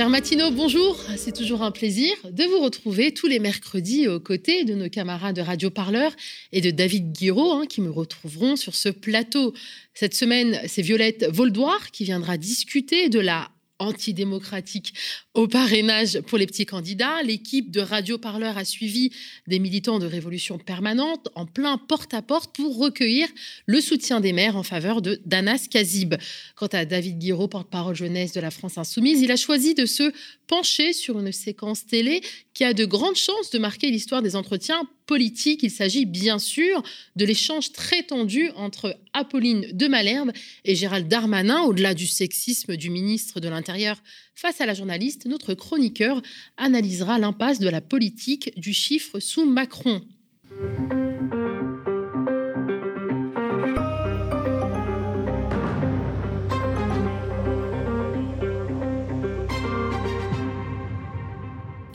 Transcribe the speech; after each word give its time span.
Cher 0.00 0.08
Matino, 0.08 0.50
bonjour. 0.50 0.98
C'est 1.18 1.36
toujours 1.36 1.60
un 1.62 1.70
plaisir 1.70 2.14
de 2.24 2.44
vous 2.44 2.60
retrouver 2.60 3.12
tous 3.12 3.26
les 3.26 3.38
mercredis 3.38 4.08
aux 4.08 4.18
côtés 4.18 4.64
de 4.64 4.72
nos 4.72 4.88
camarades 4.88 5.36
de 5.36 5.42
Radio 5.42 5.68
Parleur 5.68 6.12
et 6.52 6.62
de 6.62 6.70
David 6.70 7.12
Guiraud 7.12 7.52
hein, 7.52 7.66
qui 7.66 7.82
me 7.82 7.90
retrouveront 7.90 8.56
sur 8.56 8.74
ce 8.74 8.88
plateau. 8.88 9.52
Cette 9.92 10.14
semaine, 10.14 10.58
c'est 10.68 10.80
Violette 10.80 11.26
Voldoir 11.30 11.90
qui 11.90 12.04
viendra 12.04 12.38
discuter 12.38 13.10
de 13.10 13.20
la 13.20 13.50
antidémocratique 13.78 14.94
au 15.34 15.46
parrainage 15.46 16.20
pour 16.22 16.38
les 16.38 16.46
petits 16.46 16.66
candidats. 16.66 17.22
L'équipe 17.22 17.70
de 17.70 17.80
Radio 17.80 18.18
Parleur 18.18 18.58
a 18.58 18.64
suivi 18.64 19.10
des 19.46 19.60
militants 19.60 20.00
de 20.00 20.06
Révolution 20.06 20.58
permanente 20.58 21.28
en 21.36 21.46
plein 21.46 21.78
porte-à-porte 21.78 22.54
pour 22.54 22.76
recueillir 22.76 23.28
le 23.66 23.80
soutien 23.80 24.20
des 24.20 24.32
maires 24.32 24.56
en 24.56 24.64
faveur 24.64 25.02
de 25.02 25.20
Danas 25.26 25.68
Kazib. 25.70 26.16
Quant 26.56 26.66
à 26.66 26.84
David 26.84 27.18
Guiraud, 27.18 27.46
porte-parole 27.46 27.94
jeunesse 27.94 28.32
de 28.32 28.40
la 28.40 28.50
France 28.50 28.76
Insoumise, 28.76 29.20
il 29.20 29.30
a 29.30 29.36
choisi 29.36 29.74
de 29.74 29.86
se 29.86 30.12
pencher 30.48 30.92
sur 30.92 31.20
une 31.20 31.30
séquence 31.30 31.86
télé 31.86 32.22
qui 32.52 32.64
a 32.64 32.74
de 32.74 32.84
grandes 32.84 33.16
chances 33.16 33.50
de 33.50 33.58
marquer 33.58 33.90
l'histoire 33.90 34.22
des 34.22 34.34
entretiens 34.34 34.82
politiques. 35.06 35.62
Il 35.62 35.70
s'agit 35.70 36.06
bien 36.06 36.40
sûr 36.40 36.82
de 37.14 37.24
l'échange 37.24 37.72
très 37.72 38.02
tendu 38.02 38.50
entre 38.56 38.98
Apolline 39.12 39.66
de 39.72 39.86
Malherbe 39.86 40.32
et 40.64 40.74
Gérald 40.74 41.06
Darmanin, 41.06 41.62
au-delà 41.62 41.94
du 41.94 42.08
sexisme 42.08 42.76
du 42.76 42.90
ministre 42.90 43.38
de 43.38 43.48
l'Intérieur 43.48 44.02
face 44.40 44.62
à 44.62 44.66
la 44.66 44.72
journaliste. 44.72 45.26
Notre 45.26 45.52
chroniqueur 45.52 46.22
analysera 46.56 47.18
l'impasse 47.18 47.58
de 47.58 47.68
la 47.68 47.82
politique 47.82 48.58
du 48.58 48.72
chiffre 48.72 49.20
sous 49.20 49.44
Macron. 49.44 50.00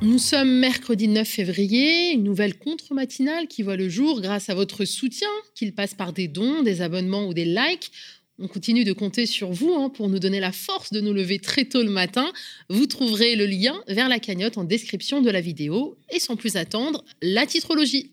Nous 0.01 0.19
sommes 0.19 0.59
mercredi 0.59 1.07
9 1.07 1.27
février, 1.27 2.11
une 2.11 2.23
nouvelle 2.23 2.59
contre-matinale 2.59 3.47
qui 3.47 3.63
voit 3.63 3.75
le 3.75 3.89
jour 3.89 4.21
grâce 4.21 4.49
à 4.49 4.53
votre 4.53 4.85
soutien, 4.85 5.27
qu'il 5.55 5.73
passe 5.73 5.95
par 5.95 6.13
des 6.13 6.27
dons, 6.27 6.61
des 6.61 6.81
abonnements 6.81 7.27
ou 7.27 7.33
des 7.33 7.45
likes. 7.45 7.91
On 8.37 8.49
continue 8.49 8.83
de 8.83 8.91
compter 8.91 9.25
sur 9.25 9.51
vous 9.51 9.73
hein, 9.73 9.89
pour 9.89 10.09
nous 10.09 10.19
donner 10.19 10.41
la 10.41 10.51
force 10.51 10.91
de 10.91 10.99
nous 10.99 11.13
lever 11.13 11.39
très 11.39 11.63
tôt 11.63 11.83
le 11.83 11.89
matin. 11.89 12.33
Vous 12.69 12.85
trouverez 12.85 13.37
le 13.37 13.45
lien 13.45 13.81
vers 13.87 14.09
la 14.09 14.19
cagnotte 14.19 14.57
en 14.57 14.65
description 14.65 15.21
de 15.21 15.29
la 15.29 15.39
vidéo. 15.39 15.97
Et 16.09 16.19
sans 16.19 16.35
plus 16.35 16.57
attendre, 16.57 17.05
la 17.21 17.45
titrologie. 17.45 18.11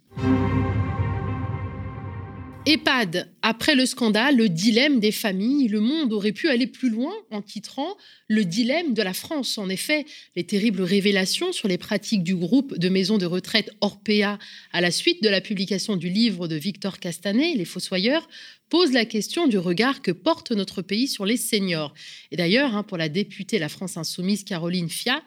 EHPAD, 2.65 3.29
après 3.43 3.75
le 3.75 3.87
scandale, 3.87 4.37
le 4.37 4.49
dilemme 4.49 5.01
des 5.01 5.11
familles, 5.11 5.67
le 5.67 5.81
monde 5.81 6.13
aurait 6.13 6.31
pu 6.31 6.49
aller 6.49 6.69
plus 6.69 6.91
loin 6.91 7.13
en 7.33 7.43
titrant 7.43 7.97
le 8.29 8.45
dilemme 8.45 8.95
de 8.95 9.03
la 9.03 9.15
France. 9.15 9.59
En 9.59 9.69
effet, 9.69 10.07
les 10.37 10.45
terribles 10.45 10.83
révélations 10.83 11.51
sur 11.51 11.67
les 11.67 11.77
pratiques 11.77 12.23
du 12.23 12.37
groupe 12.37 12.79
de 12.79 12.89
maisons 12.89 13.19
de 13.19 13.27
retraite 13.27 13.73
Orpea 13.81 14.39
à 14.73 14.81
la 14.81 14.93
suite 14.93 15.25
de 15.25 15.29
la 15.29 15.41
publication 15.41 15.97
du 15.97 16.09
livre 16.09 16.47
de 16.47 16.55
Victor 16.55 17.01
Castanet, 17.01 17.55
Les 17.57 17.65
Fossoyeurs, 17.65 18.29
posent 18.69 18.93
la 18.93 19.07
question 19.07 19.49
du 19.49 19.59
regard 19.59 20.01
que 20.01 20.13
porte 20.13 20.53
notre 20.53 20.83
pays 20.83 21.09
sur 21.09 21.27
les 21.27 21.37
seniors. 21.37 21.93
Et 22.31 22.37
d'ailleurs, 22.37 22.77
hein, 22.77 22.85
pour 22.85 22.97
la 22.97 23.09
députée 23.09 23.59
La 23.59 23.69
France 23.69 23.97
Insoumise 23.97 24.45
Caroline 24.45 24.89
Fia, 24.89 25.23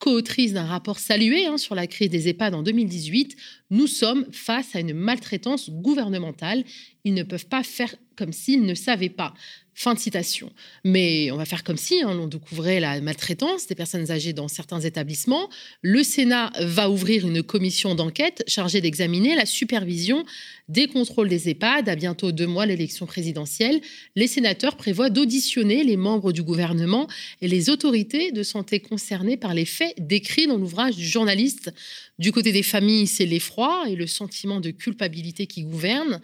co-autrice 0.00 0.54
d'un 0.54 0.64
rapport 0.64 0.98
salué 0.98 1.46
hein, 1.46 1.58
sur 1.58 1.76
la 1.76 1.86
crise 1.86 2.10
des 2.10 2.28
EHPAD 2.28 2.54
en 2.54 2.62
2018, 2.62 3.36
nous 3.70 3.86
sommes 3.86 4.26
face 4.32 4.74
à 4.74 4.80
une 4.80 4.94
maltraitance 4.94 5.70
gouvernementale. 5.70 6.64
Ils 7.04 7.14
ne 7.14 7.22
peuvent 7.22 7.46
pas 7.46 7.62
faire 7.62 7.94
comme 8.20 8.34
s'ils 8.34 8.66
ne 8.66 8.74
savaient 8.74 9.08
pas. 9.08 9.32
Fin 9.72 9.94
de 9.94 9.98
citation. 9.98 10.52
Mais 10.84 11.30
on 11.30 11.36
va 11.36 11.46
faire 11.46 11.64
comme 11.64 11.78
si 11.78 12.02
hein, 12.02 12.10
on 12.10 12.26
découvrait 12.26 12.80
la 12.80 13.00
maltraitance 13.00 13.66
des 13.66 13.74
personnes 13.74 14.10
âgées 14.10 14.34
dans 14.34 14.48
certains 14.48 14.80
établissements. 14.80 15.48
Le 15.80 16.02
Sénat 16.02 16.52
va 16.60 16.90
ouvrir 16.90 17.26
une 17.26 17.42
commission 17.42 17.94
d'enquête 17.94 18.44
chargée 18.46 18.82
d'examiner 18.82 19.36
la 19.36 19.46
supervision 19.46 20.26
des 20.68 20.86
contrôles 20.86 21.30
des 21.30 21.48
EHPAD. 21.48 21.88
À 21.88 21.96
bientôt 21.96 22.30
deux 22.30 22.46
mois 22.46 22.66
l'élection 22.66 23.06
présidentielle. 23.06 23.80
Les 24.16 24.26
sénateurs 24.26 24.76
prévoient 24.76 25.08
d'auditionner 25.08 25.82
les 25.82 25.96
membres 25.96 26.32
du 26.32 26.42
gouvernement 26.42 27.06
et 27.40 27.48
les 27.48 27.70
autorités 27.70 28.32
de 28.32 28.42
santé 28.42 28.80
concernées 28.80 29.38
par 29.38 29.54
les 29.54 29.64
faits 29.64 29.94
décrits 29.98 30.46
dans 30.46 30.58
l'ouvrage 30.58 30.96
du 30.96 31.06
journaliste. 31.06 31.72
Du 32.18 32.32
côté 32.32 32.52
des 32.52 32.62
familles, 32.62 33.06
c'est 33.06 33.24
l'effroi 33.24 33.84
et 33.88 33.96
le 33.96 34.06
sentiment 34.06 34.60
de 34.60 34.72
culpabilité 34.72 35.46
qui 35.46 35.62
gouvernent 35.62 36.20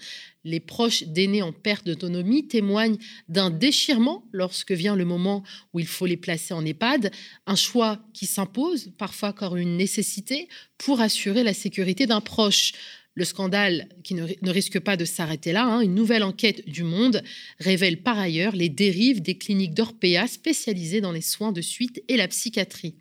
les 0.47 0.61
proches 0.61 1.03
d'aînés 1.03 1.43
en 1.43 1.53
perte 1.53 1.85
d'autonomie 1.85 2.47
témoignent 2.47 2.99
d'un 3.29 3.51
déchirement 3.51 4.25
lorsque 4.33 4.71
vient 4.71 4.95
le 4.95 5.05
moment 5.05 5.43
où 5.75 5.81
il 5.81 5.87
faut 5.87 6.07
les 6.07 6.17
placer 6.17 6.55
en 6.55 6.65
EHPAD, 6.65 7.11
un 7.47 7.57
choix 7.57 7.99
qui 8.15 8.27
s'impose, 8.27 8.93
parfois 8.97 9.33
comme 9.33 9.59
une 9.59 9.77
nécessité, 9.77 10.49
pour 10.79 11.01
assurer 11.01 11.43
la 11.43 11.53
sécurité 11.53 12.07
d'un 12.07 12.21
proche. 12.21 12.73
Le 13.15 13.25
scandale, 13.25 13.89
qui 14.05 14.15
ne, 14.15 14.51
risque 14.51 14.79
pas 14.79 14.97
de 14.97 15.05
s'arrêter 15.07 15.53
là, 15.53 15.65
hein, 15.65 15.81
une 15.81 15.95
nouvelle 15.95 16.23
enquête 16.23 16.69
du 16.69 16.85
Monde 16.85 17.23
révèle 17.59 18.03
par 18.03 18.19
ailleurs 18.19 18.55
les 18.55 18.69
dérives 18.69 19.23
des 19.23 19.39
cliniques 19.39 19.75
d'Orpea 19.75 20.29
spécialisées 20.29 21.01
dans 21.01 21.13
les 21.13 21.23
soins 21.23 21.53
de 21.53 21.63
suite 21.63 22.05
et 22.09 22.17
la 22.17 22.29
psychiatrie. 22.29 22.95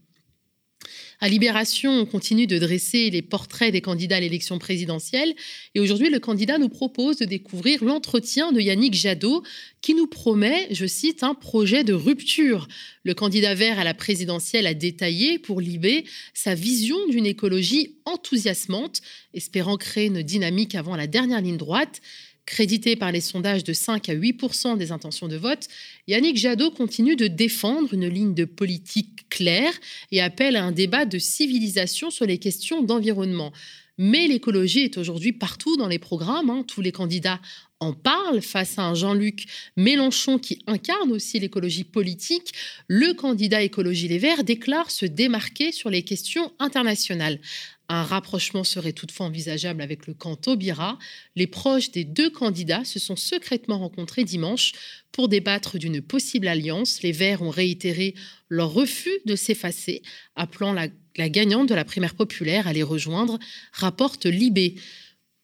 À 1.21 1.29
Libération, 1.29 1.91
on 1.91 2.05
continue 2.05 2.45
de 2.45 2.59
dresser 2.59 3.09
les 3.09 3.21
portraits 3.21 3.71
des 3.71 3.81
candidats 3.81 4.17
à 4.17 4.19
l'élection 4.19 4.59
présidentielle. 4.59 5.33
Et 5.73 5.79
aujourd'hui, 5.79 6.09
le 6.09 6.19
candidat 6.19 6.57
nous 6.57 6.67
propose 6.67 7.17
de 7.17 7.25
découvrir 7.25 7.83
l'entretien 7.83 8.51
de 8.51 8.59
Yannick 8.59 8.93
Jadot, 8.93 9.41
qui 9.81 9.93
nous 9.93 10.07
promet, 10.07 10.67
je 10.71 10.85
cite, 10.85 11.23
un 11.23 11.33
projet 11.33 11.83
de 11.85 11.93
rupture. 11.93 12.67
Le 13.03 13.13
candidat 13.13 13.55
vert 13.55 13.79
à 13.79 13.85
la 13.85 13.93
présidentielle 13.93 14.67
a 14.67 14.73
détaillé 14.73 15.39
pour 15.39 15.61
Libé 15.61 16.03
sa 16.33 16.53
vision 16.53 16.97
d'une 17.07 17.25
écologie 17.25 17.95
enthousiasmante, 18.05 19.01
espérant 19.33 19.77
créer 19.77 20.07
une 20.07 20.21
dynamique 20.21 20.75
avant 20.75 20.95
la 20.95 21.07
dernière 21.07 21.41
ligne 21.41 21.57
droite. 21.57 22.01
Crédité 22.45 22.95
par 22.95 23.11
les 23.11 23.21
sondages 23.21 23.63
de 23.63 23.73
5 23.73 24.07
à 24.07 24.13
8% 24.13 24.77
des 24.77 24.91
intentions 24.91 25.27
de 25.27 25.35
vote, 25.35 25.67
Yannick 26.07 26.37
Jadot 26.37 26.69
continue 26.69 27.15
de 27.15 27.25
défendre 27.25 27.93
une 27.93 28.07
ligne 28.07 28.35
de 28.35 28.45
politique 28.45 29.27
claire 29.29 29.73
et 30.11 30.21
appelle 30.21 30.55
à 30.55 30.63
un 30.63 30.71
débat 30.71 31.05
de 31.05 31.17
civilisation 31.17 32.11
sur 32.11 32.25
les 32.27 32.37
questions 32.37 32.83
d'environnement. 32.83 33.51
Mais 33.97 34.27
l'écologie 34.27 34.81
est 34.81 34.97
aujourd'hui 34.97 35.31
partout 35.31 35.77
dans 35.77 35.87
les 35.87 35.99
programmes. 35.99 36.49
Hein. 36.49 36.65
Tous 36.67 36.81
les 36.81 36.91
candidats 36.91 37.39
en 37.79 37.93
parlent 37.93 38.41
face 38.41 38.77
à 38.77 38.83
un 38.83 38.93
Jean-Luc 38.93 39.45
Mélenchon 39.77 40.37
qui 40.37 40.61
incarne 40.67 41.11
aussi 41.11 41.39
l'écologie 41.39 41.83
politique. 41.83 42.51
Le 42.87 43.13
candidat 43.13 43.61
écologie 43.61 44.07
Les 44.07 44.17
Verts 44.17 44.43
déclare 44.43 44.91
se 44.91 45.05
démarquer 45.05 45.71
sur 45.71 45.89
les 45.89 46.03
questions 46.03 46.51
internationales. 46.59 47.39
Un 47.87 48.03
rapprochement 48.03 48.63
serait 48.63 48.93
toutefois 48.93 49.27
envisageable 49.27 49.81
avec 49.81 50.07
le 50.07 50.13
camp 50.13 50.35
Taubira. 50.35 50.97
Les 51.35 51.47
proches 51.47 51.91
des 51.91 52.03
deux 52.03 52.31
candidats 52.31 52.83
se 52.83 52.99
sont 52.99 53.15
secrètement 53.15 53.77
rencontrés 53.77 54.23
dimanche 54.23 54.73
pour 55.11 55.29
débattre 55.29 55.77
d'une 55.77 56.01
possible 56.01 56.47
alliance. 56.47 57.03
Les 57.03 57.11
Verts 57.11 57.43
ont 57.43 57.51
réitéré 57.51 58.15
leur 58.49 58.73
refus 58.73 59.19
de 59.25 59.35
s'effacer, 59.35 60.01
appelant 60.35 60.73
la, 60.73 60.87
gagnante 61.17 61.69
de 61.69 61.75
la 61.75 61.85
primaire 61.85 62.15
populaire 62.15 62.67
à 62.67 62.73
les 62.73 62.83
rejoindre, 62.83 63.39
rapporte 63.71 64.25
Libé. 64.25 64.75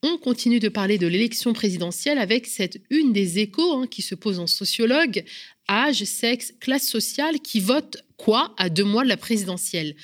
On 0.02 0.18
continue 0.18 0.58
de 0.58 0.68
parler 0.68 0.98
de 0.98 1.06
l'élection 1.06 1.52
présidentielle 1.52 2.18
avec 2.18 2.46
cette 2.46 2.80
une 2.90 3.12
des 3.12 3.38
échos 3.38 3.72
hein, 3.74 3.86
qui 3.86 4.02
se 4.02 4.14
pose 4.14 4.40
en 4.40 4.46
sociologue, 4.46 5.24
âge, 5.70 6.04
sexe, 6.04 6.52
classe 6.60 6.88
sociale, 6.88 7.40
qui 7.40 7.60
vote 7.60 7.98
quoi 8.16 8.54
à 8.58 8.68
deux 8.68 8.84
mois 8.84 9.04
de 9.04 9.08
la 9.08 9.16
présidentielle? 9.16 9.94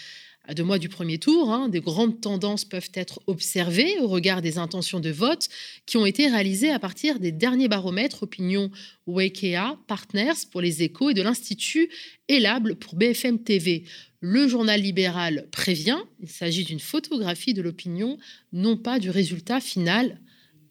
À 0.50 0.54
deux 0.54 0.64
mois 0.64 0.78
du 0.78 0.88
premier 0.88 1.18
tour, 1.18 1.52
hein, 1.52 1.68
des 1.68 1.80
grandes 1.80 2.22
tendances 2.22 2.64
peuvent 2.64 2.90
être 2.94 3.20
observées 3.26 3.98
au 4.00 4.08
regard 4.08 4.40
des 4.40 4.56
intentions 4.56 4.98
de 4.98 5.10
vote 5.10 5.48
qui 5.84 5.98
ont 5.98 6.06
été 6.06 6.26
réalisées 6.26 6.70
à 6.70 6.78
partir 6.78 7.18
des 7.18 7.32
derniers 7.32 7.68
baromètres 7.68 8.22
opinion 8.22 8.70
Wakea 9.06 9.76
Partners 9.86 10.46
pour 10.50 10.62
les 10.62 10.82
échos 10.82 11.10
et 11.10 11.14
de 11.14 11.20
l'Institut 11.20 11.90
Elable 12.28 12.76
pour 12.76 12.94
BFM 12.94 13.42
TV. 13.42 13.84
Le 14.20 14.48
journal 14.48 14.80
libéral 14.80 15.46
prévient, 15.52 15.98
il 16.20 16.28
s'agit 16.28 16.64
d'une 16.64 16.80
photographie 16.80 17.54
de 17.54 17.62
l'opinion, 17.62 18.18
non 18.52 18.76
pas 18.76 18.98
du 18.98 19.10
résultat 19.10 19.60
final. 19.60 20.20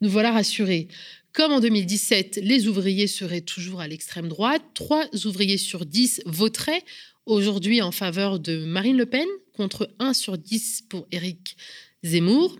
Nous 0.02 0.10
voilà 0.10 0.32
rassurés. 0.32 0.88
Comme 1.32 1.52
en 1.52 1.60
2017, 1.60 2.40
les 2.42 2.68
ouvriers 2.68 3.06
seraient 3.06 3.40
toujours 3.40 3.80
à 3.80 3.88
l'extrême 3.88 4.28
droite, 4.28 4.62
trois 4.74 5.06
ouvriers 5.24 5.56
sur 5.56 5.86
dix 5.86 6.20
voteraient 6.26 6.82
aujourd'hui 7.24 7.80
en 7.80 7.90
faveur 7.90 8.38
de 8.38 8.64
Marine 8.64 8.96
Le 8.96 9.06
Pen, 9.06 9.26
contre 9.52 9.94
1 9.98 10.14
sur 10.14 10.36
10 10.36 10.84
pour 10.88 11.06
Éric 11.10 11.56
Zemmour. 12.02 12.58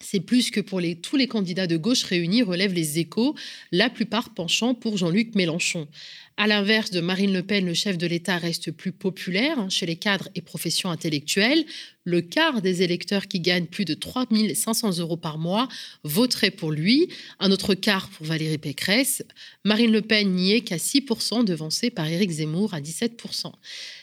C'est 0.00 0.20
plus 0.20 0.50
que 0.50 0.60
pour 0.60 0.80
tous 1.02 1.16
les 1.16 1.28
candidats 1.28 1.66
de 1.66 1.76
gauche 1.76 2.02
réunis, 2.02 2.42
relèvent 2.42 2.74
les 2.74 2.98
échos, 2.98 3.34
la 3.72 3.88
plupart 3.88 4.34
penchant 4.34 4.74
pour 4.74 4.96
Jean-Luc 4.96 5.34
Mélenchon. 5.34 5.88
À 6.36 6.48
l'inverse 6.48 6.90
de 6.90 7.00
Marine 7.00 7.32
Le 7.32 7.44
Pen, 7.44 7.64
le 7.64 7.74
chef 7.74 7.96
de 7.96 8.08
l'État 8.08 8.38
reste 8.38 8.72
plus 8.72 8.90
populaire 8.90 9.70
chez 9.70 9.86
les 9.86 9.94
cadres 9.94 10.28
et 10.34 10.40
professions 10.40 10.90
intellectuelles. 10.90 11.64
le 12.02 12.22
quart 12.22 12.60
des 12.60 12.82
électeurs 12.82 13.28
qui 13.28 13.38
gagnent 13.38 13.66
plus 13.66 13.84
de 13.84 13.94
3 13.94 14.26
500 14.52 14.98
euros 14.98 15.16
par 15.16 15.38
mois 15.38 15.68
voteraient 16.02 16.50
pour 16.50 16.72
lui, 16.72 17.08
un 17.38 17.52
autre 17.52 17.74
quart 17.74 18.08
pour 18.08 18.26
Valérie 18.26 18.58
Pécresse. 18.58 19.22
Marine 19.64 19.92
Le 19.92 20.02
Pen 20.02 20.34
n'y 20.34 20.54
est 20.54 20.62
qu'à 20.62 20.76
6%, 20.76 21.44
devancée 21.44 21.90
par 21.90 22.08
Éric 22.08 22.30
Zemmour 22.32 22.74
à 22.74 22.80
17%. 22.80 23.52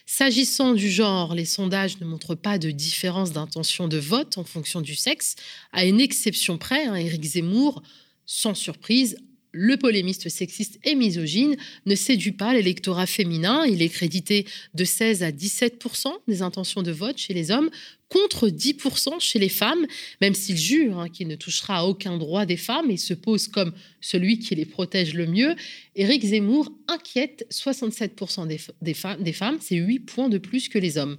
S'agissant 0.06 0.74
du 0.74 0.90
genre, 0.90 1.36
les 1.36 1.46
sondages 1.46 2.00
ne 2.00 2.06
montrent 2.06 2.36
pas 2.36 2.58
de 2.58 2.72
différence 2.72 3.34
d'intention 3.34 3.90
de 3.90 3.98
vote 3.98 4.38
en 4.38 4.46
fonction 4.46 4.80
du 4.80 4.96
sexe, 4.96 5.36
à 5.74 5.84
une 5.84 6.00
exception 6.00 6.58
près, 6.58 6.86
hein, 6.86 6.96
Éric 6.96 7.24
Zemmour, 7.26 7.84
sans 8.26 8.56
surprise, 8.56 9.18
le 9.52 9.78
polémiste 9.78 10.30
sexiste 10.30 10.80
et 10.84 10.96
misogyne 10.96 11.58
ne 11.86 11.96
séduit 11.96 12.32
pas 12.32 12.54
l'électorat 12.54 13.06
féminin. 13.06 13.66
Il 13.66 13.82
est 13.82 13.90
crédité 13.90 14.46
de 14.74 14.86
16 14.86 15.24
à 15.24 15.32
17% 15.32 16.08
des 16.28 16.42
intentions 16.42 16.84
de 16.84 16.92
vote 16.92 17.18
chez 17.18 17.34
les 17.34 17.52
hommes 17.52 17.70
contre 18.10 18.50
10 18.50 18.76
chez 19.20 19.40
les 19.40 19.50
femmes, 19.50 19.86
même 20.20 20.34
s'il 20.34 20.58
jure 20.58 21.00
hein, 21.00 21.10
qu'il 21.10 21.28
ne 21.28 21.36
touchera 21.36 21.78
à 21.78 21.84
aucun 21.84 22.18
droit 22.18 22.46
des 22.46 22.58
femmes 22.58 22.92
et 22.92 22.98
se 22.98 23.14
pose 23.14 23.48
comme 23.48 23.74
celui 24.02 24.40
qui 24.40 24.54
les 24.56 24.66
protège 24.66 25.14
le 25.14 25.28
mieux. 25.28 25.56
Éric 25.96 26.26
Zemmour 26.26 26.72
inquiète 26.88 27.46
67 27.50 28.20
des, 28.48 28.60
des, 28.82 28.94
femmes, 28.94 29.24
des 29.24 29.34
femmes 29.34 29.58
c'est 29.62 29.78
8 29.78 30.00
points 30.00 30.30
de 30.30 30.38
plus 30.38 30.68
que 30.68 30.78
les 30.78 30.98
hommes. 30.98 31.18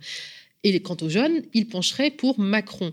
Et 0.64 0.80
quant 0.80 0.96
aux 1.00 1.08
jeunes, 1.08 1.42
il 1.54 1.66
pencherait 1.66 2.10
pour 2.10 2.38
Macron. 2.38 2.92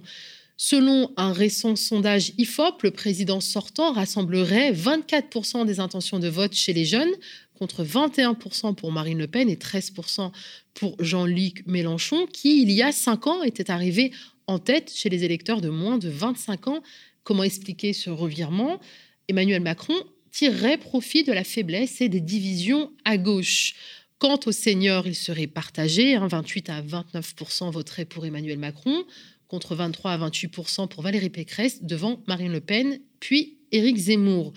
Selon 0.61 1.13
un 1.15 1.31
récent 1.31 1.77
sondage 1.77 2.33
IFOP, 2.37 2.83
le 2.83 2.91
président 2.91 3.39
sortant 3.39 3.93
rassemblerait 3.93 4.73
24% 4.73 5.65
des 5.65 5.79
intentions 5.79 6.19
de 6.19 6.27
vote 6.27 6.53
chez 6.53 6.73
les 6.73 6.83
jeunes 6.83 7.13
contre 7.57 7.85
21% 7.85 8.75
pour 8.75 8.91
Marine 8.91 9.19
Le 9.19 9.27
Pen 9.27 9.49
et 9.49 9.55
13% 9.55 10.33
pour 10.73 10.97
Jean-Luc 10.99 11.63
Mélenchon, 11.65 12.27
qui, 12.27 12.61
il 12.61 12.71
y 12.71 12.81
a 12.81 12.91
cinq 12.91 13.27
ans, 13.27 13.41
était 13.41 13.71
arrivé 13.71 14.11
en 14.47 14.59
tête 14.59 14.91
chez 14.93 15.07
les 15.07 15.23
électeurs 15.23 15.61
de 15.61 15.69
moins 15.69 15.97
de 15.97 16.09
25 16.09 16.67
ans. 16.67 16.83
Comment 17.23 17.43
expliquer 17.43 17.93
ce 17.93 18.09
revirement? 18.09 18.81
Emmanuel 19.29 19.61
Macron 19.61 19.95
tirerait 20.29 20.77
profit 20.77 21.23
de 21.23 21.31
la 21.31 21.45
faiblesse 21.45 22.01
et 22.01 22.09
des 22.09 22.19
divisions 22.19 22.91
à 23.05 23.17
gauche. 23.17 23.75
Quant 24.17 24.39
aux 24.45 24.51
seniors, 24.51 25.07
il 25.07 25.15
serait 25.15 25.47
partagé. 25.47 26.17
28 26.17 26.69
à 26.69 26.81
29% 26.81 27.71
voteraient 27.71 28.03
pour 28.03 28.25
Emmanuel 28.25 28.59
Macron, 28.59 29.05
contre 29.49 29.75
23 29.75 30.11
à 30.11 30.29
28% 30.29 30.87
pour 30.87 31.03
Valérie 31.03 31.29
Pécresse, 31.29 31.83
devant 31.83 32.23
Marine 32.27 32.53
Le 32.53 32.61
Pen, 32.61 32.99
puis 33.19 33.57
Éric 33.73 33.97
Zemmour. 33.97 34.53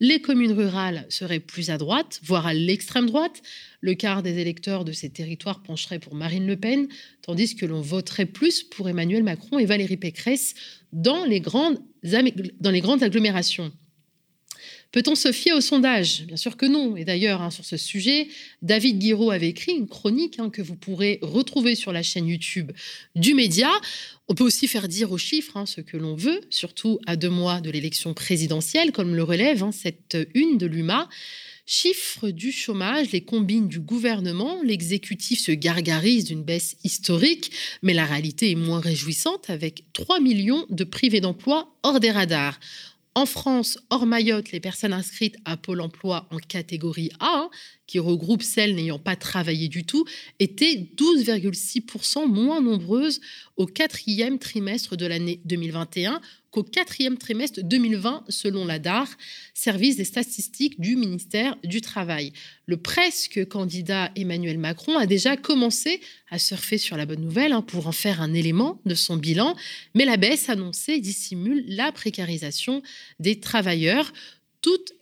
Les 0.00 0.20
communes 0.20 0.52
rurales 0.52 1.06
seraient 1.08 1.40
plus 1.40 1.70
à 1.70 1.78
droite, 1.78 2.20
voire 2.22 2.46
à 2.46 2.52
l'extrême 2.52 3.06
droite. 3.06 3.42
Le 3.80 3.94
quart 3.94 4.22
des 4.22 4.38
électeurs 4.38 4.84
de 4.84 4.92
ces 4.92 5.08
territoires 5.08 5.62
pencherait 5.62 5.98
pour 5.98 6.14
Marine 6.14 6.46
Le 6.46 6.56
Pen, 6.56 6.88
tandis 7.22 7.56
que 7.56 7.64
l'on 7.64 7.80
voterait 7.80 8.26
plus 8.26 8.62
pour 8.62 8.88
Emmanuel 8.88 9.22
Macron 9.22 9.58
et 9.58 9.66
Valérie 9.66 9.96
Pécresse 9.96 10.54
dans 10.92 11.24
les 11.24 11.40
grandes, 11.40 11.78
dans 12.02 12.70
les 12.70 12.80
grandes 12.80 13.02
agglomérations. 13.02 13.72
Peut-on 14.94 15.16
se 15.16 15.32
fier 15.32 15.50
au 15.50 15.60
sondage? 15.60 16.22
Bien 16.22 16.36
sûr 16.36 16.56
que 16.56 16.66
non. 16.66 16.96
Et 16.96 17.04
d'ailleurs, 17.04 17.42
hein, 17.42 17.50
sur 17.50 17.64
ce 17.64 17.76
sujet, 17.76 18.28
David 18.62 19.00
Guiraud 19.00 19.32
avait 19.32 19.48
écrit 19.48 19.72
une 19.72 19.88
chronique 19.88 20.38
hein, 20.38 20.50
que 20.50 20.62
vous 20.62 20.76
pourrez 20.76 21.18
retrouver 21.20 21.74
sur 21.74 21.90
la 21.90 22.04
chaîne 22.04 22.28
YouTube 22.28 22.70
du 23.16 23.34
Média. 23.34 23.72
On 24.28 24.36
peut 24.36 24.44
aussi 24.44 24.68
faire 24.68 24.86
dire 24.86 25.10
aux 25.10 25.18
chiffres 25.18 25.56
hein, 25.56 25.66
ce 25.66 25.80
que 25.80 25.96
l'on 25.96 26.14
veut, 26.14 26.40
surtout 26.48 27.00
à 27.06 27.16
deux 27.16 27.28
mois 27.28 27.60
de 27.60 27.72
l'élection 27.72 28.14
présidentielle, 28.14 28.92
comme 28.92 29.16
le 29.16 29.24
relève 29.24 29.64
cette 29.72 30.16
une 30.32 30.58
de 30.58 30.66
l'UMA. 30.66 31.08
Chiffres 31.66 32.30
du 32.30 32.52
chômage, 32.52 33.10
les 33.10 33.22
combines 33.22 33.66
du 33.66 33.80
gouvernement, 33.80 34.60
l'exécutif 34.62 35.40
se 35.40 35.50
gargarise 35.50 36.26
d'une 36.26 36.44
baisse 36.44 36.76
historique, 36.84 37.50
mais 37.82 37.94
la 37.94 38.04
réalité 38.04 38.52
est 38.52 38.54
moins 38.54 38.80
réjouissante 38.80 39.50
avec 39.50 39.86
3 39.92 40.20
millions 40.20 40.66
de 40.70 40.84
privés 40.84 41.20
d'emploi 41.20 41.74
hors 41.82 41.98
des 41.98 42.12
radars. 42.12 42.60
En 43.16 43.26
France, 43.26 43.78
hors 43.90 44.06
Mayotte, 44.06 44.50
les 44.50 44.58
personnes 44.58 44.92
inscrites 44.92 45.36
à 45.44 45.56
Pôle 45.56 45.80
emploi 45.80 46.26
en 46.32 46.38
catégorie 46.38 47.10
A, 47.20 47.48
qui 47.86 47.98
regroupe 47.98 48.42
celles 48.42 48.74
n'ayant 48.74 48.98
pas 48.98 49.16
travaillé 49.16 49.68
du 49.68 49.84
tout, 49.84 50.04
étaient 50.38 50.88
12,6% 50.96 52.26
moins 52.26 52.60
nombreuses 52.60 53.20
au 53.56 53.66
quatrième 53.66 54.38
trimestre 54.38 54.96
de 54.96 55.06
l'année 55.06 55.40
2021 55.44 56.20
qu'au 56.54 56.62
quatrième 56.62 57.18
trimestre 57.18 57.60
2020, 57.64 58.26
selon 58.28 58.64
la 58.64 58.78
DAR, 58.78 59.08
service 59.54 59.96
des 59.96 60.04
statistiques 60.04 60.80
du 60.80 60.94
ministère 60.94 61.56
du 61.64 61.80
Travail. 61.80 62.32
Le 62.66 62.76
presque 62.76 63.44
candidat 63.48 64.12
Emmanuel 64.14 64.58
Macron 64.58 64.96
a 64.96 65.06
déjà 65.06 65.36
commencé 65.36 66.00
à 66.30 66.38
surfer 66.38 66.78
sur 66.78 66.96
la 66.96 67.06
bonne 67.06 67.22
nouvelle 67.22 67.52
hein, 67.52 67.62
pour 67.62 67.88
en 67.88 67.92
faire 67.92 68.22
un 68.22 68.32
élément 68.32 68.80
de 68.86 68.94
son 68.94 69.16
bilan, 69.16 69.56
mais 69.94 70.04
la 70.04 70.16
baisse 70.16 70.48
annoncée 70.48 71.00
dissimule 71.00 71.64
la 71.66 71.90
précarisation 71.90 72.82
des 73.18 73.40
travailleurs. 73.40 74.12
Toutes 74.60 74.94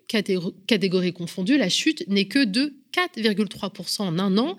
catégories 0.67 1.13
confondues, 1.13 1.59
la 1.59 1.69
chute 1.69 2.05
n'est 2.09 2.29
que 2.29 2.45
de 2.45 2.75
4,3% 2.93 4.03
en 4.03 4.19
un 4.19 4.39
an. 4.39 4.57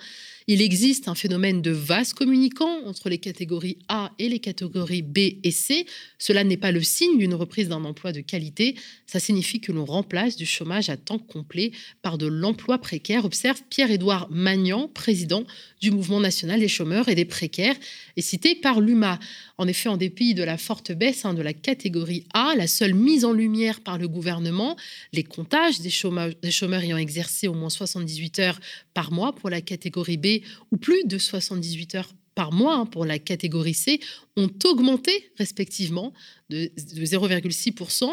Il 0.48 0.62
existe 0.62 1.08
un 1.08 1.16
phénomène 1.16 1.62
de 1.62 1.72
vase 1.72 2.14
communicant 2.14 2.86
entre 2.86 3.10
les 3.10 3.18
catégories 3.18 3.78
A 3.88 4.12
et 4.20 4.28
les 4.28 4.40
catégories 4.40 5.02
B 5.02 5.18
et 5.44 5.52
C. 5.52 5.86
Cela 6.18 6.44
n'est 6.44 6.58
pas 6.58 6.72
le 6.72 6.82
signe 6.82 7.18
d'une 7.18 7.34
reprise 7.34 7.70
d'un 7.70 7.86
emploi 7.86 8.12
de 8.12 8.20
qualité. 8.20 8.76
Ça 9.06 9.20
signifie 9.20 9.62
que 9.62 9.72
l'on 9.72 9.86
remplace 9.86 10.36
du 10.36 10.46
chômage 10.46 10.90
à 10.90 10.98
temps 10.98 11.20
complet 11.20 11.72
par 12.02 12.18
de 12.18 12.28
l'emploi 12.28 12.78
précaire, 12.78 13.24
observe 13.24 13.62
Pierre-Édouard 13.70 14.28
Magnan, 14.32 14.90
président 14.90 15.46
du 15.82 15.92
Mouvement 15.92 16.20
national 16.20 16.60
des 16.60 16.68
chômeurs 16.68 17.08
et 17.08 17.16
des 17.16 17.26
précaires, 17.26 17.76
et 18.18 18.22
cité 18.22 18.56
par 18.56 18.82
l'UMA. 18.82 19.20
En 19.58 19.68
effet, 19.68 19.88
en 19.88 19.98
dépit 19.98 20.34
de 20.34 20.44
la 20.44 20.58
forte 20.58 20.92
baisse 20.92 21.26
hein, 21.26 21.34
de 21.34 21.42
la 21.42 21.54
catégorie 21.54 22.26
A, 22.34 22.54
la 22.58 22.68
seule 22.68 22.94
mise 22.94 23.24
en 23.24 23.32
lumière 23.32 23.82
par 23.82 23.98
le 23.98 24.08
gouvernement, 24.08 24.76
les 25.14 25.24
comptages 25.24 25.80
des 25.80 25.90
chômeurs, 25.90 26.32
des 26.42 26.52
chômeurs 26.52 26.84
ayant 26.84 26.98
exercé 26.98 27.48
au 27.48 27.54
moins 27.54 27.70
78 27.70 28.40
heures 28.40 28.60
par 28.94 29.12
mois 29.12 29.34
pour 29.34 29.50
la 29.50 29.62
catégorie 29.62 30.18
B 30.18 30.33
ou 30.72 30.78
plus 30.78 31.04
de 31.06 31.18
78 31.18 31.96
heures 31.96 32.14
par 32.36 32.52
mois 32.52 32.76
hein, 32.76 32.86
pour 32.86 33.06
la 33.06 33.20
catégorie 33.20 33.74
C 33.74 34.00
ont 34.36 34.50
augmenté 34.66 35.32
respectivement 35.38 36.14
de, 36.50 36.72
0,6% 36.78 38.10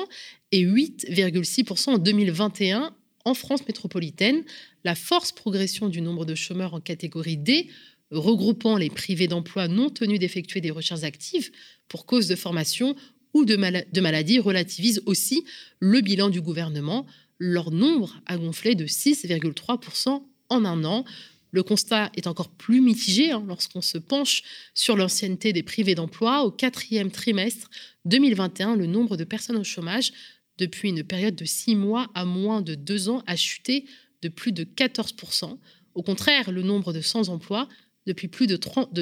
et 0.52 0.64
8,6% 0.64 1.90
en 1.90 1.98
2021 1.98 2.94
en 3.24 3.34
France 3.34 3.66
métropolitaine. 3.66 4.42
La 4.84 4.94
force 4.94 5.32
progression 5.32 5.88
du 5.88 6.00
nombre 6.00 6.24
de 6.24 6.34
chômeurs 6.34 6.74
en 6.74 6.80
catégorie 6.80 7.36
D, 7.36 7.68
regroupant 8.10 8.76
les 8.76 8.90
privés 8.90 9.28
d'emploi 9.28 9.68
non 9.68 9.88
tenus 9.88 10.18
d'effectuer 10.18 10.60
des 10.60 10.70
recherches 10.70 11.04
actives 11.04 11.50
pour 11.88 12.06
cause 12.06 12.28
de 12.28 12.36
formation 12.36 12.96
ou 13.34 13.44
de, 13.44 13.56
de 13.56 14.00
maladie, 14.00 14.40
relativise 14.40 15.02
aussi 15.06 15.44
le 15.78 16.00
bilan 16.00 16.30
du 16.30 16.40
gouvernement. 16.40 17.06
Leur 17.38 17.70
nombre 17.70 18.20
a 18.26 18.36
gonflé 18.36 18.74
de 18.74 18.86
6,3% 18.86 20.22
en 20.48 20.64
un 20.64 20.84
an. 20.84 21.04
Le 21.52 21.62
constat 21.62 22.10
est 22.16 22.26
encore 22.26 22.50
plus 22.50 22.80
mitigé 22.80 23.32
hein, 23.32 23.44
lorsqu'on 23.46 23.80
se 23.80 23.98
penche 23.98 24.42
sur 24.74 24.96
l'ancienneté 24.96 25.52
des 25.52 25.62
privés 25.62 25.94
d'emploi. 25.94 26.42
Au 26.44 26.50
quatrième 26.50 27.10
trimestre 27.10 27.70
2021, 28.04 28.76
le 28.76 28.86
nombre 28.86 29.16
de 29.16 29.24
personnes 29.24 29.56
au 29.56 29.64
chômage 29.64 30.12
depuis 30.58 30.90
une 30.90 31.04
période 31.04 31.36
de 31.36 31.44
six 31.44 31.74
mois 31.74 32.08
à 32.14 32.24
moins 32.24 32.62
de 32.62 32.74
deux 32.74 33.08
ans 33.08 33.22
a 33.26 33.36
chuté 33.36 33.86
de 34.22 34.28
plus 34.28 34.52
de 34.52 34.64
14%. 34.64 35.58
Au 35.94 36.02
contraire, 36.02 36.50
le 36.50 36.62
nombre 36.62 36.92
de 36.92 37.00
sans-emploi 37.00 37.68
depuis 38.06 38.28
plus 38.28 38.46
de 38.46 38.56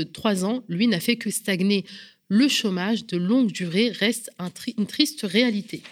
trois 0.05 0.45
ans, 0.45 0.65
lui, 0.69 0.87
n'a 0.87 1.01
fait 1.01 1.17
que 1.17 1.31
stagner. 1.31 1.85
Le 2.29 2.49
chômage 2.49 3.07
de 3.07 3.17
longue 3.17 3.53
durée 3.53 3.91
reste 3.91 4.31
une 4.77 4.87
triste 4.87 5.23
réalité. 5.23 5.83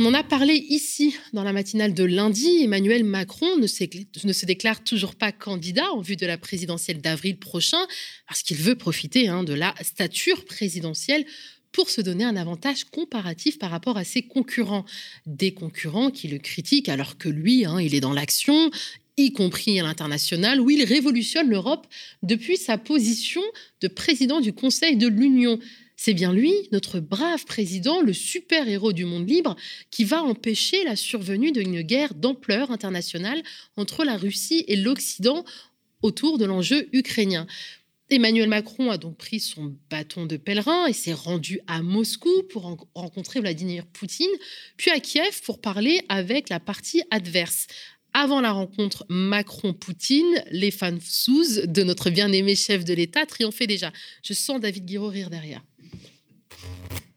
On 0.00 0.04
en 0.04 0.14
a 0.14 0.22
parlé 0.22 0.54
ici 0.54 1.16
dans 1.32 1.42
la 1.42 1.52
matinale 1.52 1.92
de 1.92 2.04
lundi. 2.04 2.62
Emmanuel 2.62 3.02
Macron 3.02 3.56
ne, 3.56 3.66
se 3.66 4.46
déclare 4.46 4.84
toujours 4.84 5.16
pas 5.16 5.32
candidat 5.32 5.90
en 5.90 6.00
vue 6.00 6.14
de 6.14 6.24
la 6.24 6.38
présidentielle 6.38 7.00
d'avril 7.00 7.36
prochain 7.36 7.84
parce 8.28 8.42
qu'il 8.42 8.58
veut 8.58 8.76
profiter 8.76 9.26
hein, 9.26 9.42
de 9.42 9.54
la 9.54 9.74
stature 9.82 10.44
présidentielle 10.44 11.26
pour 11.72 11.90
se 11.90 12.00
donner 12.00 12.22
un 12.22 12.36
avantage 12.36 12.84
comparatif 12.84 13.58
par 13.58 13.72
rapport 13.72 13.96
à 13.96 14.04
ses 14.04 14.22
concurrents. 14.22 14.84
Des 15.26 15.52
concurrents 15.52 16.12
qui 16.12 16.28
le 16.28 16.38
critiquent 16.38 16.88
alors 16.88 17.18
que 17.18 17.28
lui, 17.28 17.64
hein, 17.64 17.80
il 17.80 17.92
est 17.92 18.00
dans 18.00 18.12
l'action, 18.12 18.70
y 19.16 19.32
compris 19.32 19.80
à 19.80 19.82
l'international, 19.82 20.60
où 20.60 20.70
il 20.70 20.84
révolutionne 20.84 21.50
l'Europe 21.50 21.88
depuis 22.22 22.56
sa 22.56 22.78
position 22.78 23.42
de 23.80 23.88
président 23.88 24.40
du 24.40 24.52
Conseil 24.52 24.96
de 24.96 25.08
l'Union. 25.08 25.58
C'est 26.00 26.14
bien 26.14 26.32
lui, 26.32 26.54
notre 26.70 27.00
brave 27.00 27.44
président, 27.44 28.00
le 28.00 28.12
super-héros 28.12 28.92
du 28.92 29.04
monde 29.04 29.28
libre, 29.28 29.56
qui 29.90 30.04
va 30.04 30.22
empêcher 30.22 30.84
la 30.84 30.94
survenue 30.94 31.50
d'une 31.50 31.82
guerre 31.82 32.14
d'ampleur 32.14 32.70
internationale 32.70 33.42
entre 33.76 34.04
la 34.04 34.16
Russie 34.16 34.64
et 34.68 34.76
l'Occident 34.76 35.44
autour 36.02 36.38
de 36.38 36.44
l'enjeu 36.44 36.88
ukrainien. 36.92 37.48
Emmanuel 38.10 38.48
Macron 38.48 38.92
a 38.92 38.96
donc 38.96 39.16
pris 39.16 39.40
son 39.40 39.76
bâton 39.90 40.24
de 40.24 40.36
pèlerin 40.36 40.86
et 40.86 40.92
s'est 40.92 41.12
rendu 41.12 41.58
à 41.66 41.82
Moscou 41.82 42.44
pour 42.44 42.88
rencontrer 42.94 43.40
Vladimir 43.40 43.84
Poutine, 43.84 44.30
puis 44.76 44.92
à 44.92 45.00
Kiev 45.00 45.42
pour 45.42 45.60
parler 45.60 46.00
avec 46.08 46.48
la 46.48 46.60
partie 46.60 47.02
adverse. 47.10 47.66
avant 48.14 48.40
la 48.40 48.52
rencontre 48.52 49.04
Macron-Poutine, 49.08 50.44
les 50.52 50.70
fans 50.70 50.96
sous 51.04 51.66
de 51.66 51.82
notre 51.82 52.08
bien-aimé 52.10 52.54
chef 52.54 52.84
de 52.84 52.94
l'État 52.94 53.26
triomphaient 53.26 53.66
déjà. 53.66 53.92
Je 54.22 54.32
sens 54.32 54.60
David 54.60 54.86
Guiraud 54.86 55.08
rire 55.08 55.28
derrière 55.28 55.62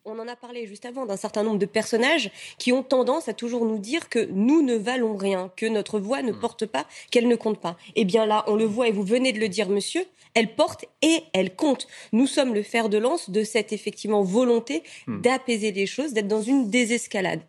on 0.06 0.20
en 0.20 0.28
a 0.28 0.36
parlé 0.36 0.68
juste 0.68 0.86
avant 0.86 1.06
d'un 1.06 1.18
certain 1.18 1.44
nombre 1.44 1.60
de 1.60 1.66
personnages 1.66 2.32
qui 2.58 2.72
ont 2.72 2.84
tendance 2.84 3.30
à 3.30 3.34
toujours 3.34 3.66
nous 3.66 3.78
dire 3.78 4.10
que 4.10 4.28
nous 4.32 4.62
ne 4.62 4.76
valons 4.76 5.16
rien, 5.16 5.52
que 5.56 5.66
notre 5.66 6.00
voix 6.00 6.22
ne 6.22 6.32
hmm. 6.32 6.40
porte 6.40 6.66
pas, 6.66 6.88
qu'elle 7.12 7.28
ne 7.28 7.36
compte 7.36 7.60
pas. 7.60 7.78
Eh 7.96 8.06
bien 8.06 8.26
là, 8.26 8.44
on 8.48 8.56
le 8.56 8.66
voit 8.66 8.88
et 8.88 8.92
vous 8.92 9.04
venez 9.04 9.32
de 9.32 9.40
le 9.40 9.48
dire, 9.48 9.70
monsieur, 9.70 10.04
elle 10.34 10.56
porte 10.56 10.86
et 11.02 11.24
elle 11.34 11.56
compte. 11.56 11.88
Nous 12.14 12.28
sommes 12.28 12.54
le 12.54 12.64
fer 12.64 12.90
de 12.90 12.98
lance 12.98 13.30
de 13.30 13.44
cette 13.44 13.74
effectivement 13.74 14.24
volonté 14.24 14.84
hmm. 15.08 15.22
d'apaiser 15.22 15.72
les 15.72 15.86
choses, 15.86 16.14
d'être 16.14 16.28
dans 16.28 16.42
une 16.42 16.70
désescalade. 16.70 17.42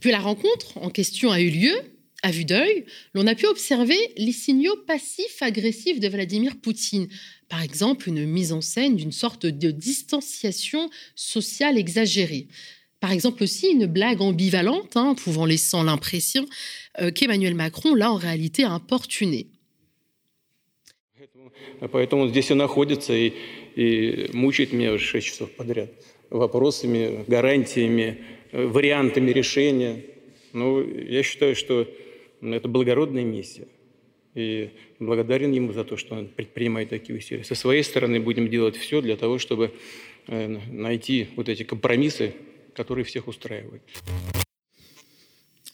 puis 0.00 0.10
la 0.10 0.20
rencontre 0.20 0.76
en 0.78 0.90
question 0.90 1.30
a 1.30 1.40
eu 1.40 1.50
lieu 1.50 1.97
à 2.27 2.31
vue 2.31 2.45
d'œil, 2.45 2.85
l'on 3.13 3.27
a 3.27 3.35
pu 3.35 3.45
observer 3.47 3.97
les 4.17 4.31
signaux 4.31 4.77
passifs 4.87 5.41
agressifs 5.41 5.99
de 5.99 6.07
Vladimir 6.07 6.55
Poutine. 6.61 7.09
Par 7.49 7.61
exemple, 7.61 8.07
une 8.07 8.25
mise 8.25 8.53
en 8.53 8.61
scène 8.61 8.95
d'une 8.95 9.11
sorte 9.11 9.45
de 9.45 9.71
distanciation 9.71 10.89
sociale 11.15 11.77
exagérée. 11.77 12.47
Par 13.01 13.11
exemple 13.11 13.43
aussi 13.43 13.67
une 13.67 13.85
blague 13.85 14.21
ambivalente, 14.21 14.95
hein, 14.95 15.15
pouvant 15.21 15.45
laisser 15.45 15.75
l'impression 15.83 16.45
euh, 17.01 17.11
qu'Emmanuel 17.11 17.55
Macron 17.55 17.93
l'a 17.93 18.11
en 18.11 18.15
réalité 18.15 18.63
importuné. 18.63 19.47
Поэтому 21.91 22.29
здесь 22.29 22.49
и 22.49 22.53
находится 22.53 23.13
и, 23.13 23.33
и 23.75 24.29
мучает 24.33 24.71
меня 24.71 24.97
6 24.97 25.23
часов 25.23 25.51
подряд 25.51 25.89
вопросами, 26.29 27.25
гарантиями, 27.27 28.23
вариантами 28.51 29.31
решения. 29.31 30.05
Ну, 30.53 30.81
я 30.81 31.23
считаю, 31.23 31.55
что 31.55 31.87
Это 32.41 32.67
благородная 32.67 33.23
миссия. 33.23 33.67
И 34.35 34.71
благодарен 34.99 35.51
ему 35.51 35.73
за 35.73 35.83
то, 35.83 35.95
что 35.95 36.15
он 36.15 36.27
предпринимает 36.27 36.89
такие 36.89 37.17
усилия. 37.17 37.43
Со 37.43 37.55
своей 37.55 37.83
стороны 37.83 38.19
будем 38.19 38.49
делать 38.49 38.75
все 38.75 39.01
для 39.01 39.15
того, 39.15 39.37
чтобы 39.37 39.73
э, 40.27 40.47
найти 40.47 41.27
вот 41.35 41.49
эти 41.49 41.63
компромиссы, 41.63 42.33
которые 42.73 43.05
всех 43.05 43.27
устраивают. 43.27 43.83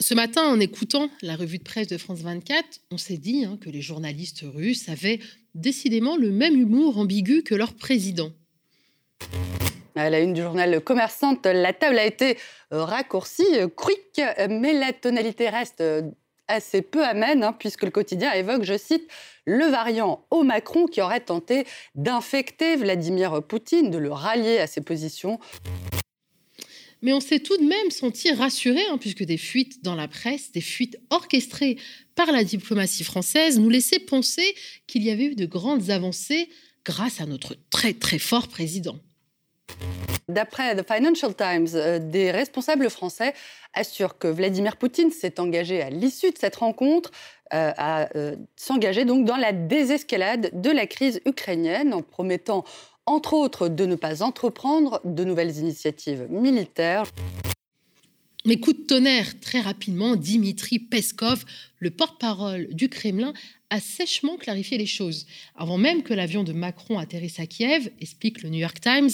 Ce 0.01 0.13
matin, 0.15 0.47
en 0.47 0.59
écoutant 0.59 1.09
la 1.21 1.35
revue 1.35 1.57
de 1.57 1.63
presse 1.63 1.87
de 1.87 1.97
France 1.97 2.21
24, 2.21 2.79
on 2.91 2.97
s'est 2.97 3.17
dit 3.17 3.43
hein, 3.43 3.57
que 3.61 3.69
les 3.69 3.81
journalistes 3.81 4.43
russes 4.43 4.87
avaient 4.89 5.19
décidément 5.55 6.15
le 6.15 6.31
même 6.31 6.59
humour 6.59 6.97
ambigu 6.97 7.43
que 7.43 7.53
leur 7.53 7.73
président. 7.73 8.31
À 9.95 10.09
la 10.09 10.21
une 10.21 10.33
du 10.33 10.41
journal 10.41 10.81
Commerçante, 10.81 11.45
la 11.45 11.73
table 11.73 11.99
a 11.99 12.05
été 12.05 12.37
raccourcie, 12.71 13.43
quick, 13.75 14.21
mais 14.49 14.73
la 14.73 14.93
tonalité 14.93 15.49
reste 15.49 15.83
assez 16.48 16.82
peu 16.82 17.04
amène, 17.04 17.42
hein, 17.42 17.52
puisque 17.52 17.84
le 17.84 17.90
quotidien 17.90 18.32
évoque, 18.32 18.64
je 18.64 18.76
cite, 18.76 19.08
le 19.46 19.66
variant 19.66 20.26
au 20.30 20.42
Macron 20.42 20.86
qui 20.86 21.00
aurait 21.00 21.20
tenté 21.20 21.64
d'infecter 21.94 22.76
Vladimir 22.76 23.42
Poutine, 23.42 23.90
de 23.90 23.98
le 23.98 24.12
rallier 24.12 24.58
à 24.58 24.66
ses 24.66 24.80
positions. 24.80 25.38
Mais 27.02 27.12
on 27.12 27.20
s'est 27.20 27.40
tout 27.40 27.56
de 27.58 27.64
même 27.64 27.90
senti 27.90 28.32
rassuré, 28.32 28.80
hein, 28.90 28.96
puisque 28.98 29.24
des 29.24 29.36
fuites 29.36 29.84
dans 29.84 29.94
la 29.94 30.08
presse, 30.08 30.52
des 30.52 30.62
fuites 30.62 30.98
orchestrées 31.10 31.76
par 32.14 32.32
la 32.32 32.44
diplomatie 32.44 33.04
française, 33.04 33.58
nous 33.58 33.68
laissaient 33.68 33.98
penser 33.98 34.54
qu'il 34.86 35.02
y 35.02 35.10
avait 35.10 35.26
eu 35.26 35.34
de 35.34 35.44
grandes 35.44 35.90
avancées 35.90 36.48
grâce 36.84 37.20
à 37.20 37.26
notre 37.26 37.56
très 37.70 37.92
très 37.92 38.18
fort 38.18 38.48
président. 38.48 38.98
D'après 40.28 40.74
The 40.74 40.86
Financial 40.90 41.34
Times, 41.34 41.68
euh, 41.74 41.98
des 41.98 42.30
responsables 42.30 42.88
français 42.88 43.34
assurent 43.74 44.18
que 44.18 44.28
Vladimir 44.28 44.76
Poutine 44.76 45.10
s'est 45.10 45.38
engagé 45.38 45.82
à 45.82 45.90
l'issue 45.90 46.30
de 46.30 46.38
cette 46.38 46.56
rencontre 46.56 47.10
euh, 47.52 47.72
à 47.76 48.08
euh, 48.16 48.36
s'engager 48.56 49.04
donc 49.04 49.26
dans 49.26 49.36
la 49.36 49.52
désescalade 49.52 50.50
de 50.54 50.70
la 50.70 50.86
crise 50.86 51.20
ukrainienne 51.26 51.92
en 51.92 52.02
promettant 52.02 52.64
entre 53.04 53.34
autres 53.34 53.68
de 53.68 53.84
ne 53.84 53.96
pas 53.96 54.22
entreprendre 54.22 55.02
de 55.04 55.24
nouvelles 55.24 55.58
initiatives 55.58 56.26
militaires. 56.30 57.04
Mais 58.46 58.58
coup 58.58 58.72
de 58.72 58.82
tonnerre, 58.82 59.38
très 59.40 59.60
rapidement, 59.60 60.16
Dimitri 60.16 60.78
Peskov, 60.78 61.44
le 61.78 61.90
porte-parole 61.90 62.68
du 62.68 62.88
Kremlin, 62.88 63.32
a 63.70 63.80
sèchement 63.80 64.36
clarifié 64.36 64.78
les 64.78 64.86
choses. 64.86 65.26
Avant 65.54 65.78
même 65.78 66.02
que 66.02 66.14
l'avion 66.14 66.44
de 66.44 66.52
Macron 66.52 66.98
atterrisse 66.98 67.40
à 67.40 67.46
Kiev, 67.46 67.90
explique 68.00 68.42
le 68.42 68.48
New 68.50 68.58
York 68.58 68.80
Times, 68.80 69.10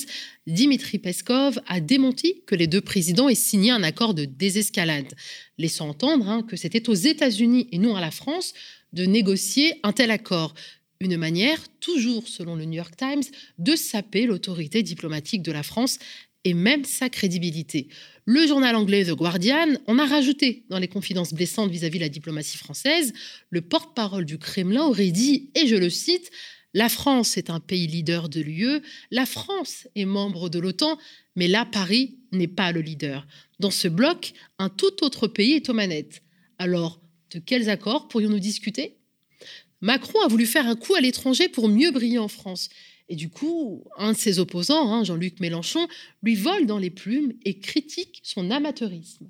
Dimitri 0.46 0.98
Peskov 0.98 1.60
a 1.66 1.80
démenti 1.80 2.42
que 2.46 2.54
les 2.54 2.66
deux 2.66 2.80
présidents 2.80 3.28
aient 3.28 3.34
signé 3.34 3.70
un 3.70 3.82
accord 3.82 4.14
de 4.14 4.24
désescalade, 4.24 5.14
laissant 5.58 5.88
entendre 5.88 6.28
hein, 6.28 6.42
que 6.42 6.56
c'était 6.56 6.88
aux 6.88 6.94
États-Unis 6.94 7.68
et 7.72 7.78
non 7.78 7.96
à 7.96 8.00
la 8.00 8.10
France 8.10 8.52
de 8.92 9.04
négocier 9.04 9.74
un 9.82 9.92
tel 9.92 10.10
accord. 10.10 10.54
Une 11.00 11.16
manière, 11.16 11.60
toujours 11.80 12.28
selon 12.28 12.56
le 12.56 12.66
New 12.66 12.76
York 12.76 12.94
Times, 12.96 13.22
de 13.58 13.74
saper 13.76 14.26
l'autorité 14.26 14.82
diplomatique 14.82 15.42
de 15.42 15.52
la 15.52 15.62
France 15.62 15.98
et 16.44 16.54
même 16.54 16.84
sa 16.84 17.08
crédibilité. 17.08 17.88
Le 18.32 18.46
journal 18.46 18.76
anglais 18.76 19.06
The 19.06 19.16
Guardian 19.16 19.74
en 19.88 19.98
a 19.98 20.06
rajouté 20.06 20.62
dans 20.68 20.78
les 20.78 20.86
confidences 20.86 21.34
blessantes 21.34 21.72
vis-à-vis 21.72 21.98
de 21.98 22.04
la 22.04 22.08
diplomatie 22.08 22.58
française. 22.58 23.12
Le 23.50 23.60
porte-parole 23.60 24.24
du 24.24 24.38
Kremlin 24.38 24.84
aurait 24.84 25.10
dit, 25.10 25.50
et 25.56 25.66
je 25.66 25.74
le 25.74 25.90
cite, 25.90 26.30
La 26.72 26.88
France 26.88 27.36
est 27.36 27.50
un 27.50 27.58
pays 27.58 27.88
leader 27.88 28.28
de 28.28 28.40
l'UE, 28.40 28.82
la 29.10 29.26
France 29.26 29.88
est 29.96 30.04
membre 30.04 30.48
de 30.48 30.60
l'OTAN, 30.60 30.96
mais 31.34 31.48
là, 31.48 31.64
Paris 31.64 32.18
n'est 32.30 32.46
pas 32.46 32.70
le 32.70 32.82
leader. 32.82 33.26
Dans 33.58 33.72
ce 33.72 33.88
bloc, 33.88 34.32
un 34.60 34.68
tout 34.68 35.02
autre 35.02 35.26
pays 35.26 35.54
est 35.54 35.68
aux 35.68 35.74
manettes. 35.74 36.22
Alors, 36.58 37.00
de 37.34 37.40
quels 37.40 37.68
accords 37.68 38.06
pourrions-nous 38.06 38.38
discuter? 38.38 38.98
Macron 39.80 40.20
a 40.24 40.28
voulu 40.28 40.46
faire 40.46 40.68
un 40.68 40.76
coup 40.76 40.94
à 40.94 41.00
l'étranger 41.00 41.48
pour 41.48 41.68
mieux 41.68 41.90
briller 41.90 42.18
en 42.18 42.28
France. 42.28 42.68
Et 43.10 43.16
du 43.16 43.28
coup, 43.28 43.82
un 43.98 44.12
de 44.12 44.16
ses 44.16 44.38
opposants, 44.38 44.92
hein, 44.92 45.02
Jean-Luc 45.02 45.40
Mélenchon, 45.40 45.88
lui 46.22 46.36
vole 46.36 46.66
dans 46.66 46.78
les 46.78 46.90
plumes 46.90 47.32
et 47.44 47.58
critique 47.58 48.20
son 48.22 48.52
amateurisme. 48.52 49.26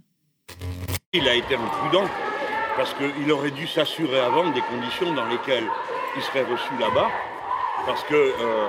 Il 1.14 1.26
a 1.26 1.34
été 1.34 1.54
imprudent 1.54 2.06
parce 2.76 2.94
qu'il 2.94 3.32
aurait 3.32 3.50
dû 3.50 3.66
s'assurer 3.66 4.20
avant 4.20 4.50
des 4.52 4.60
conditions 4.60 5.14
dans 5.14 5.26
lesquelles 5.26 5.66
il 6.14 6.22
serait 6.22 6.44
reçu 6.44 6.70
là-bas, 6.78 7.10
parce 7.86 8.04
que 8.04 8.14
euh, 8.14 8.68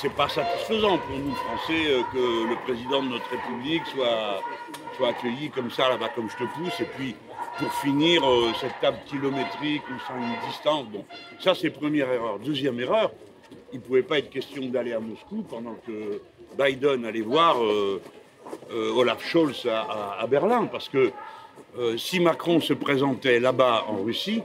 c'est 0.00 0.12
pas 0.12 0.28
satisfaisant 0.28 0.98
pour 0.98 1.18
nous 1.18 1.34
Français 1.34 1.86
euh, 1.86 2.02
que 2.12 2.48
le 2.48 2.56
président 2.64 3.02
de 3.02 3.08
notre 3.08 3.28
République 3.28 3.82
soit, 3.86 4.40
soit 4.96 5.08
accueilli 5.08 5.50
comme 5.50 5.72
ça 5.72 5.88
là-bas, 5.88 6.10
comme 6.14 6.30
je 6.30 6.36
te 6.36 6.44
pousse, 6.44 6.80
et 6.80 6.88
puis 6.96 7.16
pour 7.58 7.72
finir 7.74 8.22
euh, 8.28 8.52
cette 8.60 8.78
table 8.80 8.98
kilométrique 9.06 9.82
ou 9.88 9.98
sans 10.06 10.16
une 10.16 10.48
distance. 10.48 10.86
Bon, 10.86 11.04
ça 11.40 11.54
c'est 11.54 11.70
première 11.70 12.10
erreur. 12.10 12.38
Deuxième 12.38 12.78
erreur, 12.80 13.12
il 13.72 13.80
ne 13.80 13.84
pouvait 13.84 14.02
pas 14.02 14.18
être 14.18 14.30
question 14.30 14.66
d'aller 14.66 14.92
à 14.92 15.00
Moscou 15.00 15.44
pendant 15.48 15.74
que 15.86 16.20
Biden 16.58 17.04
allait 17.04 17.20
voir 17.22 17.62
euh, 17.62 18.00
euh, 18.70 18.92
Olaf 18.94 19.24
Scholz 19.24 19.66
à, 19.66 20.24
Berlin, 20.28 20.66
parce 20.66 20.88
que 20.88 21.12
si 21.98 22.20
Macron 22.20 22.60
se 22.60 22.72
présentait 22.72 23.38
là-bas 23.38 23.84
en 23.88 24.02
Russie, 24.02 24.42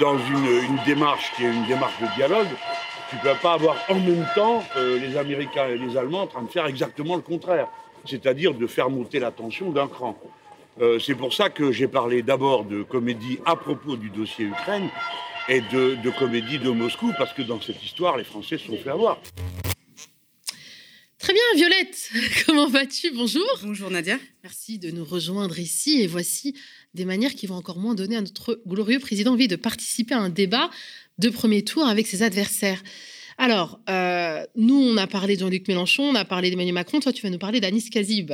dans 0.00 0.18
une, 0.18 0.46
une, 0.46 0.78
démarche 0.84 1.32
qui 1.36 1.44
est 1.44 1.48
une 1.48 1.66
démarche 1.66 2.00
de 2.00 2.06
dialogue, 2.16 2.48
tu 3.08 3.16
ne 3.16 3.20
peux 3.20 3.38
pas 3.40 3.52
avoir 3.52 3.76
en 3.88 3.94
même 3.94 4.26
temps 4.34 4.64
les 4.76 5.16
Américains 5.16 5.68
et 5.68 5.78
les 5.78 5.96
Allemands 5.96 6.22
en 6.22 6.26
train 6.26 6.42
de 6.42 6.50
faire 6.50 6.66
exactement 6.66 7.14
le 7.14 7.22
contraire, 7.22 7.68
c'est-à-dire 8.04 8.54
de 8.54 8.66
faire 8.66 8.90
monter 8.90 9.20
la 9.20 9.30
tension 9.30 9.70
d'un 9.70 9.86
cran. 9.86 10.16
Euh, 10.80 10.98
c'est 10.98 11.14
pour 11.14 11.34
ça 11.34 11.50
que 11.50 11.72
j'ai 11.72 11.88
parlé 11.88 12.22
d'abord 12.22 12.64
de 12.64 12.82
comédie 12.82 13.38
à 13.44 13.54
propos 13.54 13.96
du 13.96 14.08
dossier 14.08 14.46
Ukraine 14.46 14.88
et 15.48 15.60
de, 15.60 16.18
comédie 16.18 16.58
de 16.58 16.70
Moscou, 16.70 17.12
parce 17.18 17.34
que 17.34 17.42
dans 17.42 17.60
cette 17.60 17.82
histoire, 17.84 18.16
les 18.16 18.24
Français 18.24 18.56
se 18.56 18.66
sont 18.66 18.78
fait 18.78 18.90
avoir. 18.90 19.20
Très 21.18 21.34
bien, 21.34 21.42
Violette, 21.54 22.10
comment 22.46 22.66
vas-tu? 22.66 23.10
Bonjour. 23.10 23.44
Bonjour 23.62 23.90
Nadia. 23.90 24.18
Merci 24.42 24.78
de 24.78 24.90
nous 24.90 25.04
rejoindre 25.04 25.58
ici. 25.58 26.00
Et 26.00 26.06
voici 26.06 26.54
des 26.94 27.04
manières 27.04 27.34
qui 27.34 27.46
vont 27.46 27.56
encore 27.56 27.78
moins 27.78 27.94
donner 27.94 28.16
à 28.16 28.22
notre 28.22 28.62
glorieux 28.66 29.00
président 29.00 29.32
envie 29.32 29.48
de 29.48 29.56
participer 29.56 30.14
à 30.14 30.20
un 30.20 30.30
débat 30.30 30.70
de 31.18 31.28
premier 31.28 31.62
tour 31.62 31.86
avec 31.86 32.06
ses 32.06 32.22
adversaires. 32.22 32.82
Alors, 33.36 33.80
euh, 33.90 34.46
nous, 34.56 34.76
on 34.76 34.96
a 34.96 35.06
parlé 35.06 35.34
de 35.34 35.40
Jean-Luc 35.40 35.68
Mélenchon, 35.68 36.04
on 36.04 36.14
a 36.14 36.24
parlé 36.24 36.48
d'Emmanuel 36.48 36.74
Macron. 36.74 37.00
Toi, 37.00 37.12
tu 37.12 37.22
vas 37.22 37.30
nous 37.30 37.38
parler 37.38 37.60
d'Anis 37.60 37.90
Kazib. 37.90 38.32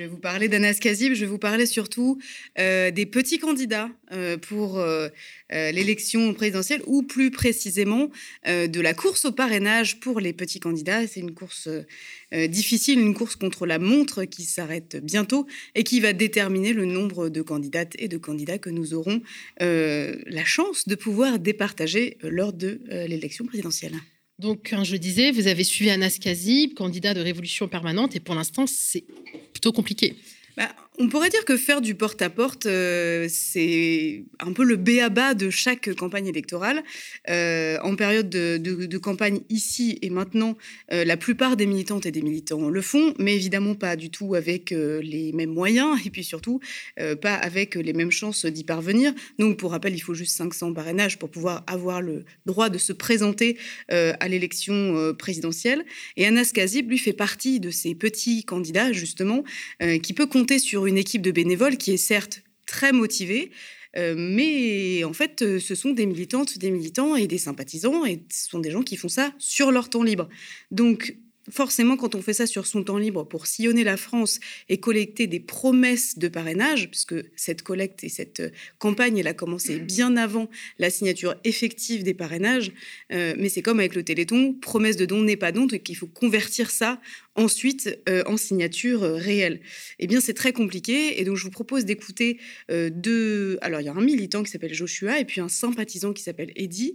Je 0.00 0.06
vais 0.06 0.10
vous 0.10 0.16
parler 0.16 0.48
d'Anas 0.48 0.78
Kazib, 0.80 1.12
je 1.12 1.20
vais 1.20 1.30
vous 1.30 1.36
parler 1.36 1.66
surtout 1.66 2.18
euh, 2.58 2.90
des 2.90 3.04
petits 3.04 3.38
candidats 3.38 3.90
euh, 4.12 4.38
pour 4.38 4.78
euh, 4.78 5.10
l'élection 5.50 6.32
présidentielle 6.32 6.80
ou 6.86 7.02
plus 7.02 7.30
précisément 7.30 8.08
de 8.46 8.80
la 8.80 8.94
course 8.94 9.26
au 9.26 9.32
parrainage 9.32 10.00
pour 10.00 10.18
les 10.18 10.32
petits 10.32 10.58
candidats. 10.58 11.06
C'est 11.06 11.20
une 11.20 11.34
course 11.34 11.68
difficile, 12.32 12.98
une 12.98 13.12
course 13.12 13.36
contre 13.36 13.66
la 13.66 13.78
montre 13.78 14.24
qui 14.24 14.44
s'arrête 14.44 14.96
bientôt 15.04 15.46
et 15.74 15.84
qui 15.84 16.00
va 16.00 16.14
déterminer 16.14 16.72
le 16.72 16.86
nombre 16.86 17.28
de 17.28 17.42
candidates 17.42 17.92
et 17.98 18.08
de 18.08 18.16
candidats 18.16 18.58
que 18.58 18.70
nous 18.70 18.94
aurons 18.94 19.20
la 19.58 20.44
chance 20.44 20.88
de 20.88 20.94
pouvoir 20.94 21.40
départager 21.40 22.16
lors 22.22 22.54
de 22.54 22.80
l'élection 22.88 23.44
présidentielle. 23.44 23.96
Donc, 24.40 24.74
je 24.82 24.96
disais, 24.96 25.32
vous 25.32 25.48
avez 25.48 25.64
suivi 25.64 25.90
Anas 25.90 26.16
Kazib, 26.18 26.72
candidat 26.72 27.12
de 27.12 27.20
Révolution 27.20 27.68
permanente, 27.68 28.16
et 28.16 28.20
pour 28.20 28.34
l'instant, 28.34 28.64
c'est 28.66 29.04
plutôt 29.52 29.70
compliqué. 29.70 30.16
Bah, 30.56 30.74
on 31.00 31.08
pourrait 31.08 31.30
dire 31.30 31.46
que 31.46 31.56
faire 31.56 31.80
du 31.80 31.94
porte-à-porte, 31.94 32.66
euh, 32.66 33.26
c'est 33.30 34.22
un 34.38 34.52
peu 34.52 34.64
le 34.64 34.76
béaba 34.76 35.32
de 35.32 35.48
chaque 35.48 35.94
campagne 35.94 36.26
électorale. 36.26 36.82
Euh, 37.30 37.78
en 37.82 37.96
période 37.96 38.28
de, 38.28 38.98
campagne 38.98 39.40
ici 39.48 39.98
et 40.02 40.10
maintenant, 40.10 40.58
euh, 40.92 41.06
la 41.06 41.16
plupart 41.16 41.56
des 41.56 41.64
militantes 41.64 42.04
et 42.04 42.10
des 42.10 42.20
militants 42.20 42.68
le 42.68 42.82
font, 42.82 43.14
mais 43.18 43.34
évidemment 43.34 43.74
pas 43.74 43.96
du 43.96 44.10
tout 44.10 44.34
avec 44.34 44.72
les 44.72 45.32
mêmes 45.32 45.54
moyens 45.54 45.98
et 46.04 46.10
puis 46.10 46.22
surtout 46.22 46.60
pas 47.22 47.34
avec 47.34 47.76
les 47.76 47.94
mêmes 47.94 48.10
chances 48.10 48.44
d'y 48.44 48.64
parvenir. 48.64 49.14
Donc, 49.38 49.56
pour 49.56 49.70
rappel, 49.70 49.94
il 49.94 50.00
faut 50.00 50.12
juste 50.12 50.36
500 50.36 50.74
parrainages 50.74 51.18
pour 51.18 51.30
pouvoir 51.30 51.64
avoir 51.66 52.02
le 52.02 52.24
droit 52.44 52.68
de 52.68 52.76
se 52.76 52.92
présenter 52.92 53.56
à 53.88 54.28
l'élection 54.28 55.14
présidentielle. 55.18 55.84
Et 56.18 56.26
Anas 56.26 56.50
Kazib, 56.52 56.90
lui, 56.90 56.98
fait 56.98 57.14
partie 57.14 57.58
de 57.58 57.70
ces 57.70 57.94
petits 57.94 58.44
candidats, 58.44 58.92
justement, 58.92 59.44
qui 60.02 60.12
peut 60.12 60.26
compter 60.26 60.58
sur 60.58 60.86
une 60.89 60.89
une 60.90 60.98
équipe 60.98 61.22
de 61.22 61.30
bénévoles 61.30 61.76
qui 61.76 61.92
est 61.92 61.96
certes 61.96 62.42
très 62.66 62.92
motivée, 62.92 63.50
euh, 63.96 64.14
mais 64.16 65.02
en 65.04 65.12
fait, 65.12 65.42
euh, 65.42 65.58
ce 65.58 65.74
sont 65.74 65.90
des 65.90 66.06
militantes, 66.06 66.58
des 66.58 66.70
militants 66.70 67.16
et 67.16 67.26
des 67.26 67.38
sympathisants, 67.38 68.04
et 68.04 68.22
ce 68.30 68.48
sont 68.48 68.60
des 68.60 68.70
gens 68.70 68.82
qui 68.82 68.96
font 68.96 69.08
ça 69.08 69.32
sur 69.38 69.72
leur 69.72 69.90
temps 69.90 70.04
libre. 70.04 70.28
Donc, 70.70 71.16
forcément, 71.50 71.96
quand 71.96 72.14
on 72.14 72.22
fait 72.22 72.32
ça 72.32 72.46
sur 72.46 72.66
son 72.66 72.82
temps 72.82 72.98
libre 72.98 73.24
pour 73.24 73.46
sillonner 73.46 73.84
la 73.84 73.96
France 73.96 74.40
et 74.68 74.78
collecter 74.78 75.26
des 75.26 75.40
promesses 75.40 76.18
de 76.18 76.28
parrainage, 76.28 76.90
puisque 76.90 77.14
cette 77.36 77.62
collecte 77.62 78.04
et 78.04 78.08
cette 78.08 78.40
euh, 78.40 78.50
campagne, 78.78 79.18
elle 79.18 79.26
a 79.26 79.34
commencé 79.34 79.78
bien 79.78 80.16
avant 80.16 80.48
la 80.78 80.90
signature 80.90 81.34
effective 81.44 82.02
des 82.02 82.14
parrainages, 82.14 82.72
euh, 83.12 83.34
mais 83.38 83.48
c'est 83.48 83.62
comme 83.62 83.80
avec 83.80 83.94
le 83.94 84.02
Téléthon, 84.02 84.54
promesse 84.54 84.96
de 84.96 85.04
don 85.04 85.22
n'est 85.22 85.36
pas 85.36 85.52
don, 85.52 85.66
et 85.68 85.80
qu'il 85.80 85.96
faut 85.96 86.06
convertir 86.06 86.70
ça 86.70 87.00
ensuite 87.36 87.98
euh, 88.08 88.22
en 88.26 88.36
signature 88.36 89.02
réelle. 89.02 89.60
Eh 89.98 90.06
bien, 90.06 90.20
c'est 90.20 90.34
très 90.34 90.52
compliqué, 90.52 91.20
et 91.20 91.24
donc 91.24 91.36
je 91.36 91.44
vous 91.44 91.50
propose 91.50 91.84
d'écouter 91.84 92.38
deux... 92.70 93.58
Alors, 93.62 93.80
il 93.80 93.84
y 93.84 93.88
a 93.88 93.94
un 93.94 94.00
militant 94.00 94.42
qui 94.42 94.50
s'appelle 94.50 94.74
Joshua, 94.74 95.20
et 95.20 95.24
puis 95.24 95.40
un 95.40 95.48
sympathisant 95.48 96.12
qui 96.12 96.22
s'appelle 96.22 96.52
Eddy, 96.56 96.94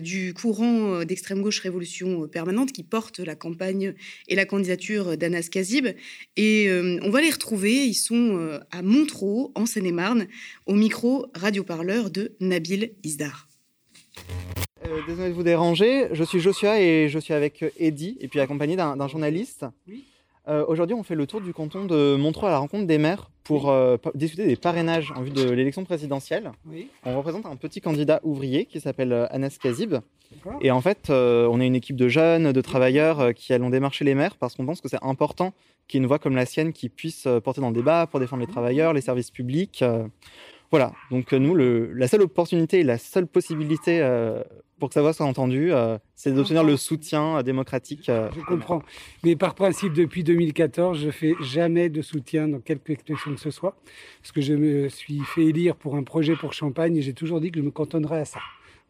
du 0.00 0.34
courant 0.34 1.04
d'extrême 1.04 1.42
gauche 1.42 1.60
Révolution 1.60 2.26
Permanente, 2.28 2.72
qui 2.72 2.82
porte 2.82 3.18
la 3.18 3.34
campagne 3.34 3.94
et 4.28 4.34
la 4.34 4.44
candidature 4.44 5.16
d'Anas 5.16 5.48
Kazib. 5.50 5.88
Et 6.36 6.68
euh, 6.68 6.98
on 7.02 7.10
va 7.10 7.20
les 7.20 7.30
retrouver. 7.30 7.86
Ils 7.86 7.94
sont 7.94 8.36
euh, 8.38 8.58
à 8.70 8.82
Montreux, 8.82 9.50
en 9.54 9.66
Seine-et-Marne, 9.66 10.26
au 10.66 10.74
micro 10.74 11.26
radioparleur 11.34 12.10
de 12.10 12.36
Nabil 12.40 12.92
Isdar. 13.02 13.48
Euh, 14.86 15.00
désolé 15.06 15.30
de 15.30 15.34
vous 15.34 15.42
déranger. 15.42 16.08
Je 16.12 16.24
suis 16.24 16.40
Joshua 16.40 16.80
et 16.80 17.08
je 17.08 17.18
suis 17.18 17.34
avec 17.34 17.64
Eddy 17.78 18.16
et 18.20 18.28
puis 18.28 18.40
accompagné 18.40 18.76
d'un 18.76 19.08
journaliste. 19.08 19.66
Oui. 19.88 20.04
Euh, 20.48 20.64
aujourd'hui, 20.68 20.94
on 20.94 21.02
fait 21.02 21.16
le 21.16 21.26
tour 21.26 21.40
du 21.40 21.52
canton 21.52 21.86
de 21.86 22.14
Montreux 22.16 22.46
à 22.46 22.52
la 22.52 22.58
rencontre 22.58 22.86
des 22.86 22.98
maires 22.98 23.30
pour 23.42 23.68
euh, 23.68 23.96
discuter 24.14 24.46
des 24.46 24.56
parrainages 24.56 25.12
en 25.16 25.22
vue 25.22 25.30
de 25.30 25.50
l'élection 25.50 25.84
présidentielle. 25.84 26.52
On 27.04 27.16
représente 27.16 27.46
un 27.46 27.56
petit 27.56 27.80
candidat 27.80 28.20
ouvrier 28.22 28.64
qui 28.64 28.80
s'appelle 28.80 29.12
euh, 29.12 29.26
Anas 29.30 29.58
Kazib. 29.60 29.96
Et 30.60 30.72
en 30.72 30.80
fait, 30.80 31.08
on 31.08 31.60
est 31.60 31.66
une 31.68 31.76
équipe 31.76 31.94
de 31.94 32.08
jeunes, 32.08 32.50
de 32.50 32.60
travailleurs 32.60 33.32
qui 33.32 33.52
allons 33.52 33.70
démarcher 33.70 34.04
les 34.04 34.16
maires 34.16 34.34
parce 34.36 34.56
qu'on 34.56 34.66
pense 34.66 34.80
que 34.80 34.88
c'est 34.88 35.02
important 35.02 35.54
qu'il 35.86 35.98
y 35.98 36.00
ait 36.00 36.02
une 36.02 36.08
voix 36.08 36.18
comme 36.18 36.34
la 36.34 36.46
sienne 36.46 36.72
qui 36.72 36.88
puisse 36.88 37.28
porter 37.44 37.60
dans 37.60 37.68
le 37.68 37.74
débat 37.74 38.08
pour 38.08 38.18
défendre 38.18 38.40
les 38.40 38.48
travailleurs, 38.48 38.92
les 38.92 39.00
services 39.00 39.30
publics. 39.30 39.84
Voilà, 40.70 40.92
donc 41.10 41.32
nous, 41.32 41.54
la 41.54 42.08
seule 42.08 42.22
opportunité 42.22 42.80
et 42.80 42.82
la 42.82 42.98
seule 42.98 43.26
possibilité 43.26 44.00
pour 44.78 44.90
que 44.90 44.94
sa 44.94 45.00
voix 45.00 45.12
soit 45.12 45.26
entendue, 45.26 45.72
euh, 45.72 45.98
c'est 46.14 46.32
d'obtenir 46.32 46.62
le 46.62 46.76
soutien 46.76 47.38
euh, 47.38 47.42
démocratique. 47.42 48.08
Euh, 48.08 48.28
je 48.36 48.40
comprends. 48.42 48.82
Mais 49.24 49.36
par 49.36 49.54
principe, 49.54 49.92
depuis 49.92 50.22
2014, 50.22 50.98
je 50.98 51.10
fais 51.10 51.34
jamais 51.40 51.88
de 51.88 52.02
soutien 52.02 52.48
dans 52.48 52.60
quelque 52.60 52.90
élection 52.90 53.34
que 53.34 53.40
ce 53.40 53.50
soit, 53.50 53.76
parce 54.22 54.32
que 54.32 54.40
je 54.40 54.54
me 54.54 54.88
suis 54.88 55.20
fait 55.20 55.44
élire 55.44 55.76
pour 55.76 55.96
un 55.96 56.02
projet 56.02 56.36
pour 56.36 56.52
Champagne 56.52 56.96
et 56.96 57.02
j'ai 57.02 57.14
toujours 57.14 57.40
dit 57.40 57.50
que 57.50 57.58
je 57.58 57.64
me 57.64 57.70
cantonnerais 57.70 58.20
à 58.20 58.24
ça. 58.24 58.40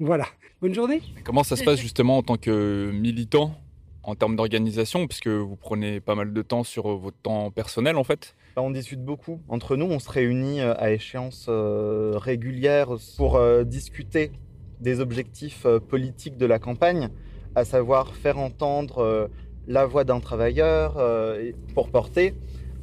Voilà. 0.01 0.27
Bonne 0.61 0.75
journée. 0.75 1.03
comment 1.25 1.45
ça 1.45 1.57
se 1.57 1.65
passe 1.65 1.81
justement 1.81 2.19
en 2.19 2.23
tant 2.23 2.37
que 2.37 2.91
militant 2.93 3.55
en 4.03 4.15
termes 4.15 4.37
d'organisation, 4.37 5.07
puisque 5.07 5.29
vous 5.29 5.57
prenez 5.57 6.01
pas 6.01 6.15
mal 6.15 6.33
de 6.33 6.43
temps 6.43 6.65
sur 6.65 6.97
votre 6.97 7.17
temps 7.19 7.51
personnel 7.51 7.97
en 7.97 8.05
fait? 8.05 8.35
Bah, 8.57 8.63
On 8.63 8.71
discute 8.71 9.05
beaucoup. 9.05 9.41
Entre 9.49 9.77
nous, 9.77 9.87
on 9.87 10.01
se 10.01 10.11
réunit 10.11 10.61
à 10.61 10.91
échéance 10.91 11.49
régulière 11.49 12.89
pour 13.17 13.39
discuter 13.65 14.33
des 14.81 15.01
objectifs 15.01 15.67
euh, 15.67 15.81
politiques 15.81 16.37
de 16.37 16.47
la 16.47 16.59
campagne, 16.59 17.11
à 17.55 17.65
savoir 17.65 18.15
faire 18.15 18.39
entendre 18.39 18.99
euh, 18.99 19.29
la 19.67 19.87
voix 19.87 20.05
d'un 20.05 20.21
travailleur 20.21 20.97
euh, 20.99 21.53
pour 21.75 21.91
porter 21.91 22.35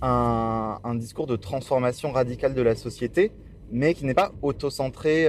un, 0.02 0.96
discours 0.96 1.28
de 1.28 1.38
transformation 1.38 2.12
radicale 2.12 2.54
de 2.54 2.62
la 2.62 2.76
société, 2.76 3.32
mais 3.72 3.94
qui 3.94 4.06
n'est 4.06 4.14
pas 4.14 4.34
auto-centré 4.42 5.28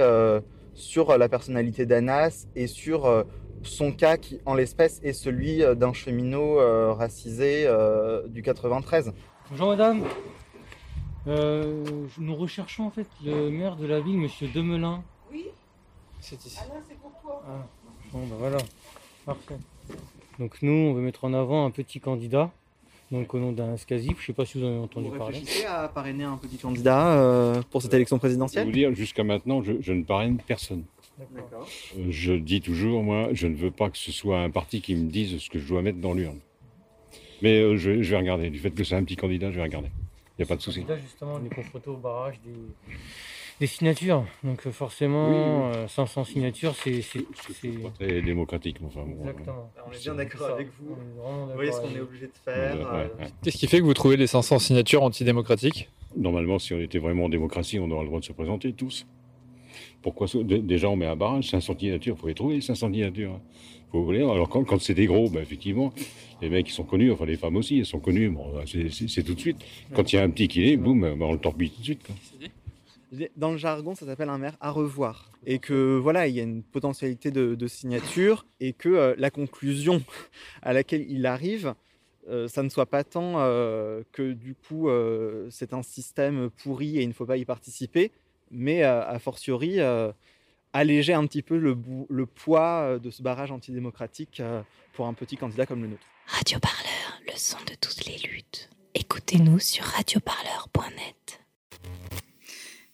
sur 0.73 1.17
la 1.17 1.29
personnalité 1.29 1.85
d'Anas 1.85 2.47
et 2.57 2.67
sur 2.67 3.25
son 3.63 3.93
cas 3.93 4.17
qui, 4.17 4.41
en 4.45 4.53
l'espèce, 4.53 4.99
est 5.01 5.13
celui 5.13 5.61
d'un 5.77 5.93
cheminot 5.93 6.57
racisé 6.93 7.69
du 8.27 8.41
93. 8.41 9.13
Bonjour 9.51 9.67
madame. 9.67 10.03
nous 11.27 12.35
recherchons 12.35 12.85
en 12.85 12.89
fait 12.89 13.07
le 13.23 13.51
maire 13.51 13.75
de 13.75 13.85
la 13.85 13.99
ville, 13.99 14.17
monsieur 14.17 14.47
Demelin. 14.47 15.03
C'est 16.19 16.43
ici. 16.43 16.57
Ah 16.59 16.73
c'est 16.89 16.97
pour 16.97 17.11
toi. 17.21 17.43
Ah, 17.47 17.67
bon, 18.11 18.25
ben 18.25 18.35
voilà. 18.39 18.57
Parfait. 19.23 19.57
Donc 20.39 20.59
nous, 20.63 20.71
on 20.71 20.93
veut 20.93 21.01
mettre 21.01 21.23
en 21.25 21.33
avant 21.35 21.63
un 21.63 21.69
petit 21.69 21.99
candidat, 21.99 22.49
donc 23.11 23.35
au 23.35 23.39
nom 23.39 23.51
d'un 23.51 23.77
Skazip. 23.77 24.17
Je 24.17 24.23
ne 24.23 24.25
sais 24.25 24.33
pas 24.33 24.45
si 24.45 24.59
vous 24.59 24.65
en 24.65 24.69
avez 24.69 24.79
entendu 24.79 25.09
vous 25.09 25.17
parler. 25.17 25.39
Vous 25.39 25.67
à 25.67 25.87
parrainer 25.89 26.23
un 26.23 26.37
petit 26.37 26.57
candidat 26.57 27.13
euh, 27.13 27.61
pour 27.69 27.83
cette 27.83 27.93
élection 27.93 28.17
présidentielle 28.17 28.63
Je 28.63 28.69
vous 28.69 28.75
dire, 28.75 28.95
jusqu'à 28.95 29.23
maintenant, 29.23 29.61
je, 29.61 29.91
ne 29.91 30.03
parraine 30.03 30.37
personne. 30.37 30.85
D'accord. 31.35 31.67
Euh, 31.99 32.07
je 32.09 32.33
dis 32.33 32.61
toujours, 32.61 33.03
moi, 33.03 33.29
je 33.33 33.45
ne 33.45 33.55
veux 33.55 33.71
pas 33.71 33.91
que 33.91 33.97
ce 33.99 34.11
soit 34.11 34.39
un 34.39 34.49
parti 34.49 34.81
qui 34.81 34.95
me 34.95 35.07
dise 35.07 35.37
ce 35.37 35.51
que 35.51 35.59
je 35.59 35.67
dois 35.67 35.83
mettre 35.83 35.99
dans 35.99 36.13
l'urne. 36.13 36.39
Mais 37.41 37.59
euh, 37.59 37.77
je, 37.77 37.91
vais 37.91 38.17
regarder. 38.17 38.49
Du 38.49 38.59
fait 38.59 38.71
que 38.71 38.83
c'est 38.83 38.95
un 38.95 39.03
petit 39.03 39.15
candidat, 39.15 39.51
je 39.51 39.57
vais 39.57 39.63
regarder. 39.63 39.89
Il 40.37 40.41
n'y 40.41 40.43
a 40.43 40.47
pas 40.47 40.55
de 40.55 40.61
souci. 40.61 40.83
Là, 40.87 40.97
justement, 40.97 41.39
on 41.41 41.45
est 41.45 41.53
confronté 41.53 41.89
au 41.89 41.97
barrage 41.97 42.39
des 42.45 42.51
des 43.59 43.67
signatures. 43.67 44.25
Donc 44.43 44.65
euh, 44.65 44.71
forcément, 44.71 45.71
500 45.87 46.21
euh, 46.21 46.23
signatures, 46.25 46.75
c'est... 46.75 47.01
pas 47.81 47.89
très 47.97 48.21
démocratique. 48.21 48.77
Enfin, 48.85 49.05
Exactement. 49.19 49.71
On 49.87 49.91
est 49.91 50.01
bien 50.01 50.15
d'accord 50.15 50.49
avec 50.49 50.67
vous. 50.79 50.95
Vous 50.95 51.53
voyez 51.53 51.71
ce 51.71 51.79
qu'on 51.79 51.95
est 51.95 51.99
obligé 51.99 52.27
de 52.27 52.31
faire. 52.43 52.93
Euh. 52.93 53.07
Qu'est-ce 53.41 53.57
qui 53.57 53.67
fait 53.67 53.79
que 53.79 53.83
vous 53.83 53.93
trouvez 53.93 54.17
les 54.17 54.27
500 54.27 54.59
signatures 54.59 55.03
antidémocratiques? 55.03 55.89
Normalement, 56.15 56.59
si 56.59 56.73
on 56.73 56.79
était 56.79 56.99
vraiment 56.99 57.25
en 57.25 57.29
démocratie, 57.29 57.79
on 57.79 57.89
aurait 57.91 58.03
le 58.03 58.07
droit 58.07 58.19
de 58.19 58.25
se 58.25 58.33
présenter 58.33 58.73
tous. 58.73 59.05
Pourquoi 60.01 60.27
Déjà, 60.43 60.89
on 60.89 60.95
met 60.95 61.07
un 61.07 61.15
barrage, 61.15 61.49
500 61.49 61.75
signatures, 61.79 62.15
il 62.15 62.21
faut 62.21 62.27
les 62.27 62.35
trouver, 62.35 62.61
500 62.61 62.91
signatures. 62.91 63.39
Alors, 63.95 64.49
quand, 64.49 64.63
quand 64.63 64.79
c'est 64.81 64.93
des 64.93 65.05
gros, 65.05 65.29
ben, 65.29 65.41
effectivement, 65.41 65.93
les 66.41 66.49
mecs, 66.49 66.69
ils 66.69 66.73
sont 66.73 66.83
connus, 66.83 67.11
enfin, 67.11 67.25
les 67.25 67.37
femmes 67.37 67.55
aussi, 67.55 67.79
elles 67.79 67.85
sont 67.85 67.99
connues, 67.99 68.29
bon, 68.29 68.45
c'est 68.65 69.23
tout 69.23 69.33
de 69.33 69.39
suite. 69.39 69.57
Quand 69.93 70.11
il 70.11 70.17
y 70.17 70.19
a 70.19 70.23
un 70.23 70.29
petit 70.29 70.47
qui 70.47 70.69
est, 70.69 70.77
boum, 70.77 71.01
ben, 71.01 71.21
on 71.21 71.33
le 71.33 71.39
torpille 71.39 71.69
tout 71.69 71.79
de 71.79 71.85
suite. 71.85 72.01
Dans 73.37 73.51
le 73.51 73.57
jargon, 73.57 73.95
ça 73.95 74.05
s'appelle 74.05 74.29
un 74.29 74.37
maire 74.37 74.57
à 74.59 74.71
revoir. 74.71 75.31
Et 75.45 75.59
que 75.59 75.97
voilà, 75.97 76.27
il 76.27 76.35
y 76.35 76.39
a 76.39 76.43
une 76.43 76.63
potentialité 76.63 77.31
de, 77.31 77.67
signature 77.67 78.45
et 78.59 78.73
que 78.73 78.89
euh, 78.89 79.15
la 79.17 79.29
conclusion 79.29 80.03
à 80.61 80.73
laquelle 80.73 81.05
il 81.09 81.25
arrive, 81.25 81.73
euh, 82.29 82.47
ça 82.47 82.63
ne 82.63 82.69
soit 82.69 82.85
pas 82.87 83.03
tant 83.03 83.35
euh, 83.37 84.01
que 84.11 84.33
du 84.33 84.55
coup 84.55 84.89
c'est 85.49 85.73
un 85.73 85.83
système 85.83 86.49
pourri 86.49 86.97
et 86.97 87.03
il 87.03 87.07
ne 87.07 87.13
faut 87.13 87.25
pas 87.25 87.37
y 87.37 87.45
participer, 87.45 88.11
mais 88.51 88.83
a 88.83 89.17
fortiori 89.19 89.79
alléger 90.75 91.13
un 91.13 91.25
petit 91.25 91.41
peu 91.41 91.57
le, 91.57 91.77
le, 92.09 92.25
poids 92.25 92.99
de 93.01 93.09
ce 93.09 93.21
barrage 93.21 93.51
antidémocratique 93.51 94.41
pour 94.93 95.07
un 95.07 95.13
petit 95.13 95.37
candidat 95.37 95.65
comme 95.65 95.81
le 95.81 95.87
nôtre. 95.87 96.05
Radio 96.27 96.59
Parleur, 96.59 97.21
le 97.25 97.33
son 97.35 97.57
de 97.69 97.75
toutes 97.79 98.05
les 98.05 98.17
luttes. 98.27 98.69
Écoutez-nous 98.93 99.59
sur 99.59 99.83
radioparleur.net. 99.85 101.39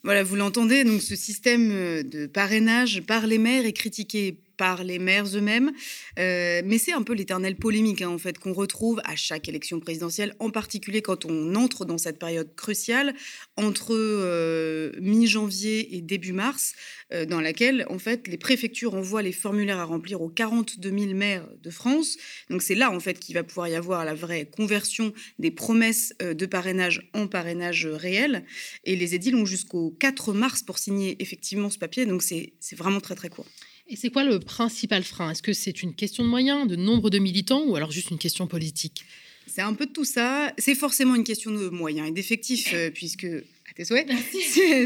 Voilà, 0.03 0.23
vous 0.23 0.35
l'entendez, 0.35 0.83
donc 0.83 1.01
ce 1.01 1.15
système 1.15 1.69
euh, 1.71 2.03
de 2.03 2.25
parrainage 2.25 3.01
par 3.01 3.27
les 3.27 3.37
maires 3.37 3.65
est 3.65 3.73
critiqué 3.73 4.39
par 4.61 4.83
les 4.83 4.99
maires 4.99 5.25
eux-mêmes. 5.35 5.71
Euh, 6.19 6.61
mais 6.63 6.77
c'est 6.77 6.93
un 6.93 7.01
peu 7.01 7.13
l'éternelle 7.13 7.55
polémique, 7.55 8.03
hein, 8.03 8.09
en 8.09 8.19
fait, 8.19 8.37
qu'on 8.37 8.53
retrouve 8.53 9.01
à 9.05 9.15
chaque 9.15 9.49
élection 9.49 9.79
présidentielle, 9.79 10.35
en 10.37 10.51
particulier 10.51 11.01
quand 11.01 11.25
on 11.25 11.55
entre 11.55 11.83
dans 11.83 11.97
cette 11.97 12.19
période 12.19 12.53
cruciale 12.55 13.15
entre 13.57 13.95
euh, 13.95 14.91
mi-janvier 15.01 15.95
et 15.95 16.01
début 16.01 16.31
mars, 16.31 16.75
euh, 17.11 17.25
dans 17.25 17.41
laquelle, 17.41 17.87
en 17.89 17.97
fait, 17.97 18.27
les 18.27 18.37
préfectures 18.37 18.93
envoient 18.93 19.23
les 19.23 19.31
formulaires 19.31 19.79
à 19.79 19.85
remplir 19.85 20.21
aux 20.21 20.29
42 20.29 20.89
000 20.91 21.15
maires 21.15 21.47
de 21.63 21.71
France. 21.71 22.17
Donc 22.51 22.61
c'est 22.61 22.75
là, 22.75 22.91
en 22.91 22.99
fait, 22.99 23.19
qu'il 23.19 23.33
va 23.33 23.43
pouvoir 23.43 23.67
y 23.67 23.73
avoir 23.73 24.05
la 24.05 24.13
vraie 24.13 24.45
conversion 24.45 25.11
des 25.39 25.49
promesses 25.49 26.13
de 26.19 26.45
parrainage 26.45 27.09
en 27.15 27.25
parrainage 27.25 27.87
réel. 27.87 28.45
Et 28.83 28.95
les 28.95 29.15
édiles 29.15 29.33
ont 29.37 29.47
jusqu'au 29.47 29.89
4 29.99 30.33
mars 30.33 30.61
pour 30.61 30.77
signer 30.77 31.19
effectivement 31.19 31.71
ce 31.71 31.79
papier. 31.79 32.05
Donc 32.05 32.21
c'est 32.21 32.53
vraiment 32.75 33.01
très, 33.01 33.15
très 33.15 33.29
court. 33.29 33.47
Et 33.91 33.97
c'est 33.97 34.09
quoi 34.09 34.23
le 34.23 34.39
principal 34.39 35.03
frein? 35.03 35.31
Est-ce 35.31 35.43
que 35.43 35.51
c'est 35.51 35.83
une 35.83 35.93
question 35.93 36.23
de 36.23 36.29
moyens, 36.29 36.65
de 36.65 36.77
nombre 36.77 37.09
de 37.09 37.19
militants 37.19 37.63
ou 37.65 37.75
alors 37.75 37.91
juste 37.91 38.09
une 38.09 38.17
question 38.17 38.47
politique? 38.47 39.03
C'est 39.47 39.61
un 39.61 39.73
peu 39.73 39.85
de 39.85 39.91
tout 39.91 40.05
ça. 40.05 40.53
C'est 40.57 40.75
forcément 40.75 41.13
une 41.13 41.25
question 41.25 41.51
de 41.51 41.67
moyens 41.67 42.07
et 42.07 42.11
d'effectifs, 42.11 42.73
puisque 42.93 43.27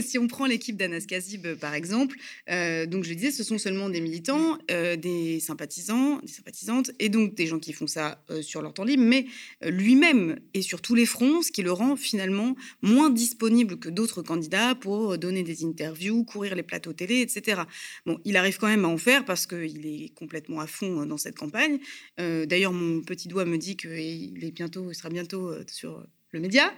Si, 0.02 0.17
on 0.17 0.28
prend 0.28 0.45
l'équipe 0.45 0.78
d'Anas 0.78 1.06
Kazib, 1.08 1.56
par 1.56 1.74
exemple, 1.74 2.17
euh, 2.50 2.86
donc 2.86 3.04
je 3.04 3.13
disais, 3.13 3.32
ce 3.32 3.43
sont 3.43 3.58
seulement 3.58 3.89
des 3.89 4.02
militants, 4.02 4.58
euh, 4.71 4.95
des 4.95 5.39
sympathisants, 5.39 6.19
des 6.19 6.32
sympathisantes, 6.32 6.91
et 7.00 7.10
donc 7.10 7.36
des 7.36 7.48
gens 7.48 7.60
qui 7.60 7.74
font 7.74 7.88
ça 7.88 8.24
euh, 8.30 8.41
sur 8.41 8.62
leur 8.62 8.74
temps 8.74 8.84
libre, 8.84 9.04
mais 9.04 9.26
lui-même 9.63 10.39
est 10.54 10.62
sur 10.62 10.82
tous 10.82 10.95
les 10.95 11.06
fronts, 11.06 11.41
ce 11.41 11.52
qui 11.52 11.62
le 11.62 11.71
rend 11.71 11.95
finalement 11.95 12.56
moins 12.82 13.10
disponible 13.10 13.78
que 13.78 13.89
d'autres 13.89 14.21
candidats 14.21 14.76
pour 14.76 15.17
donner 15.17 15.43
des 15.43 15.65
interviews, 15.65 16.24
courir 16.24 16.56
les 16.56 16.63
plateaux 16.63 16.93
télé, 16.93 17.21
etc. 17.21 17.62
Bon, 18.06 18.19
il 18.26 18.38
arrive 18.38 18.58
quand 18.58 18.67
même 18.67 18.86
à 18.86 18.88
en 18.88 18.98
faire 18.98 19.26
parce 19.26 19.48
qu'il 19.48 19.86
est 19.86 20.13
complètement 20.15 20.60
à 20.60 20.67
fond 20.67 21.06
dans 21.06 21.17
cette 21.17 21.38
campagne. 21.38 21.80
D'ailleurs, 22.17 22.74
mon 22.74 23.02
petit 23.02 23.28
doigt 23.28 23.45
me 23.45 23.58
dit 23.58 23.78
qu'il 23.78 24.43
est 24.43 24.52
bientôt, 24.52 24.91
il 24.91 24.95
sera 24.95 25.10
bientôt 25.10 25.54
sur 25.67 26.06
le 26.36 26.41
média. 26.41 26.71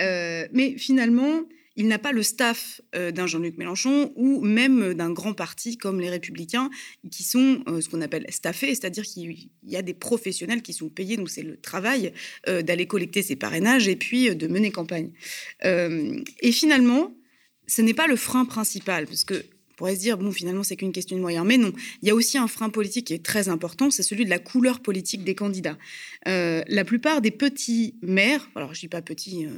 Euh, 0.00 0.46
mais 0.52 0.76
finalement, 0.76 1.42
il 1.76 1.86
n'a 1.86 1.98
pas 1.98 2.12
le 2.12 2.22
staff 2.22 2.82
euh, 2.94 3.12
d'un 3.12 3.26
Jean-Luc 3.26 3.56
Mélenchon 3.56 4.12
ou 4.16 4.42
même 4.42 4.92
d'un 4.94 5.10
grand 5.10 5.32
parti 5.32 5.78
comme 5.78 6.00
les 6.00 6.10
Républicains, 6.10 6.68
qui 7.10 7.22
sont 7.22 7.62
euh, 7.68 7.80
ce 7.80 7.88
qu'on 7.88 8.02
appelle 8.02 8.26
staffés, 8.30 8.74
c'est-à-dire 8.74 9.04
qu'il 9.04 9.48
y 9.62 9.76
a 9.76 9.82
des 9.82 9.94
professionnels 9.94 10.62
qui 10.62 10.72
sont 10.72 10.90
payés, 10.90 11.16
donc 11.16 11.30
c'est 11.30 11.42
le 11.42 11.58
travail 11.58 12.12
d'aller 12.46 12.86
collecter 12.86 13.22
ces 13.22 13.36
parrainages 13.36 13.88
et 13.88 13.96
puis 13.96 14.34
de 14.34 14.46
mener 14.48 14.70
campagne. 14.70 15.12
et 15.62 16.52
finalement, 16.52 17.14
ce 17.66 17.80
n'est 17.80 17.94
pas 17.94 18.06
le 18.06 18.16
frein 18.16 18.44
principal, 18.44 19.06
parce 19.06 19.24
que 19.24 19.44
pourrait 19.82 19.96
se 19.96 20.00
dire, 20.00 20.16
bon, 20.16 20.30
finalement, 20.30 20.62
c'est 20.62 20.76
qu'une 20.76 20.92
question 20.92 21.16
de 21.16 21.20
moyens. 21.20 21.44
Mais 21.44 21.58
non, 21.58 21.72
il 22.02 22.08
y 22.08 22.12
a 22.12 22.14
aussi 22.14 22.38
un 22.38 22.46
frein 22.46 22.70
politique 22.70 23.08
qui 23.08 23.14
est 23.14 23.24
très 23.24 23.48
important, 23.48 23.90
c'est 23.90 24.04
celui 24.04 24.24
de 24.24 24.30
la 24.30 24.38
couleur 24.38 24.78
politique 24.78 25.24
des 25.24 25.34
candidats. 25.34 25.76
Euh, 26.28 26.62
la 26.68 26.84
plupart 26.84 27.20
des 27.20 27.32
petits 27.32 27.96
maires, 28.00 28.48
alors 28.54 28.74
je 28.74 28.78
dis 28.78 28.86
pas 28.86 29.02
petits, 29.02 29.44
euh, 29.44 29.50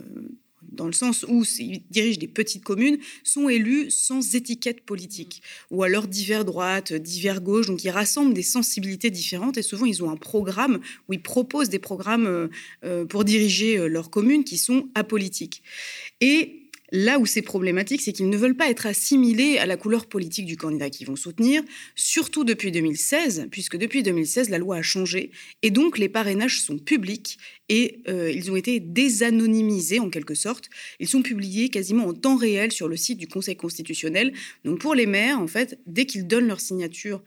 dans 0.63 0.87
le 0.87 0.95
sens 0.95 1.27
où 1.29 1.45
ils 1.59 1.83
dirigent 1.91 2.19
des 2.19 2.27
petites 2.27 2.65
communes, 2.65 2.97
sont 3.23 3.51
élus 3.51 3.91
sans 3.91 4.35
étiquette 4.35 4.81
politique, 4.87 5.43
ou 5.71 5.83
alors 5.83 6.09
divers 6.09 6.47
droites, 6.47 6.95
divers 6.95 7.43
gauches, 7.43 7.67
donc 7.67 7.85
ils 7.85 7.91
rassemblent 7.91 8.33
des 8.33 8.43
sensibilités 8.43 9.11
différentes 9.11 9.59
et 9.59 9.63
souvent 9.63 9.85
ils 9.85 10.03
ont 10.03 10.11
un 10.11 10.17
programme 10.17 10.81
où 11.07 11.13
ils 11.13 11.23
proposent 11.23 11.69
des 11.69 11.79
programmes 11.79 12.49
euh, 12.83 13.05
pour 13.05 13.25
diriger 13.25 13.91
leur 13.91 14.09
commune 14.09 14.43
qui 14.43 14.57
sont 14.57 14.89
apolitiques. 14.95 15.63
Et 16.23 16.64
Là 16.97 17.19
où 17.19 17.27
c'est 17.27 17.43
problématique, 17.43 18.03
c'est 18.03 18.13
qu'ils 18.13 18.29
ne 18.29 18.37
veulent 18.37 18.57
pas 18.57 18.71
être 18.71 18.87
assimilés 18.87 19.59
à 19.59 19.67
la 19.67 19.77
couleur 19.77 20.07
politique 20.07 20.47
du 20.47 20.57
candidat 20.57 20.91
qu'ils 20.91 21.09
vont 21.09 21.17
soutenir, 21.17 21.61
surtout 21.97 22.45
depuis 22.45 22.71
2016, 22.71 23.49
puisque 23.51 23.77
depuis 23.77 24.05
2016, 24.05 24.49
la 24.49 24.59
loi 24.59 24.77
a 24.77 24.83
changé, 24.83 25.33
et 25.63 25.73
donc 25.73 25.99
les 25.99 26.09
parrainages 26.09 26.61
sont 26.61 26.79
publics 26.79 27.37
et 27.69 28.01
euh, 28.07 28.31
ils 28.31 28.53
ont 28.53 28.55
été 28.55 28.79
désanonymisés 28.79 29.99
en 29.99 30.09
quelque 30.09 30.37
sorte. 30.37 30.71
Ils 31.01 31.09
sont 31.09 31.23
publiés 31.23 31.69
quasiment 31.69 32.07
en 32.07 32.13
temps 32.13 32.37
réel 32.37 32.71
sur 32.71 32.87
le 32.87 32.97
site 32.97 33.19
du 33.19 33.27
Conseil 33.27 33.57
constitutionnel. 33.57 34.33
Donc 34.65 34.79
pour 34.79 34.95
les 34.95 35.07
maires, 35.07 35.41
en 35.41 35.49
fait, 35.49 35.81
dès 35.87 36.07
qu'ils 36.07 36.29
donnent 36.29 36.47
leur 36.47 36.61
signature 36.61 37.25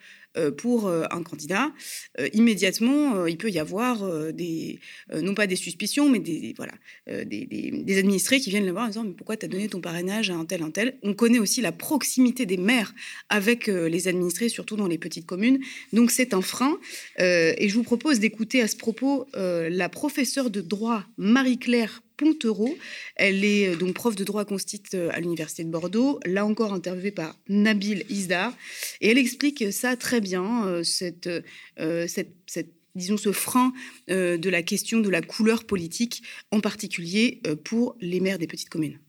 pour 0.58 0.88
euh, 0.88 1.06
un 1.12 1.24
candidat, 1.24 1.72
euh, 2.20 2.30
immédiatement, 2.34 3.26
il 3.26 3.38
peut 3.38 3.50
y 3.50 3.60
avoir 3.60 4.06
des, 4.34 4.80
non 5.14 5.34
pas 5.34 5.48
des 5.48 5.56
suspicions, 5.56 6.10
mais 6.10 6.20
des, 6.20 6.54
voilà, 6.56 6.74
des, 7.08 7.98
administrés 7.98 8.40
qui 8.40 8.50
viennent 8.50 8.66
le 8.66 8.72
voir 8.72 8.86
en 8.86 8.88
disant 8.88 9.04
Mais 9.04 9.14
pourquoi 9.14 9.38
tu 9.38 9.46
as 9.46 9.50
donné 9.50 9.68
ton 9.68 9.82
parrainage 9.82 10.30
à 10.30 10.36
un 10.36 10.46
tel, 10.46 10.64
un 10.64 10.72
tel? 10.72 10.98
On 11.04 11.14
connaît 11.14 11.40
aussi 11.40 11.62
la 11.62 11.72
proximité 11.72 12.46
des 12.46 12.58
maires 12.58 12.94
avec 13.30 13.68
les 13.68 14.08
administrés, 14.08 14.50
surtout 14.50 14.76
dans 14.76 14.88
les 14.88 14.98
petites 14.98 15.26
communes. 15.26 15.60
Donc 15.94 16.12
c'est 16.12 16.34
un 16.34 16.42
frein. 16.42 16.78
et 17.20 17.68
je 17.68 17.74
vous 17.74 17.84
propose 17.84 18.20
d'écouter 18.20 18.62
à 18.62 18.68
ce 18.68 18.76
propos 18.76 19.28
la 19.34 19.90
professeure 19.90 20.50
de 20.50 20.62
droit 20.62 21.04
Marie-Claire 21.18 22.02
Pontereau. 22.18 22.78
Elle 23.16 23.46
est 23.46 23.70
euh, 23.70 23.76
donc 23.76 23.94
prof 23.94 24.16
de 24.16 24.24
droit 24.24 24.44
constite 24.44 24.96
euh, 24.96 25.10
à 25.14 25.20
l'Université 25.20 25.64
de 25.64 25.70
Bordeaux, 25.70 26.20
là 26.26 26.46
encore 26.46 26.74
interviewée 26.74 27.12
par 27.12 27.36
Nabil 27.48 28.06
Isdar. 28.10 28.54
Et 29.02 29.12
elle 29.12 29.18
explique 29.18 29.72
ça 29.72 29.96
très 29.96 30.20
bien, 30.20 30.66
euh, 30.66 30.84
cette, 30.84 31.30
cette, 31.78 32.70
disons, 32.96 33.18
ce 33.18 33.32
frein 33.32 33.74
de 34.08 34.50
la 34.50 34.64
question 34.64 35.00
de 35.00 35.10
la 35.10 35.22
couleur 35.22 35.66
politique, 35.66 36.24
en 36.52 36.60
particulier 36.60 37.42
pour 37.64 37.96
les 38.02 38.20
maires 38.20 38.40
des 38.40 38.48
petites 38.48 38.70
communes. 38.70 39.00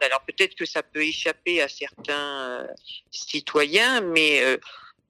Alors 0.00 0.22
peut-être 0.26 0.54
que 0.54 0.66
ça 0.66 0.82
peut 0.82 1.02
échapper 1.02 1.62
à 1.62 1.68
certains 1.68 2.66
citoyens, 3.10 4.02
mais 4.02 4.42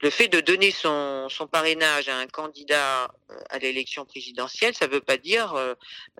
le 0.05 0.11
fait 0.11 0.29
de 0.29 0.40
donner 0.40 0.71
son, 0.71 1.29
parrainage 1.51 2.11
à 2.11 2.19
un 2.19 2.27
candidat 2.27 3.05
euh, 3.31 3.40
à 3.49 3.59
l'élection 3.59 4.05
présidentielle, 4.05 4.75
ça 4.75 4.87
ne 4.87 4.93
veut 4.93 5.01
pas 5.01 5.17
dire 5.17 5.55
euh, 5.55 5.73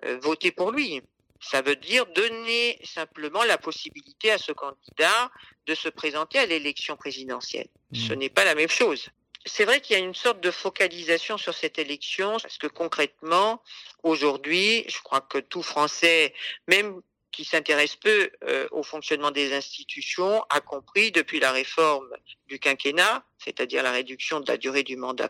euh, 0.05 0.17
voter 0.23 0.51
pour 0.51 0.71
lui. 0.71 1.03
Ça 1.39 1.61
veut 1.61 1.75
dire 1.75 2.07
donner 2.07 2.79
simplement 2.83 3.43
la 3.43 3.59
possibilité 3.59 4.31
à 4.31 4.39
ce 4.39 4.51
candidat 4.51 5.29
de 5.67 5.75
se 5.75 5.87
présenter 5.87 6.39
à 6.39 6.47
l'élection 6.47 6.97
présidentielle. 6.97 7.67
Ce 7.93 8.11
mmh. 8.11 8.15
n'est 8.15 8.29
pas 8.29 8.43
la 8.43 8.55
même 8.55 8.69
chose. 8.69 9.09
C'est 9.45 9.65
vrai 9.65 9.79
qu'il 9.79 9.95
y 9.95 10.01
a 10.01 10.03
une 10.03 10.15
sorte 10.15 10.41
de 10.41 10.49
focalisation 10.49 11.37
sur 11.37 11.53
cette 11.53 11.77
élection, 11.77 12.37
parce 12.41 12.57
que 12.57 12.65
concrètement, 12.65 13.61
aujourd'hui, 14.01 14.83
je 14.87 14.99
crois 15.03 15.21
que 15.21 15.37
tout 15.37 15.61
Français, 15.61 16.33
même 16.67 16.99
qui 17.35 17.43
s'intéresse 17.43 17.97
peu 17.97 18.31
euh, 18.43 18.67
au 18.71 18.81
fonctionnement 18.81 19.31
des 19.31 19.53
institutions, 19.53 20.41
a 20.49 20.61
compris 20.61 21.11
depuis 21.11 21.41
la 21.41 21.51
réforme 21.51 22.07
du 22.47 22.59
quinquennat, 22.59 23.25
c'est-à-dire 23.43 23.83
la 23.83 23.91
réduction 23.91 24.39
de 24.39 24.47
la 24.47 24.55
durée 24.55 24.83
du 24.83 24.95
mandat 24.95 25.29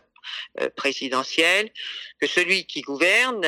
euh, 0.60 0.70
présidentiel, 0.70 1.72
que 2.20 2.28
celui 2.28 2.64
qui 2.66 2.82
gouverne, 2.82 3.44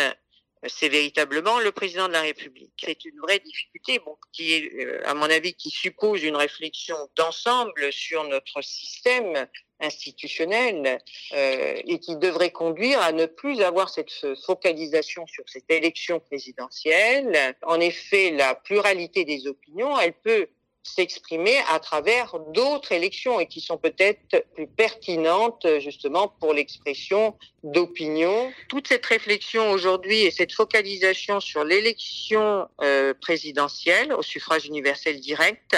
c'est 0.67 0.89
véritablement 0.89 1.61
le 1.61 1.73
président 1.73 2.09
de 2.09 2.13
la 2.13 2.23
République. 2.23 2.73
C'est 2.83 3.05
une 3.05 3.19
vraie 3.21 3.39
difficulté, 3.39 3.99
bon, 4.01 4.17
qui 4.33 4.53
est, 4.53 5.05
à 5.05 5.15
mon 5.15 5.31
avis, 5.31 5.55
qui 5.55 5.71
suppose 5.71 6.23
une 6.23 6.37
réflexion 6.37 6.97
d'ensemble 7.17 7.93
sur 7.93 8.25
notre 8.25 8.63
système 8.63 9.47
institutionnelle 9.81 10.99
euh, 11.35 11.81
et 11.87 12.01
qui 12.01 12.17
devrait 12.17 12.51
conduire 12.51 13.01
à 13.01 13.13
ne 13.13 13.27
plus 13.27 13.63
avoir 13.63 13.89
cette 13.89 14.11
focalisation 14.45 15.27
sur 15.27 15.45
cette 15.49 15.71
élection 15.71 16.19
présidentielle. 16.21 17.57
En 17.63 17.79
effet, 17.79 18.31
la 18.31 18.55
pluralité 18.55 19.25
des 19.25 19.47
opinions, 19.47 19.99
elle 19.99 20.15
peut 20.15 20.49
s'exprimer 20.95 21.57
à 21.71 21.79
travers 21.79 22.39
d'autres 22.53 22.93
élections 22.93 23.41
et 23.41 23.47
qui 23.47 23.61
sont 23.61 23.77
peut-être 23.77 24.45
plus 24.55 24.67
pertinentes 24.67 25.67
justement 25.81 26.29
pour 26.41 26.55
l'expression 26.55 27.37
d'opinion. 27.63 28.53
Toute 28.69 28.89
cette 28.89 29.07
réflexion 29.07 29.71
aujourd'hui 29.71 30.21
et 30.23 30.31
cette 30.31 30.53
focalisation 30.53 31.41
sur 31.41 31.65
l'élection 31.65 32.69
euh, 32.81 33.15
présidentielle 33.15 34.13
au 34.13 34.23
suffrage 34.23 34.67
universel 34.67 35.21
direct 35.21 35.77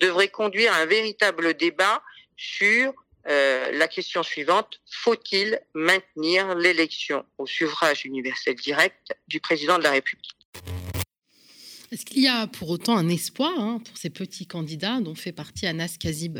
devrait 0.00 0.28
conduire 0.28 0.72
à 0.72 0.76
un 0.76 0.86
véritable 0.86 1.54
débat 1.54 2.02
sur 2.36 2.92
euh, 3.28 3.70
la 3.72 3.86
question 3.86 4.22
suivante, 4.22 4.80
faut-il 4.90 5.60
maintenir 5.74 6.54
l'élection 6.56 7.24
au 7.38 7.46
suffrage 7.46 8.04
universel 8.04 8.56
direct 8.56 9.14
du 9.28 9.40
président 9.40 9.78
de 9.78 9.84
la 9.84 9.92
République? 9.92 10.41
Est-ce 11.92 12.06
qu'il 12.06 12.22
y 12.22 12.26
a 12.26 12.46
pour 12.46 12.70
autant 12.70 12.96
un 12.96 13.10
espoir 13.10 13.52
hein, 13.60 13.78
pour 13.84 13.98
ces 13.98 14.08
petits 14.08 14.46
candidats 14.46 15.00
dont 15.00 15.14
fait 15.14 15.30
partie 15.30 15.66
Anas 15.66 15.96
Kazib 16.00 16.38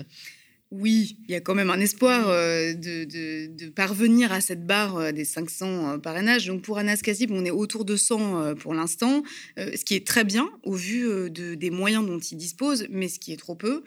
oui, 0.73 1.19
il 1.29 1.33
y 1.33 1.35
a 1.35 1.41
quand 1.41 1.55
même 1.55 1.69
un 1.69 1.79
espoir 1.81 2.31
euh, 2.31 2.73
de, 2.73 3.69
parvenir 3.69 4.33
à 4.33 4.41
cette 4.41 4.67
barre 4.67 4.97
euh, 4.97 5.13
des 5.13 5.27
500 5.27 5.67
euh, 5.67 5.99
parrainages. 5.99 6.47
Donc 6.47 6.63
pour 6.63 6.79
Anas 6.79 7.01
Kazib, 7.03 7.31
on 7.31 7.45
est 7.45 7.51
autour 7.51 7.85
de 7.85 7.95
100 7.95 8.55
pour 8.57 8.73
l'instant, 8.73 9.23
ce 9.57 9.85
qui 9.85 9.95
est 9.95 10.07
très 10.07 10.25
bien 10.25 10.49
au 10.63 10.73
vu 10.73 11.31
des 11.31 11.71
moyens 11.71 12.07
dont 12.07 12.19
il 12.19 12.37
dispose, 12.37 12.87
mais 12.91 13.09
ce 13.09 13.19
qui 13.19 13.33
est 13.33 13.37
trop 13.37 13.55
peu. 13.55 13.83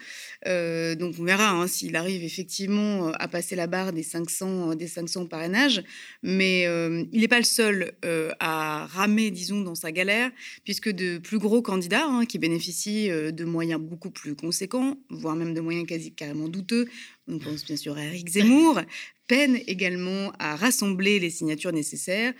donc 0.45 1.15
on 1.19 1.23
verra 1.23 1.49
hein, 1.49 1.67
s'il 1.67 1.95
arrive 1.95 2.23
effectivement 2.23 3.11
à 3.13 3.27
passer 3.27 3.55
la 3.55 3.67
barre 3.67 3.91
des 3.91 4.03
500, 4.03 4.75
des 4.75 4.87
500 4.87 5.25
parrainages. 5.25 5.83
Mais 6.21 6.63
il 7.11 7.19
n'est 7.19 7.27
pas 7.27 7.39
le 7.39 7.45
seul 7.45 7.93
à 8.39 8.85
ramer, 8.87 9.31
disons, 9.31 9.61
dans 9.61 9.75
sa 9.75 9.91
galère, 9.91 10.31
puisque 10.63 10.89
de 10.89 11.17
plus 11.17 11.39
gros 11.39 11.61
candidats 11.61 12.05
hein, 12.05 12.25
qui 12.25 12.37
bénéficient 12.37 13.09
de 13.09 13.45
moyens 13.45 13.81
beaucoup 13.81 14.11
plus 14.11 14.35
conséquents, 14.35 14.97
voire 15.09 15.35
même 15.35 15.53
de 15.53 15.61
moyens 15.61 15.87
quasi 15.87 16.13
carrément 16.13 16.47
douteux, 16.47 16.74
to 16.75 16.85
on 17.27 17.39
pense 17.39 17.65
bien 17.65 17.75
sûr 17.75 17.97
à 17.97 18.03
Eric 18.03 18.29
Zemmour, 18.29 18.81
peine 19.27 19.59
également 19.67 20.31
à 20.39 20.55
rassembler 20.55 21.19
les 21.19 21.29
signatures 21.29 21.71
nécessaires. 21.71 22.33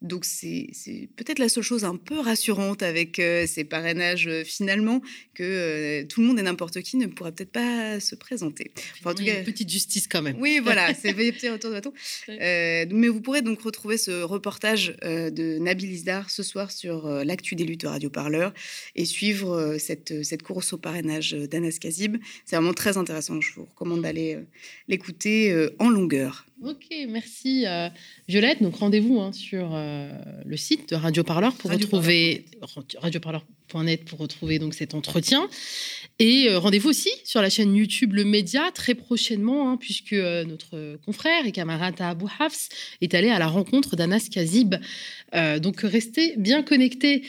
Donc 0.00 0.24
c'est 0.24 0.70
peut-être 1.16 1.38
la 1.38 1.48
seule 1.48 1.62
chose 1.62 1.84
un 1.84 1.96
peu 1.96 2.18
rassurante 2.18 2.82
avec 2.82 3.18
euh, 3.18 3.46
ces 3.46 3.62
parrainages 3.64 4.26
euh, 4.26 4.42
finalement, 4.42 5.00
que 5.34 5.42
euh, 5.42 6.04
tout 6.06 6.20
le 6.20 6.26
monde 6.26 6.38
et 6.40 6.42
n'importe 6.42 6.82
qui 6.82 6.96
ne 6.96 7.06
pourra 7.06 7.30
peut-être 7.30 7.52
pas 7.52 8.00
se 8.00 8.16
présenter. 8.16 8.72
en 9.04 9.14
tout 9.14 9.24
cas, 9.24 9.38
une 9.38 9.44
petite 9.44 9.70
justice 9.70 10.08
quand 10.08 10.22
même. 10.22 10.36
Oui, 10.40 10.60
voilà, 10.62 10.92
c'est 11.00 11.14
petit 11.14 11.48
retour 11.48 11.70
de 11.70 11.76
bâton. 11.76 11.92
mais 12.28 13.08
vous 13.08 13.20
pourrez 13.20 13.42
donc 13.42 13.60
retrouver 13.62 13.96
ce 13.96 14.22
reportage 14.22 14.96
de 15.02 15.58
Nabil 15.58 15.92
Isdar 15.92 16.30
ce 16.30 16.42
soir 16.42 16.72
sur 16.72 17.08
l'actu 17.24 17.54
des 17.54 17.64
luttes 17.64 17.84
Radio 17.84 18.10
Parleur 18.10 18.52
et 18.96 19.04
suivre 19.04 19.76
cette, 19.78 20.24
cette 20.24 20.42
course 20.42 20.72
au 20.72 20.78
parrainage 20.78 21.32
d'Anas 21.32 21.78
Kazib. 21.80 22.16
C'est 22.44 22.56
vraiment 22.56 22.74
très 22.74 22.96
intéressant. 22.96 23.40
Je 23.40 23.52
vous 23.54 23.64
recommande 23.64 24.02
d'aller 24.02 24.31
pourrez 24.34 24.46
l'écouter 24.88 25.68
en 25.78 25.88
longueur. 25.88 26.46
Ok, 26.64 26.86
merci 27.08 27.64
Violette. 28.28 28.62
Donc 28.62 28.76
rendez-vous 28.76 29.20
hein, 29.20 29.32
sur 29.32 29.70
le 29.72 30.56
site 30.56 30.90
de 30.90 30.96
Radio 30.96 31.24
Parleur 31.24 31.54
pour 31.54 31.70
retrouver 31.70 32.44
radioparleur.net 32.98 34.04
pour 34.04 34.18
retrouver 34.18 34.58
donc 34.58 34.74
cet 34.74 34.94
entretien. 34.94 35.48
Et 36.18 36.54
rendez-vous 36.54 36.90
aussi 36.90 37.10
sur 37.24 37.42
la 37.42 37.50
chaîne 37.50 37.74
YouTube 37.74 38.12
Le 38.12 38.24
Média 38.24 38.70
très 38.74 38.94
prochainement, 38.94 39.70
hein, 39.70 39.76
puisque 39.76 40.12
notre 40.12 40.98
confrère 41.04 41.46
et 41.46 41.52
camarade 41.52 41.94
Abou 42.00 42.28
Hafs 42.38 42.68
est 43.00 43.14
allé 43.14 43.30
à 43.30 43.38
la 43.38 43.48
rencontre 43.48 43.96
d'Anas 43.96 44.28
Kazib. 44.30 44.76
donc 45.60 45.80
restez 45.80 46.34
bien 46.36 46.62
connectés. 46.62 47.22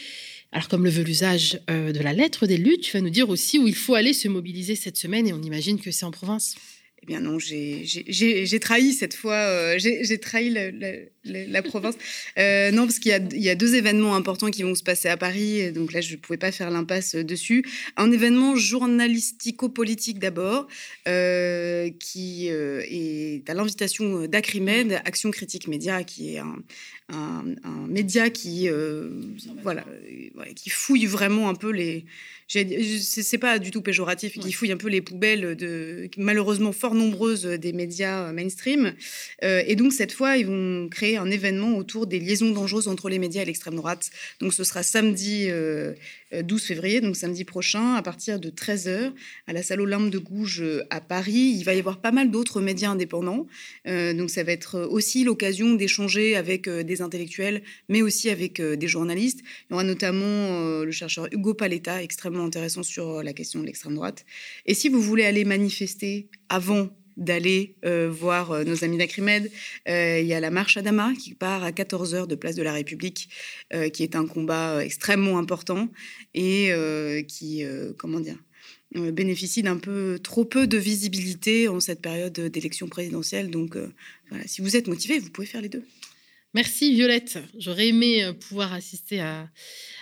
Alors, 0.53 0.67
comme 0.67 0.83
le 0.83 0.91
veut 0.91 1.03
l'usage 1.03 1.59
euh, 1.71 1.91
de 1.91 1.99
la 1.99 2.13
lettre 2.13 2.45
des 2.45 2.57
luttes, 2.57 2.81
tu 2.81 2.91
vas 2.91 3.01
nous 3.01 3.09
dire 3.09 3.27
aussi 3.29 3.57
où 3.57 3.67
il 3.67 3.73
faut 3.73 3.95
aller 3.95 4.13
se 4.13 4.27
mobiliser 4.27 4.75
cette 4.75 4.97
semaine 4.97 5.27
et 5.27 5.33
on 5.33 5.41
imagine 5.41 5.79
que 5.79 5.89
c'est 5.89 6.05
en 6.05 6.11
province. 6.11 6.55
Eh 7.03 7.05
bien 7.05 7.19
non, 7.19 7.37
j'ai 7.37 8.59
trahi 8.61 8.93
cette 8.93 9.13
fois, 9.13 9.35
euh, 9.35 9.75
j'ai 9.77 10.17
trahi 10.19 10.49
la, 10.49 11.61
province. 11.61 11.95
Euh, 12.39 12.71
non, 12.71 12.85
parce 12.85 12.99
qu'il 12.99 13.11
y, 13.11 13.39
y, 13.43 13.49
a 13.49 13.55
deux 13.55 13.75
événements 13.75 14.15
importants 14.15 14.49
qui 14.49 14.63
vont 14.63 14.73
se 14.73 14.81
passer 14.81 15.07
à 15.07 15.17
Paris, 15.17 15.71
donc 15.71 15.93
là 15.93 16.01
je 16.01 16.13
ne 16.13 16.17
pouvais 16.17 16.37
pas 16.37 16.51
faire 16.51 16.71
l'impasse 16.71 17.15
dessus. 17.15 17.63
Un 17.95 18.11
événement 18.11 18.55
journalistico-politique 18.55 20.19
d'abord, 20.19 20.67
qui 21.05 22.47
est 22.47 23.49
à 23.49 23.53
l'invitation 23.53 24.25
d'Acrimed, 24.25 25.01
Action 25.05 25.29
Critique 25.31 25.67
Média, 25.67 26.03
qui 26.03 26.35
est 26.35 26.39
un, 26.39 26.55
un, 27.09 27.87
média 27.87 28.29
qui, 28.29 28.69
euh, 28.69 29.09
voilà, 29.61 29.85
qui 30.55 30.69
fouille 30.69 31.05
vraiment 31.05 31.49
un 31.49 31.55
peu 31.55 31.71
les. 31.71 32.05
C'est 32.53 33.37
pas 33.37 33.59
du 33.59 33.71
tout 33.71 33.81
péjoratif, 33.81 34.37
qui 34.39 34.51
fouille 34.51 34.71
un 34.71 34.77
peu 34.77 34.89
les 34.89 35.01
poubelles 35.01 35.55
de 35.55 36.09
malheureusement 36.17 36.71
fort 36.71 36.93
nombreuses 36.93 37.45
des 37.45 37.73
médias 37.73 38.31
mainstream. 38.31 38.93
Euh, 39.43 39.63
et 39.65 39.75
donc 39.75 39.93
cette 39.93 40.11
fois, 40.11 40.37
ils 40.37 40.45
vont 40.45 40.87
créer 40.89 41.17
un 41.17 41.29
événement 41.31 41.77
autour 41.77 42.07
des 42.07 42.19
liaisons 42.19 42.51
dangereuses 42.51 42.87
entre 42.87 43.09
les 43.09 43.19
médias 43.19 43.41
et 43.41 43.45
l'extrême 43.45 43.75
droite. 43.75 44.11
Donc 44.39 44.53
ce 44.53 44.63
sera 44.63 44.83
samedi 44.83 45.47
euh, 45.49 45.93
12 46.41 46.61
euh, 46.61 46.65
février, 46.65 47.01
donc 47.01 47.15
samedi 47.15 47.43
prochain, 47.43 47.95
à 47.95 48.01
partir 48.01 48.39
de 48.39 48.49
13h, 48.49 49.11
à 49.47 49.53
la 49.53 49.61
salle 49.61 49.81
Olympe 49.81 50.09
de 50.09 50.17
Gouges 50.17 50.61
euh, 50.61 50.83
à 50.89 51.01
Paris. 51.01 51.53
Il 51.57 51.63
va 51.63 51.73
y 51.73 51.79
avoir 51.79 52.01
pas 52.01 52.11
mal 52.11 52.31
d'autres 52.31 52.61
médias 52.61 52.89
indépendants. 52.89 53.47
Euh, 53.87 54.13
donc 54.13 54.29
ça 54.29 54.43
va 54.43 54.51
être 54.51 54.79
aussi 54.79 55.23
l'occasion 55.23 55.73
d'échanger 55.73 56.35
avec 56.35 56.69
des 56.69 57.01
intellectuels, 57.01 57.61
mais 57.89 58.01
aussi 58.01 58.29
avec 58.29 58.61
des 58.61 58.87
journalistes. 58.87 59.41
Il 59.41 59.71
y 59.71 59.73
aura 59.73 59.83
notamment 59.83 60.81
le 60.83 60.91
chercheur 60.91 61.27
Hugo 61.31 61.53
Paletta, 61.53 62.01
extrêmement 62.01 62.42
intéressant 62.45 62.83
sur 62.83 63.23
la 63.23 63.33
question 63.33 63.59
de 63.59 63.65
l'extrême 63.65 63.95
droite. 63.95 64.25
Et 64.65 64.73
si 64.73 64.89
vous 64.89 65.01
voulez 65.01 65.25
aller 65.25 65.45
manifester 65.45 66.29
avant 66.49 66.89
d'aller 67.17 67.75
euh, 67.85 68.09
voir 68.09 68.51
euh, 68.51 68.63
nos 68.63 68.83
amis 68.83 68.97
d'Acrimed. 68.97 69.51
Euh, 69.87 70.19
il 70.19 70.27
y 70.27 70.33
a 70.33 70.39
la 70.39 70.49
marche 70.49 70.77
Adama 70.77 71.13
qui 71.13 71.33
part 71.33 71.63
à 71.63 71.71
14h 71.71 72.27
de 72.27 72.35
Place 72.35 72.55
de 72.55 72.63
la 72.63 72.73
République, 72.73 73.29
qui 73.93 74.03
est 74.03 74.15
un 74.15 74.25
combat 74.25 74.83
extrêmement 74.83 75.37
important 75.37 75.89
et 76.33 76.71
qui, 77.27 77.63
comment 77.97 78.19
dire, 78.19 78.37
bénéficie 78.93 79.63
d'un 79.63 79.77
peu 79.77 80.19
trop 80.21 80.45
peu 80.45 80.67
de 80.67 80.77
visibilité 80.77 81.67
en 81.67 81.79
cette 81.79 82.01
période 82.01 82.33
d'élection 82.33 82.87
présidentielle. 82.87 83.49
Donc, 83.49 83.77
voilà, 84.29 84.47
si 84.47 84.61
vous 84.61 84.75
êtes 84.75 84.87
motivé, 84.87 85.19
vous 85.19 85.29
pouvez 85.29 85.47
faire 85.47 85.61
les 85.61 85.69
deux. 85.69 85.83
Merci 86.53 86.93
Violette. 86.93 87.39
J'aurais 87.57 87.87
aimé 87.87 88.31
pouvoir 88.47 88.73
assister 88.73 89.19
à, 89.21 89.49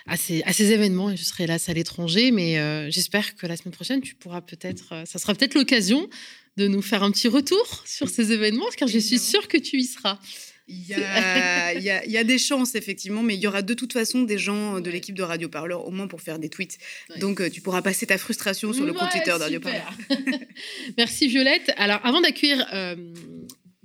à, 0.06 0.16
ces, 0.16 0.42
à, 0.42 0.52
ces, 0.52 0.72
événements 0.72 1.10
et 1.10 1.16
je 1.16 1.24
serai 1.24 1.46
là 1.46 1.56
à 1.66 1.72
l'étranger, 1.72 2.30
mais 2.30 2.90
j'espère 2.90 3.36
que 3.36 3.46
la 3.46 3.56
semaine 3.56 3.72
prochaine, 3.72 4.00
tu 4.00 4.14
pourras 4.14 4.42
peut-être, 4.42 5.06
ça 5.06 5.18
sera 5.18 5.34
peut-être 5.34 5.54
l'occasion 5.54 6.08
de 6.56 6.68
nous 6.68 6.82
faire 6.82 7.02
un 7.02 7.10
petit 7.10 7.28
retour 7.28 7.82
sur 7.86 8.08
ces 8.08 8.32
événements, 8.32 8.66
car 8.76 8.88
je 8.88 8.98
suis 8.98 9.18
sûre 9.18 9.48
que 9.48 9.56
tu 9.56 9.78
y 9.78 9.84
seras. 9.84 10.18
Il 10.68 10.86
y, 10.86 10.94
a, 10.94 11.74
il, 11.74 12.10
y 12.10 12.16
a, 12.16 12.24
des 12.24 12.38
chances, 12.38 12.76
effectivement, 12.76 13.22
mais 13.22 13.34
il 13.34 13.40
y 13.40 13.48
aura 13.48 13.62
de 13.62 13.74
toute 13.74 13.92
façon 13.92 14.22
des 14.22 14.38
gens 14.38 14.80
de 14.80 14.90
l'équipe 14.90 15.14
de 15.14 15.22
Radio 15.22 15.48
Parleur, 15.48 15.86
au 15.86 15.90
moins 15.90 16.06
pour 16.06 16.22
faire 16.22 16.38
des 16.38 16.48
tweets. 16.48 16.78
Donc, 17.18 17.40
euh, 17.40 17.50
tu 17.50 17.60
pourras 17.60 17.82
passer 17.82 18.06
ta 18.06 18.16
frustration 18.16 18.72
sur 18.72 18.86
le 18.86 18.92
compte 18.92 19.10
Twitter 19.10 19.32
de 19.32 19.42
Radio 19.42 19.60
Parleur. 19.60 19.92
Merci 20.96 21.26
Violette. 21.26 21.72
Alors, 21.76 21.98
avant 22.04 22.20
d'accueillir 22.20 22.64
euh, 22.72 22.94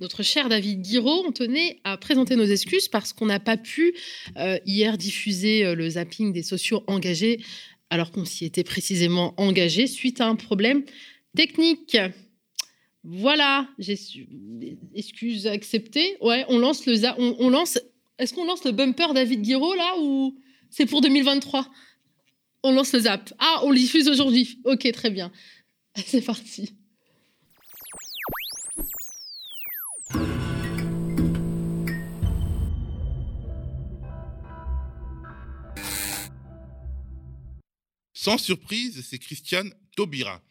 notre 0.00 0.22
cher 0.22 0.48
David 0.48 0.82
Guiraud, 0.82 1.24
on 1.26 1.32
tenait 1.32 1.80
à 1.84 1.96
présenter 1.96 2.36
nos 2.36 2.44
excuses 2.44 2.88
parce 2.88 3.12
qu'on 3.12 3.26
n'a 3.26 3.40
pas 3.40 3.56
pu 3.56 3.94
euh, 4.36 4.58
hier 4.64 4.96
diffuser 4.96 5.74
le 5.74 5.90
zapping 5.90 6.32
des 6.32 6.42
sociaux 6.42 6.84
engagés, 6.86 7.40
alors 7.90 8.10
qu'on 8.10 8.24
s'y 8.24 8.44
était 8.44 8.64
précisément 8.64 9.34
engagé 9.36 9.86
suite 9.86 10.20
à 10.20 10.26
un 10.26 10.36
problème 10.36 10.84
technique. 11.36 11.96
Voilà, 13.04 13.68
excuse 14.94 15.46
acceptée. 15.46 16.16
Ouais, 16.20 16.44
on 16.48 16.58
lance 16.58 16.84
le 16.86 16.94
on, 17.18 17.48
lance 17.48 17.78
est-ce 18.18 18.34
qu'on 18.34 18.44
lance 18.44 18.64
le 18.64 18.72
bumper 18.72 19.14
David 19.14 19.42
Guiraud 19.42 19.74
là 19.74 19.94
ou 20.00 20.36
c'est 20.70 20.86
pour 20.86 21.00
2023 21.00 21.70
On 22.64 22.72
lance 22.72 22.92
le 22.92 23.00
zap. 23.00 23.32
Ah, 23.38 23.60
on 23.64 23.70
le 23.70 23.78
diffuse 23.78 24.08
aujourd'hui. 24.08 24.60
OK, 24.64 24.90
très 24.92 25.10
bien. 25.10 25.32
C'est 26.06 26.24
parti. 26.24 26.74
Sans 38.12 38.38
surprise, 38.38 39.06
c'est 39.08 39.18
Christiane 39.18 39.72
Taubira 39.96 40.42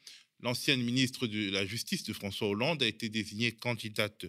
l'ancienne 0.42 0.82
ministre 0.82 1.28
de 1.28 1.50
la 1.50 1.66
Justice 1.66 2.04
de 2.04 2.14
François 2.14 2.48
Hollande 2.48 2.84
a 2.84 2.88
été 2.88 3.10
désignée 3.10 3.52
candidate 3.52 4.26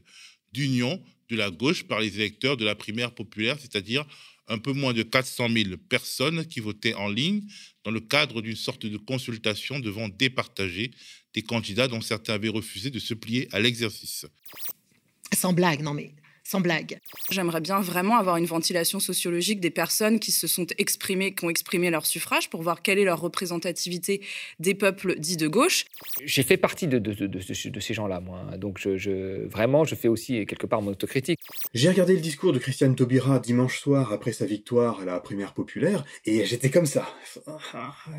d'union 0.53 1.03
de 1.29 1.37
la 1.37 1.51
gauche 1.51 1.85
par 1.85 2.01
les 2.01 2.17
électeurs 2.17 2.57
de 2.57 2.65
la 2.65 2.75
primaire 2.75 3.15
populaire, 3.15 3.59
c'est-à-dire 3.61 4.07
un 4.49 4.59
peu 4.59 4.73
moins 4.73 4.95
de 4.95 5.03
400 5.03 5.49
000 5.51 5.77
personnes 5.77 6.47
qui 6.47 6.61
votaient 6.61 6.95
en 6.95 7.09
ligne 7.09 7.43
dans 7.85 7.91
le 7.91 8.01
cadre 8.01 8.41
d'une 8.41 8.57
sorte 8.57 8.87
de 8.87 8.97
consultation 8.97 9.79
devant 9.79 10.09
départager 10.09 10.91
des 11.35 11.43
candidats 11.43 11.87
dont 11.87 12.01
certains 12.01 12.35
avaient 12.35 12.49
refusé 12.49 12.91
de 12.91 12.99
se 12.99 13.13
plier 13.13 13.47
à 13.53 13.61
l'exercice. 13.61 14.25
Sans 15.35 15.53
blague, 15.53 15.83
non 15.83 15.95
mais 15.95 16.13
sans 16.49 16.61
blague. 16.63 16.99
J'aimerais 17.31 17.61
bien 17.61 17.81
vraiment 17.81 18.17
avoir 18.17 18.39
une 18.39 18.47
ventilation 18.47 19.01
sociologique 19.01 19.61
des 19.61 19.71
personnes 19.71 20.19
qui 20.19 20.33
se 20.33 20.47
sont 20.47 20.67
exprimées, 20.79 21.35
qui 21.35 21.45
ont 21.45 21.51
exprimé 21.51 21.91
leur 21.91 22.07
suffrage 22.07 22.49
pour 22.49 22.63
voir 22.63 22.81
quelle 22.81 22.99
est 22.99 23.05
leur 23.05 23.21
représentativité 23.21 24.23
des 24.59 24.75
peuples 24.75 25.19
dits 25.19 25.37
de 25.37 25.47
gauche. 25.47 25.85
J'ai 26.25 26.43
fait 26.43 26.57
partie 26.57 26.87
de, 26.87 26.99
de, 26.99 27.81
ces 27.81 27.95
gens-là, 27.95 28.21
moi. 28.21 28.41
Hein. 28.51 28.57
Donc, 28.57 28.79
je, 28.79 29.47
vraiment, 29.47 29.85
je 29.85 29.95
fais 29.95 30.09
aussi 30.09 30.47
quelque 30.47 30.67
part 30.67 30.81
mon 30.81 30.93
autocritique. 30.93 31.39
J'ai 31.75 31.91
regardé 31.91 32.15
le 32.15 32.21
discours 32.21 32.55
de 32.55 32.59
Christiane 32.59 32.97
Taubira 32.97 33.41
dimanche 33.41 33.79
soir 33.79 34.15
après 34.15 34.33
sa 34.33 34.47
victoire 34.47 35.01
à 35.01 35.05
la 35.05 35.21
primaire 35.21 35.53
populaire 35.53 36.03
et 36.25 36.47
j'étais 36.47 36.71
comme 36.71 36.87
ça. 36.87 37.15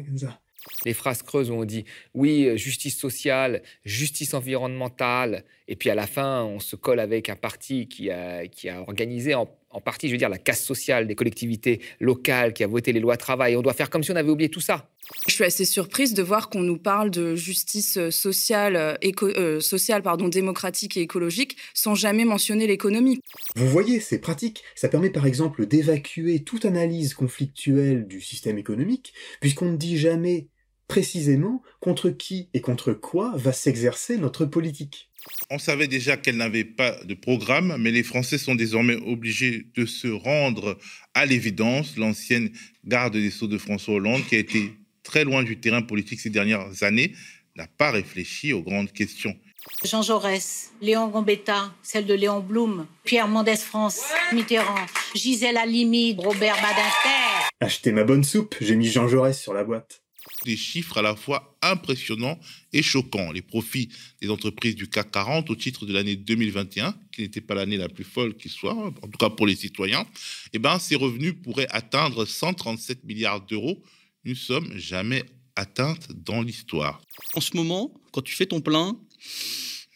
Comme 0.05 0.17
ça. 0.17 0.39
Les 0.85 0.93
phrases 0.93 1.23
creuses 1.23 1.49
où 1.51 1.55
on 1.55 1.65
dit 1.65 1.85
oui, 2.13 2.57
justice 2.57 2.97
sociale, 2.97 3.63
justice 3.85 4.33
environnementale, 4.33 5.45
et 5.67 5.75
puis 5.75 5.89
à 5.89 5.95
la 5.95 6.07
fin, 6.07 6.43
on 6.43 6.59
se 6.59 6.75
colle 6.75 6.99
avec 6.99 7.29
un 7.29 7.35
parti 7.35 7.87
qui 7.87 8.11
a, 8.11 8.47
qui 8.47 8.69
a 8.69 8.81
organisé 8.81 9.35
en, 9.35 9.47
partie, 9.79 10.07
je 10.07 10.13
veux 10.13 10.17
dire, 10.17 10.29
la 10.29 10.37
casse 10.39 10.63
sociale 10.63 11.07
des 11.07 11.15
collectivités 11.15 11.81
locales, 11.99 12.53
qui 12.53 12.63
a 12.63 12.67
voté 12.67 12.91
les 12.91 12.99
lois 12.99 13.17
travail. 13.17 13.55
On 13.55 13.61
doit 13.61 13.73
faire 13.73 13.89
comme 13.89 14.03
si 14.03 14.11
on 14.11 14.15
avait 14.15 14.31
oublié 14.31 14.49
tout 14.49 14.61
ça. 14.61 14.89
Je 15.27 15.33
suis 15.33 15.43
assez 15.43 15.65
surprise 15.65 16.13
de 16.13 16.23
voir 16.23 16.49
qu'on 16.49 16.61
nous 16.61 16.77
parle 16.77 17.09
de 17.09 17.35
justice 17.35 17.97
euh, 17.97 18.11
sociale, 18.11 18.75
euh, 18.75 18.93
éco, 19.01 19.29
sociale 19.59 20.01
pardon, 20.03 20.27
démocratique 20.27 20.97
et 20.97 21.01
écologique 21.01 21.57
sans 21.73 21.95
jamais 21.95 22.25
mentionner 22.25 22.67
l'économie. 22.67 23.19
Vous 23.55 23.67
voyez, 23.67 23.99
c'est 23.99 24.19
pratique. 24.19 24.63
Ça 24.75 24.89
permet 24.89 25.09
par 25.09 25.25
exemple 25.25 25.65
d'évacuer 25.65 26.43
toute 26.43 26.65
analyse 26.65 27.13
conflictuelle 27.13 28.07
du 28.07 28.21
système 28.21 28.57
économique, 28.57 29.13
puisqu'on 29.41 29.71
ne 29.71 29.77
dit 29.77 29.97
jamais 29.97 30.47
précisément 30.87 31.61
contre 31.79 32.09
qui 32.09 32.49
et 32.53 32.61
contre 32.61 32.93
quoi 32.93 33.31
va 33.35 33.53
s'exercer 33.53 34.17
notre 34.17 34.45
politique. 34.45 35.08
On 35.49 35.59
savait 35.59 35.87
déjà 35.87 36.15
qu'elle 36.15 36.37
n'avait 36.37 36.63
pas 36.63 36.91
de 37.03 37.13
programme, 37.13 37.75
mais 37.79 37.91
les 37.91 38.03
Français 38.03 38.37
sont 38.37 38.55
désormais 38.55 38.95
obligés 38.95 39.65
de 39.75 39.85
se 39.85 40.07
rendre 40.07 40.77
à 41.13 41.25
l'évidence. 41.25 41.97
L'ancienne 41.97 42.51
garde 42.85 43.13
des 43.13 43.31
Sceaux 43.31 43.47
de 43.47 43.57
François 43.57 43.95
Hollande, 43.95 44.25
qui 44.27 44.35
a 44.35 44.39
été 44.39 44.73
très 45.03 45.23
loin 45.23 45.43
du 45.43 45.59
terrain 45.59 45.81
politique 45.81 46.19
ces 46.19 46.29
dernières 46.29 46.83
années, 46.83 47.13
n'a 47.55 47.67
pas 47.67 47.91
réfléchi 47.91 48.53
aux 48.53 48.61
grandes 48.61 48.91
questions. 48.91 49.35
Jean 49.83 50.01
Jaurès, 50.01 50.71
Léon 50.81 51.09
Gambetta, 51.09 51.73
celle 51.83 52.05
de 52.05 52.13
Léon 52.13 52.39
Blum, 52.39 52.85
Pierre 53.03 53.27
Mendès 53.27 53.57
France, 53.57 54.01
Mitterrand, 54.31 54.85
Gisèle 55.15 55.57
Halimi, 55.57 56.15
Robert 56.17 56.55
Badinter. 56.55 57.49
Achetez 57.59 57.91
ma 57.91 58.03
bonne 58.03 58.23
soupe, 58.23 58.55
j'ai 58.61 58.75
mis 58.75 58.87
Jean 58.87 59.07
Jaurès 59.07 59.39
sur 59.39 59.53
la 59.53 59.63
boîte 59.63 60.01
des 60.45 60.55
chiffres 60.55 60.97
à 60.97 61.01
la 61.01 61.15
fois 61.15 61.57
impressionnants 61.61 62.39
et 62.73 62.81
choquants. 62.81 63.31
Les 63.31 63.41
profits 63.41 63.89
des 64.21 64.29
entreprises 64.29 64.75
du 64.75 64.87
CAC 64.87 65.11
40 65.11 65.49
au 65.49 65.55
titre 65.55 65.85
de 65.85 65.93
l'année 65.93 66.15
2021, 66.15 66.95
qui 67.11 67.21
n'était 67.21 67.41
pas 67.41 67.55
l'année 67.55 67.77
la 67.77 67.89
plus 67.89 68.03
folle 68.05 68.35
qui 68.37 68.49
soit, 68.49 68.73
en 68.73 68.91
tout 68.91 69.17
cas 69.19 69.29
pour 69.29 69.47
les 69.47 69.55
citoyens, 69.55 70.05
eh 70.53 70.59
ben, 70.59 70.79
ces 70.79 70.95
revenus 70.95 71.33
pourraient 71.43 71.67
atteindre 71.71 72.25
137 72.25 73.03
milliards 73.03 73.41
d'euros, 73.45 73.81
une 74.23 74.35
somme 74.35 74.77
jamais 74.77 75.23
atteinte 75.55 76.07
dans 76.13 76.41
l'histoire. 76.41 77.01
En 77.33 77.41
ce 77.41 77.55
moment, 77.57 77.93
quand 78.11 78.21
tu 78.21 78.33
fais 78.33 78.45
ton 78.45 78.61
plein, 78.61 78.97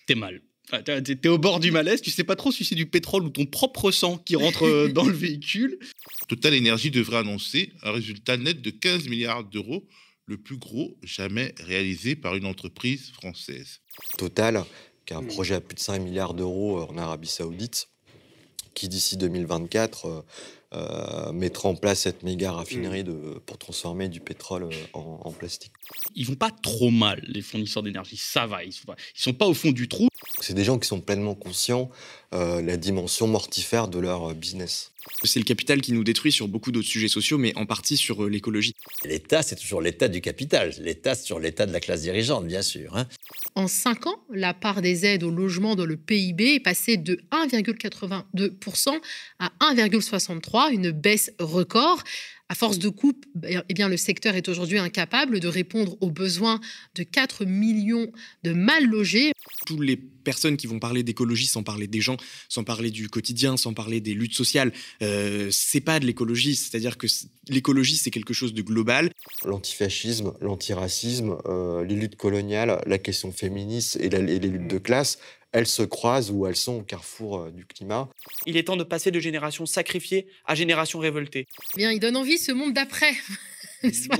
t'es 0.07 0.15
mal. 0.15 0.41
Ah, 0.71 0.81
t'es- 0.81 1.27
au 1.27 1.37
bord 1.37 1.59
du 1.59 1.71
malaise, 1.71 2.01
tu 2.01 2.09
sais 2.09 2.23
pas 2.23 2.35
trop 2.35 2.51
si 2.51 2.65
c'est 2.65 2.73
du 2.75 2.85
pétrole 2.87 3.23
ou 3.23 3.29
ton 3.29 3.45
propre 3.45 3.91
sang 3.91 4.17
qui 4.17 4.35
rentre 4.35 4.63
euh, 4.63 4.87
dans 4.93 5.05
le 5.05 5.13
véhicule. 5.13 5.77
Total 6.27 6.53
Énergie 6.53 6.89
devrait 6.89 7.17
annoncer 7.17 7.71
un 7.83 7.91
résultat 7.91 8.37
net 8.37 8.61
de 8.61 8.71
15 8.71 9.07
milliards 9.07 9.43
d'euros, 9.43 9.87
le 10.25 10.37
plus 10.37 10.57
gros 10.57 10.95
jamais 11.03 11.53
réalisé 11.59 12.15
par 12.15 12.35
une 12.35 12.45
entreprise 12.45 13.11
française. 13.11 13.81
Total, 14.17 14.63
qui 15.05 15.13
a 15.13 15.17
un 15.17 15.23
projet 15.23 15.55
à 15.55 15.61
plus 15.61 15.75
de 15.75 15.79
5 15.79 15.99
milliards 15.99 16.33
d'euros 16.33 16.79
euh, 16.79 16.85
en 16.89 16.97
Arabie 16.97 17.27
Saoudite, 17.27 17.89
qui 18.73 18.87
d'ici 18.87 19.17
2024 19.17 20.05
euh, 20.05 20.21
euh, 20.73 21.31
mettra 21.33 21.69
en 21.69 21.75
place 21.75 22.01
cette 22.01 22.23
méga 22.23 22.51
raffinerie 22.51 23.03
de, 23.03 23.39
pour 23.45 23.59
transformer 23.59 24.09
du 24.09 24.19
pétrole 24.19 24.69
en, 24.93 25.19
en 25.23 25.31
plastique. 25.31 25.73
Ils 26.15 26.25
vont 26.25 26.35
pas 26.35 26.49
trop 26.49 26.89
mal, 26.89 27.21
les 27.27 27.43
fournisseurs 27.43 27.83
d'énergie. 27.83 28.17
Ça 28.17 28.47
va, 28.47 28.63
ils 28.63 28.73
sont 28.73 28.85
pas, 28.85 28.95
ils 29.15 29.21
sont 29.21 29.33
pas 29.33 29.45
au 29.45 29.53
fond 29.53 29.71
du 29.71 29.87
trou. 29.87 30.07
C'est 30.39 30.55
des 30.55 30.63
gens 30.63 30.79
qui 30.79 30.87
sont 30.87 30.99
pleinement 30.99 31.35
conscients 31.35 31.91
euh, 31.91 32.22
la 32.61 32.77
dimension 32.77 33.27
mortifère 33.27 33.87
de 33.87 33.99
leur 33.99 34.31
euh, 34.31 34.33
business. 34.33 34.91
C'est 35.23 35.39
le 35.39 35.45
capital 35.45 35.81
qui 35.81 35.91
nous 35.91 36.03
détruit 36.03 36.31
sur 36.31 36.47
beaucoup 36.47 36.71
d'autres 36.71 36.87
sujets 36.87 37.07
sociaux, 37.07 37.37
mais 37.37 37.55
en 37.55 37.65
partie 37.65 37.97
sur 37.97 38.23
euh, 38.23 38.29
l'écologie. 38.29 38.73
L'État, 39.05 39.43
c'est 39.43 39.55
toujours 39.55 39.81
l'État 39.81 40.07
du 40.07 40.21
capital. 40.21 40.73
L'État, 40.79 41.13
c'est 41.15 41.25
sur 41.25 41.39
l'État 41.39 41.65
de 41.65 41.73
la 41.73 41.79
classe 41.79 42.01
dirigeante, 42.01 42.47
bien 42.47 42.61
sûr. 42.61 42.95
hein. 42.97 43.07
En 43.55 43.67
5 43.67 44.07
ans, 44.07 44.23
la 44.31 44.53
part 44.53 44.81
des 44.81 45.05
aides 45.05 45.23
au 45.23 45.29
logement 45.29 45.75
dans 45.75 45.85
le 45.85 45.97
PIB 45.97 46.55
est 46.55 46.59
passée 46.59 46.97
de 46.97 47.19
1,82% 47.31 48.99
à 49.39 49.51
1,63%, 49.73 50.73
une 50.73 50.91
baisse 50.91 51.31
record. 51.39 52.03
À 52.49 52.55
force 52.55 52.77
de 52.77 52.89
coupe, 52.89 53.25
eh 53.47 53.73
bien, 53.73 53.87
le 53.89 53.97
secteur 53.97 54.35
est 54.35 54.47
aujourd'hui 54.49 54.77
incapable 54.77 55.39
de 55.39 55.47
répondre 55.47 55.97
aux 56.01 56.11
besoins 56.11 56.59
de 56.93 57.03
4 57.03 57.45
millions 57.45 58.11
de 58.43 58.51
mal 58.53 58.85
logés. 58.85 59.31
Toutes 59.65 59.79
les 59.79 59.95
personnes 59.95 60.55
qui 60.57 60.67
vont 60.67 60.77
parler 60.77 61.03
d'écologie 61.03 61.47
sans 61.47 61.63
parler 61.63 61.87
des 61.87 62.01
gens, 62.01 62.17
sans 62.49 62.63
parler 62.63 62.91
du 62.91 63.09
quotidien, 63.09 63.57
sans 63.57 63.73
parler 63.73 64.01
des 64.01 64.13
luttes 64.13 64.35
sociales, 64.35 64.71
euh, 65.01 65.47
c'est 65.51 65.81
pas 65.81 65.99
de 65.99 66.05
l'écologie. 66.05 66.55
C'est-à-dire 66.55 66.97
que 66.97 67.07
l'écologie, 67.47 67.95
c'est 67.95 68.11
quelque 68.11 68.33
chose 68.33 68.53
de 68.53 68.61
global. 68.61 69.09
L'antifascisme, 69.45 70.33
l'antiracisme, 70.41 71.37
euh, 71.45 71.83
les 71.85 71.95
luttes 71.95 72.17
coloniales, 72.17 72.83
la 72.85 72.97
question 72.99 73.31
féministe 73.31 73.97
et, 74.01 74.09
la- 74.09 74.19
et 74.19 74.39
les 74.39 74.49
luttes 74.49 74.67
de 74.69 74.77
classe, 74.77 75.17
elles 75.53 75.67
se 75.67 75.83
croisent 75.83 76.31
ou 76.31 76.45
elles 76.47 76.55
sont 76.55 76.79
au 76.79 76.81
carrefour 76.81 77.39
euh, 77.39 77.51
du 77.51 77.65
climat. 77.65 78.09
Il 78.45 78.57
est 78.57 78.63
temps 78.63 78.75
de 78.75 78.83
passer 78.83 79.11
de 79.11 79.19
génération 79.19 79.65
sacrifiée 79.65 80.27
à 80.45 80.55
génération 80.55 80.99
révoltée. 80.99 81.45
Eh 81.75 81.77
Bien, 81.77 81.91
il 81.91 81.99
donne 81.99 82.17
envie 82.17 82.37
ce 82.37 82.51
monde 82.51 82.73
d'après. 82.73 83.13
Pas 84.09 84.17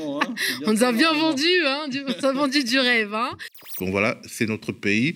On 0.66 0.74
nous 0.74 0.84
a 0.84 0.92
bien 0.92 1.14
vendu, 1.14 1.48
hein, 1.66 1.88
du- 1.90 2.02
on 2.02 2.08
nous 2.20 2.26
a 2.26 2.34
vendu 2.34 2.64
du 2.64 2.80
rêve. 2.80 3.14
Hein. 3.14 3.38
Donc 3.80 3.90
voilà, 3.90 4.20
c'est 4.28 4.46
notre 4.46 4.72
pays. 4.72 5.16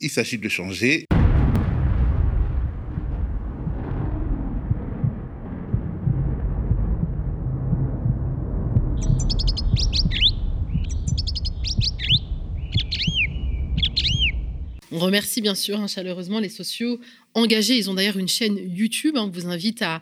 Il 0.00 0.10
s'agit 0.10 0.38
de 0.38 0.42
le 0.44 0.48
changer. 0.50 1.06
Remercie 15.00 15.40
bien 15.40 15.54
sûr 15.54 15.80
hein, 15.80 15.86
chaleureusement 15.86 16.38
les 16.38 16.48
sociaux 16.48 17.00
engagés. 17.34 17.76
Ils 17.76 17.90
ont 17.90 17.94
d'ailleurs 17.94 18.18
une 18.18 18.28
chaîne 18.28 18.58
YouTube. 18.58 19.16
hein, 19.16 19.24
on 19.24 19.30
vous 19.30 19.46
invite 19.46 19.82
à, 19.82 20.00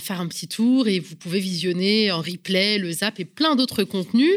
faire 0.00 0.20
un 0.20 0.28
petit 0.28 0.48
tour 0.48 0.88
et 0.88 0.98
vous 0.98 1.16
pouvez 1.16 1.40
visionner 1.40 2.10
en 2.10 2.20
replay 2.20 2.78
le 2.78 2.90
zap 2.92 3.20
et 3.20 3.24
plein 3.24 3.56
d'autres 3.56 3.84
contenus. 3.84 4.32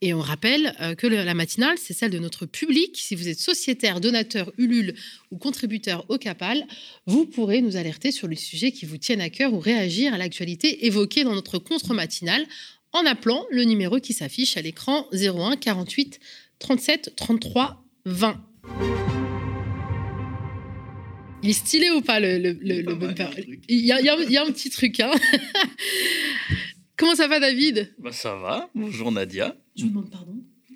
Et 0.00 0.14
on 0.14 0.20
rappelle 0.20 0.74
euh, 0.80 0.94
que 0.94 1.06
la 1.06 1.34
matinale, 1.34 1.76
c'est 1.76 1.92
celle 1.92 2.12
de 2.12 2.18
notre 2.18 2.46
public. 2.46 2.96
Si 2.96 3.16
vous 3.16 3.28
êtes 3.28 3.40
sociétaire, 3.40 4.00
donateur, 4.00 4.52
Ulule 4.56 4.94
ou 5.32 5.38
contributeur 5.38 6.04
au 6.08 6.18
CAPAL, 6.18 6.64
vous 7.06 7.26
pourrez 7.26 7.60
nous 7.60 7.76
alerter 7.76 8.12
sur 8.12 8.28
les 8.28 8.36
sujets 8.36 8.70
qui 8.70 8.86
vous 8.86 8.96
tiennent 8.96 9.20
à 9.20 9.30
cœur 9.30 9.52
ou 9.52 9.58
réagir 9.58 10.14
à 10.14 10.18
l'actualité 10.18 10.86
évoquée 10.86 11.24
dans 11.24 11.34
notre 11.34 11.58
contre-matinale 11.58 12.46
en 12.92 13.04
appelant 13.06 13.44
le 13.50 13.64
numéro 13.64 13.98
qui 13.98 14.12
s'affiche 14.12 14.56
à 14.56 14.62
l'écran 14.62 15.06
01 15.12 15.56
48 15.56 16.20
37 16.58 17.14
33 17.16 17.84
20. 18.04 19.27
Il 21.42 21.50
est 21.50 21.52
stylé 21.52 21.90
ou 21.90 22.00
pas 22.00 22.18
le, 22.20 22.38
le, 22.38 22.52
le- 22.60 22.80
le 22.82 22.94
bumper 22.94 23.30
il 23.68 23.84
y, 23.84 23.92
a, 23.92 24.00
il 24.00 24.06
y 24.06 24.08
a 24.08 24.14
un- 24.16 24.22
il 24.22 24.30
y 24.32 24.36
a 24.36 24.42
un 24.44 24.50
petit 24.50 24.70
truc. 24.70 24.98
Hein 25.00 25.12
Comment 26.96 27.14
ça 27.14 27.28
va 27.28 27.38
David? 27.38 27.94
Bah 27.98 28.10
ça 28.12 28.34
va. 28.34 28.68
Bonjour 28.74 29.12
Nadia. 29.12 29.56
Je 29.76 29.84
vous 29.84 29.88
demande 29.90 30.10
pardon? 30.10 30.34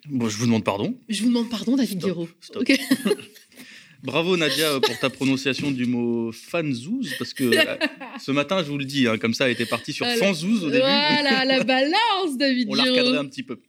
Bon, 0.09 0.29
je 0.29 0.37
vous 0.37 0.47
demande 0.47 0.65
pardon. 0.65 0.97
Je 1.09 1.23
vous 1.23 1.29
demande 1.29 1.51
pardon 1.51 1.77
David 1.77 1.99
Guiraud. 1.99 2.29
Ok. 2.55 2.73
Bravo 4.05 4.37
Nadia 4.37 4.81
pour 4.81 4.99
ta 4.99 5.11
prononciation 5.11 5.71
du 5.71 5.87
mot 5.87 6.33
fanzouz 6.33 7.15
parce 7.19 7.33
que 7.35 7.45
euh, 7.45 7.77
ce 8.21 8.33
matin 8.33 8.61
je 8.65 8.69
vous 8.69 8.79
le 8.79 8.85
dis 8.85 9.07
hein, 9.07 9.17
comme 9.17 9.33
ça 9.33 9.47
elle 9.47 9.53
était 9.53 9.65
partie 9.67 9.93
sur 9.93 10.07
fanzouz 10.07 10.65
au 10.65 10.71
début. 10.71 10.79
Voilà 10.83 11.45
la 11.45 11.63
balance 11.65 12.37
David 12.37 12.67
On 12.71 12.75
l'a 12.75 12.83
recadré 12.85 13.17
un 13.17 13.27
petit 13.27 13.45
peu. 13.45 13.61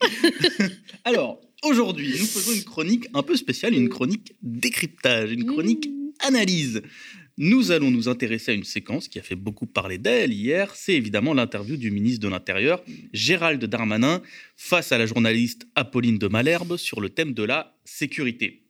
Alors, 1.06 1.40
aujourd'hui, 1.64 2.10
nous 2.20 2.26
faisons 2.26 2.52
une 2.54 2.64
chronique 2.64 3.06
un 3.14 3.22
peu 3.22 3.36
spéciale, 3.36 3.74
une 3.76 3.90
chronique 3.90 4.34
décryptage, 4.42 5.32
une 5.32 5.46
chronique 5.46 5.88
analyse. 6.24 6.82
Nous 7.38 7.72
allons 7.72 7.90
nous 7.90 8.10
intéresser 8.10 8.52
à 8.52 8.54
une 8.54 8.64
séquence 8.64 9.08
qui 9.08 9.18
a 9.18 9.24
fait 9.24 9.36
beaucoup 9.36 9.66
parler 9.66 9.98
d'elle 9.98 10.32
hier. 10.32 10.72
C'est 10.76 10.94
évidemment 10.94 11.34
l'interview 11.34 11.78
du 11.78 11.90
ministre 11.90 12.22
de 12.22 12.28
l'Intérieur, 12.28 12.84
Gérald 13.12 13.64
Darmanin, 13.66 14.22
face 14.56 14.92
à 14.92 15.00
la 15.00 15.08
journaliste 15.08 15.66
Apolline 15.74 16.20
de 16.20 16.28
Malherbe 16.28 16.78
sur 16.78 17.02
le 17.02 17.10
thème 17.10 17.34
de 17.34 17.44
la 17.44 17.76
sécurité. 17.86 18.62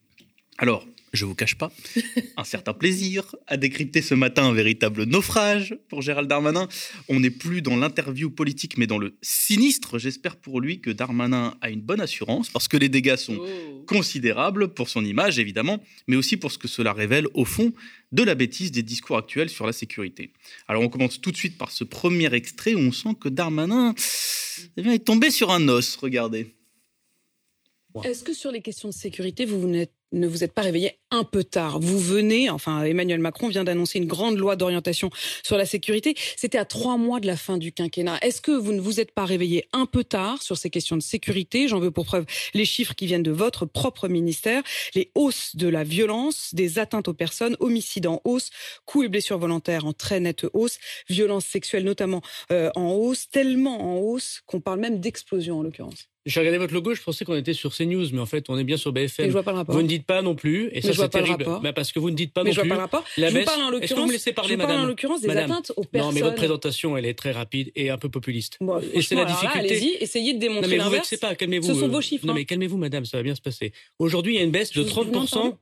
Alors, 0.57 0.87
je 1.13 1.25
vous 1.25 1.35
cache 1.35 1.55
pas, 1.55 1.71
un 2.37 2.43
certain 2.43 2.73
plaisir 2.73 3.35
à 3.47 3.55
décrypter 3.55 4.01
ce 4.01 4.15
matin 4.15 4.45
un 4.45 4.53
véritable 4.53 5.03
naufrage 5.03 5.77
pour 5.87 6.01
Gérald 6.01 6.27
Darmanin. 6.27 6.67
On 7.07 7.19
n'est 7.19 7.29
plus 7.29 7.61
dans 7.61 7.75
l'interview 7.77 8.31
politique, 8.31 8.77
mais 8.77 8.87
dans 8.87 8.97
le 8.97 9.15
sinistre. 9.21 9.99
J'espère 9.99 10.37
pour 10.37 10.59
lui 10.59 10.81
que 10.81 10.89
Darmanin 10.89 11.55
a 11.61 11.69
une 11.69 11.81
bonne 11.81 12.01
assurance, 12.01 12.49
parce 12.49 12.67
que 12.67 12.77
les 12.77 12.89
dégâts 12.89 13.15
sont 13.15 13.39
considérables 13.87 14.69
pour 14.73 14.89
son 14.89 15.05
image, 15.05 15.37
évidemment, 15.39 15.83
mais 16.07 16.15
aussi 16.15 16.35
pour 16.35 16.51
ce 16.51 16.57
que 16.57 16.67
cela 16.67 16.93
révèle 16.93 17.27
au 17.35 17.45
fond 17.45 17.73
de 18.11 18.23
la 18.23 18.33
bêtise 18.35 18.71
des 18.71 18.83
discours 18.83 19.17
actuels 19.17 19.49
sur 19.49 19.65
la 19.67 19.73
sécurité. 19.73 20.33
Alors 20.67 20.81
on 20.81 20.89
commence 20.89 21.21
tout 21.21 21.31
de 21.31 21.37
suite 21.37 21.57
par 21.57 21.71
ce 21.71 21.83
premier 21.83 22.33
extrait 22.33 22.73
où 22.73 22.79
on 22.79 22.91
sent 22.91 23.15
que 23.19 23.29
Darmanin 23.29 23.93
eh 24.77 24.81
bien, 24.81 24.93
est 24.93 25.05
tombé 25.05 25.29
sur 25.31 25.51
un 25.51 25.67
os, 25.67 25.95
regardez. 25.95 26.55
Est-ce 28.03 28.23
que 28.23 28.33
sur 28.33 28.51
les 28.51 28.61
questions 28.61 28.89
de 28.89 28.93
sécurité, 28.93 29.45
vous 29.45 29.67
n'êtes- 29.67 29.93
ne 30.11 30.27
vous 30.27 30.43
êtes 30.43 30.53
pas 30.53 30.61
réveillé 30.61 30.99
un 31.13 31.23
peu 31.23 31.43
tard 31.43 31.79
Vous 31.79 31.99
venez, 31.99 32.49
enfin 32.49 32.83
Emmanuel 32.83 33.19
Macron 33.19 33.47
vient 33.47 33.63
d'annoncer 33.63 33.99
une 33.99 34.07
grande 34.07 34.37
loi 34.37 34.55
d'orientation 34.55 35.11
sur 35.43 35.57
la 35.57 35.65
sécurité. 35.65 36.15
C'était 36.35 36.57
à 36.57 36.65
trois 36.65 36.97
mois 36.97 37.19
de 37.19 37.27
la 37.27 37.37
fin 37.37 37.57
du 37.57 37.71
quinquennat. 37.71 38.17
Est-ce 38.23 38.41
que 38.41 38.51
vous 38.51 38.73
ne 38.73 38.81
vous 38.81 38.99
êtes 38.99 39.11
pas 39.11 39.25
réveillé 39.25 39.65
un 39.73 39.85
peu 39.85 40.03
tard 40.03 40.41
sur 40.41 40.57
ces 40.57 40.71
questions 40.71 40.97
de 40.97 41.03
sécurité? 41.03 41.67
J'en 41.67 41.79
veux 41.79 41.91
pour 41.91 42.05
preuve 42.05 42.25
les 42.55 42.65
chiffres 42.65 42.95
qui 42.95 43.05
viennent 43.05 43.23
de 43.23 43.31
votre 43.31 43.65
propre 43.67 44.07
ministère, 44.07 44.63
les 44.95 45.11
hausses 45.13 45.55
de 45.55 45.67
la 45.67 45.83
violence, 45.83 46.49
des 46.53 46.79
atteintes 46.79 47.07
aux 47.07 47.13
personnes, 47.13 47.55
homicides 47.59 48.07
en 48.07 48.19
hausse, 48.23 48.49
coups 48.85 49.05
et 49.05 49.09
blessures 49.09 49.37
volontaires 49.37 49.85
en 49.85 49.93
très 49.93 50.19
nette 50.19 50.47
hausse, 50.53 50.79
violences 51.09 51.45
sexuelles 51.45 51.83
notamment 51.83 52.23
euh, 52.51 52.71
en 52.75 52.91
hausse, 52.91 53.29
tellement 53.29 53.93
en 53.93 53.99
hausse 53.99 54.41
qu'on 54.47 54.61
parle 54.61 54.79
même 54.79 54.99
d'explosion 54.99 55.59
en 55.59 55.61
l'occurrence. 55.61 56.09
J'ai 56.25 56.39
regardé 56.39 56.57
votre 56.57 56.73
logo, 56.73 56.93
je 56.93 57.01
pensais 57.01 57.25
qu'on 57.25 57.35
était 57.35 57.53
sur 57.53 57.75
CNews, 57.75 58.07
mais 58.13 58.19
en 58.21 58.25
fait, 58.25 58.45
on 58.47 58.57
est 58.57 58.63
bien 58.63 58.77
sur 58.77 58.93
BFM. 58.93 59.25
Je 59.27 59.31
vois 59.31 59.43
pas 59.43 59.51
le 59.51 59.57
rapport. 59.57 59.75
Vous 59.75 59.81
ne 59.81 59.87
dites 59.87 60.05
pas 60.05 60.21
non 60.21 60.35
plus, 60.35 60.67
et 60.67 60.75
Mais 60.75 60.81
ça 60.81 60.93
je 60.93 60.97
vois 61.03 61.07
c'est 61.07 61.11
pas 61.11 61.19
le 61.19 61.25
terrible. 61.25 61.43
rapport. 61.43 61.61
Bah, 61.61 61.73
parce 61.73 61.91
que 61.91 61.99
vous 61.99 62.09
ne 62.09 62.15
dites 62.15 62.33
pas 62.33 62.43
Mais 62.43 62.49
non 62.49 62.53
je 62.53 62.55
vois 62.55 62.63
plus. 62.63 62.69
pas 62.69 62.75
le 62.75 62.81
rapport. 62.81 63.03
La 63.17 63.27
Je 63.27 63.31
vous 63.33 63.37
baisse- 63.39 63.45
parle 63.45 63.61
en 63.61 63.65
vous 63.65 63.71
l'occurrence- 63.71 64.07
me 64.07 64.11
laissez 64.13 64.33
parler, 64.33 64.55
vous 64.55 64.57
parle 64.61 64.71
en 64.71 64.73
madame 64.75 64.87
l'occurrence 64.89 65.21
des 65.21 65.27
Madame. 65.27 65.51
atteintes 65.51 65.71
aux 65.75 65.81
Non, 65.81 65.87
mais 65.93 65.99
personnes. 65.99 66.19
votre 66.23 66.35
présentation, 66.35 66.97
elle 66.97 67.05
est 67.05 67.13
très 67.13 67.31
rapide 67.31 67.71
et 67.75 67.89
un 67.89 67.97
peu 67.97 68.09
populiste. 68.09 68.57
et 68.61 69.01
c'est 69.01 69.15
franchement, 69.15 69.17
la 69.17 69.21
alors 69.27 69.43
là, 69.43 69.49
difficulté. 69.61 69.75
allez-y, 69.75 70.03
essayez 70.03 70.33
de 70.33 70.39
démontrer 70.39 70.71
Non, 70.77 70.77
mais 70.77 70.83
vous 70.83 70.89
vexez 70.95 71.17
pas, 71.17 71.35
calmez-vous. 71.35 71.67
Ce 71.67 71.73
sont 71.73 71.85
euh, 71.85 71.87
vos 71.87 72.01
chiffres, 72.01 72.25
Non, 72.25 72.33
hein. 72.33 72.35
mais 72.37 72.45
calmez-vous, 72.45 72.77
madame, 72.77 73.05
ça 73.05 73.17
va 73.17 73.23
bien 73.23 73.35
se 73.35 73.41
passer. 73.41 73.73
Aujourd'hui, 73.99 74.33
il 74.33 74.37
y 74.37 74.39
a 74.41 74.43
une 74.43 74.51
baisse 74.51 74.69
de 74.71 74.75
Je 74.75 74.79
vous 74.89 75.03
demande 75.05 75.25
30%. 75.27 75.33
pardon 75.41 75.57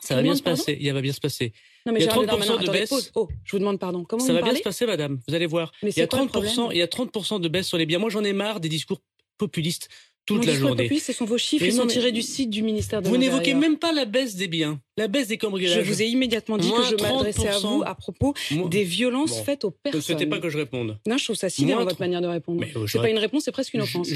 Ça 0.00 0.14
va 0.16 0.20
vous 0.20 0.26
bien 0.28 0.36
se 0.36 0.42
passer. 0.42 0.76
Il 0.80 0.92
va 0.92 1.00
bien 1.00 1.12
se 1.12 1.20
passer. 1.20 1.52
Non, 1.86 1.92
mais 1.92 2.00
il 2.00 2.04
y 2.04 2.08
a 2.08 2.10
Gérald 2.10 2.28
30% 2.28 2.36
Darmanin, 2.38 2.56
de 2.56 2.62
attendez, 2.64 2.78
baisse. 2.80 2.88
pause. 2.90 3.10
Oh, 3.14 3.28
je 3.44 3.52
vous 3.52 3.58
demande 3.60 3.78
pardon. 3.78 4.04
Comment 4.04 4.20
Ça 4.24 4.32
vous 4.32 4.38
va 4.38 4.44
bien 4.44 4.54
se 4.56 4.62
passer, 4.62 4.84
madame. 4.86 5.20
Vous 5.28 5.34
allez 5.34 5.46
voir. 5.46 5.70
Mais 5.82 5.90
il 5.90 5.96
y 5.96 6.00
a 6.00 6.04
c'est 6.04 6.08
quoi 6.08 6.18
le 6.20 6.24
30%, 6.26 6.28
problème 6.28 6.68
il 6.72 6.78
y 6.78 6.82
a 6.82 6.86
30% 6.86 7.38
de 7.40 7.48
baisse 7.48 7.66
sur 7.68 7.78
les 7.78 7.86
biens. 7.86 7.98
Moi, 8.00 8.10
j'en 8.10 8.24
ai 8.24 8.32
marre 8.32 8.58
des 8.60 8.68
discours 8.68 9.00
populistes 9.38 9.88
toute 10.26 10.46
la 10.46 10.54
journée. 10.54 10.84
populiste, 10.84 11.06
ce 11.06 11.12
sont 11.12 11.24
vos 11.24 11.38
chiffres, 11.38 11.64
ils 11.64 11.72
sont 11.72 11.84
mais- 11.84 11.92
tirés 11.92 12.12
du 12.12 12.22
site 12.22 12.48
du 12.50 12.62
ministère 12.62 13.02
de 13.02 13.08
Vous 13.08 13.16
n'évoquez 13.16 13.54
même 13.54 13.76
pas 13.76 13.92
la 13.92 14.04
baisse 14.04 14.36
des 14.36 14.46
biens, 14.48 14.80
la 14.96 15.08
baisse 15.08 15.28
des 15.28 15.38
cambriolages. 15.38 15.84
Je 15.84 15.90
vous 15.92 16.00
ai 16.02 16.06
immédiatement 16.06 16.58
dit 16.58 16.68
Moins 16.68 16.82
que 16.90 16.96
je 16.96 17.02
m'adressais 17.02 17.48
à 17.48 17.52
30%. 17.52 17.76
vous 17.78 17.82
à 17.84 17.94
propos 17.94 18.34
Moins- 18.52 18.68
des 18.68 18.84
violences 18.84 19.30
Bon. 19.38 19.44
faites 19.44 19.64
aux 19.64 19.68
Ne 19.70 19.90
personnes. 19.90 20.02
souhaitez 20.02 20.26
pas 20.26 20.38
que 20.38 20.48
je 20.48 20.58
réponde. 20.58 20.98
Non, 21.06 21.18
je 21.18 21.24
trouve 21.24 21.36
ça 21.36 21.48
sidérant, 21.50 21.84
votre 21.84 22.00
manière 22.00 22.20
de 22.20 22.28
répondre. 22.28 22.62
Euh, 22.76 22.86
c'est 22.86 22.98
pas 22.98 23.10
une 23.10 23.18
réponse, 23.18 23.44
c'est 23.44 23.52
presque 23.52 23.74
une 23.74 23.82
offense. 23.82 24.08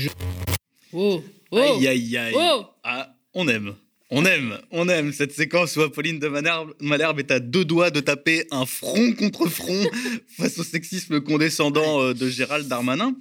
Oh, 0.92 1.22
oh. 1.50 1.56
Aïe, 1.58 1.88
aïe, 1.88 2.16
aïe. 2.16 2.34
Oh. 2.36 2.62
Ah, 2.84 3.14
on 3.34 3.48
aime. 3.48 3.74
On 4.08 4.24
aime, 4.24 4.56
on 4.70 4.88
aime 4.88 5.12
cette 5.12 5.32
séquence 5.32 5.74
où 5.76 5.82
Apolline 5.82 6.20
de 6.20 6.28
Malherbe, 6.28 6.72
Malherbe 6.80 7.18
est 7.18 7.32
à 7.32 7.40
deux 7.40 7.64
doigts 7.64 7.90
de 7.90 7.98
taper 7.98 8.46
un 8.52 8.64
front 8.64 9.12
contre 9.14 9.48
front 9.48 9.84
face 10.28 10.60
au 10.60 10.62
sexisme 10.62 11.20
condescendant 11.20 12.00
euh, 12.00 12.14
de 12.14 12.28
Gérald 12.28 12.68
Darmanin, 12.68 13.16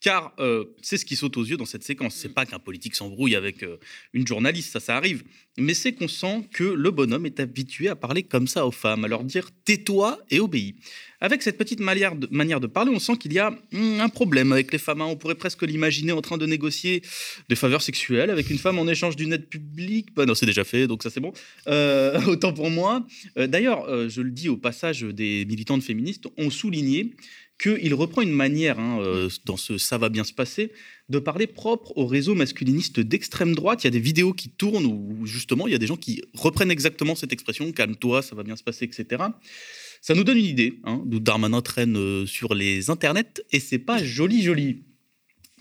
Car 0.00 0.32
euh, 0.38 0.64
c'est 0.80 0.96
ce 0.96 1.04
qui 1.04 1.14
saute 1.14 1.36
aux 1.36 1.44
yeux 1.44 1.58
dans 1.58 1.66
cette 1.66 1.84
séquence. 1.84 2.14
C'est 2.14 2.32
pas 2.32 2.46
qu'un 2.46 2.58
politique 2.58 2.94
s'embrouille 2.94 3.36
avec 3.36 3.62
euh, 3.62 3.76
une 4.14 4.26
journaliste, 4.26 4.72
ça, 4.72 4.80
ça 4.80 4.96
arrive. 4.96 5.24
Mais 5.58 5.74
c'est 5.74 5.92
qu'on 5.92 6.08
sent 6.08 6.48
que 6.52 6.64
le 6.64 6.90
bonhomme 6.90 7.26
est 7.26 7.38
habitué 7.38 7.88
à 7.88 7.96
parler 7.96 8.22
comme 8.22 8.46
ça 8.46 8.66
aux 8.66 8.70
femmes, 8.70 9.04
à 9.04 9.08
leur 9.08 9.24
dire 9.24 9.50
tais-toi 9.64 10.18
et 10.30 10.40
obéis. 10.40 10.76
Avec 11.20 11.42
cette 11.42 11.58
petite 11.58 11.80
manière 11.80 12.16
de, 12.16 12.28
manière 12.30 12.60
de 12.60 12.66
parler, 12.66 12.90
on 12.94 12.98
sent 12.98 13.18
qu'il 13.18 13.34
y 13.34 13.38
a 13.38 13.48
hum, 13.74 14.00
un 14.00 14.08
problème 14.08 14.52
avec 14.52 14.72
les 14.72 14.78
femmes. 14.78 15.02
hein. 15.02 15.06
On 15.06 15.16
pourrait 15.16 15.34
presque 15.34 15.62
l'imaginer 15.62 16.12
en 16.12 16.22
train 16.22 16.38
de 16.38 16.46
négocier 16.46 17.02
des 17.50 17.56
faveurs 17.56 17.82
sexuelles 17.82 18.30
avec 18.30 18.48
une 18.48 18.56
femme 18.58 18.78
en 18.78 18.88
échange 18.88 19.16
d'une 19.16 19.34
aide 19.34 19.48
publique. 19.48 20.14
Bah 20.14 20.24
non, 20.24 20.34
c'est 20.34 20.46
déjà 20.46 20.64
fait, 20.64 20.86
donc 20.86 21.02
ça 21.02 21.10
c'est 21.10 21.20
bon. 21.20 21.34
Euh, 21.66 22.18
autant 22.26 22.54
pour 22.54 22.70
moi. 22.70 23.06
D'ailleurs, 23.36 24.08
je 24.08 24.22
le 24.22 24.30
dis 24.30 24.48
au 24.48 24.56
passage, 24.56 25.02
des 25.02 25.44
militantes 25.44 25.82
féministes 25.82 26.24
ont 26.38 26.48
souligné 26.48 27.14
qu'il 27.60 27.92
reprend 27.94 28.22
une 28.22 28.32
manière, 28.32 28.78
hein, 28.78 29.00
euh, 29.00 29.28
dans 29.44 29.56
ce 29.56 29.76
Ça 29.76 29.98
va 29.98 30.08
bien 30.08 30.24
se 30.24 30.32
passer, 30.32 30.72
de 31.08 31.18
parler 31.18 31.46
propre 31.46 31.92
au 31.96 32.06
réseau 32.06 32.34
masculiniste 32.34 33.00
d'extrême 33.00 33.54
droite. 33.54 33.84
Il 33.84 33.86
y 33.86 33.88
a 33.88 33.90
des 33.90 34.00
vidéos 34.00 34.32
qui 34.32 34.48
tournent 34.48 34.86
où 34.86 35.26
justement 35.26 35.66
il 35.66 35.72
y 35.72 35.74
a 35.74 35.78
des 35.78 35.86
gens 35.86 35.96
qui 35.96 36.22
reprennent 36.32 36.70
exactement 36.70 37.14
cette 37.14 37.32
expression 37.32 37.70
calme-toi, 37.72 38.22
ça 38.22 38.34
va 38.34 38.42
bien 38.42 38.56
se 38.56 38.62
passer, 38.62 38.86
etc. 38.86 39.24
Ça 40.00 40.14
nous 40.14 40.24
donne 40.24 40.38
une 40.38 40.46
idée 40.46 40.80
hein, 40.84 41.02
d'où 41.04 41.20
Darmanin 41.20 41.60
traîne 41.60 41.96
euh, 41.96 42.26
sur 42.26 42.54
les 42.54 42.88
internets 42.88 43.42
et 43.52 43.60
c'est 43.60 43.78
pas 43.78 44.02
joli 44.02 44.42
joli. 44.42 44.84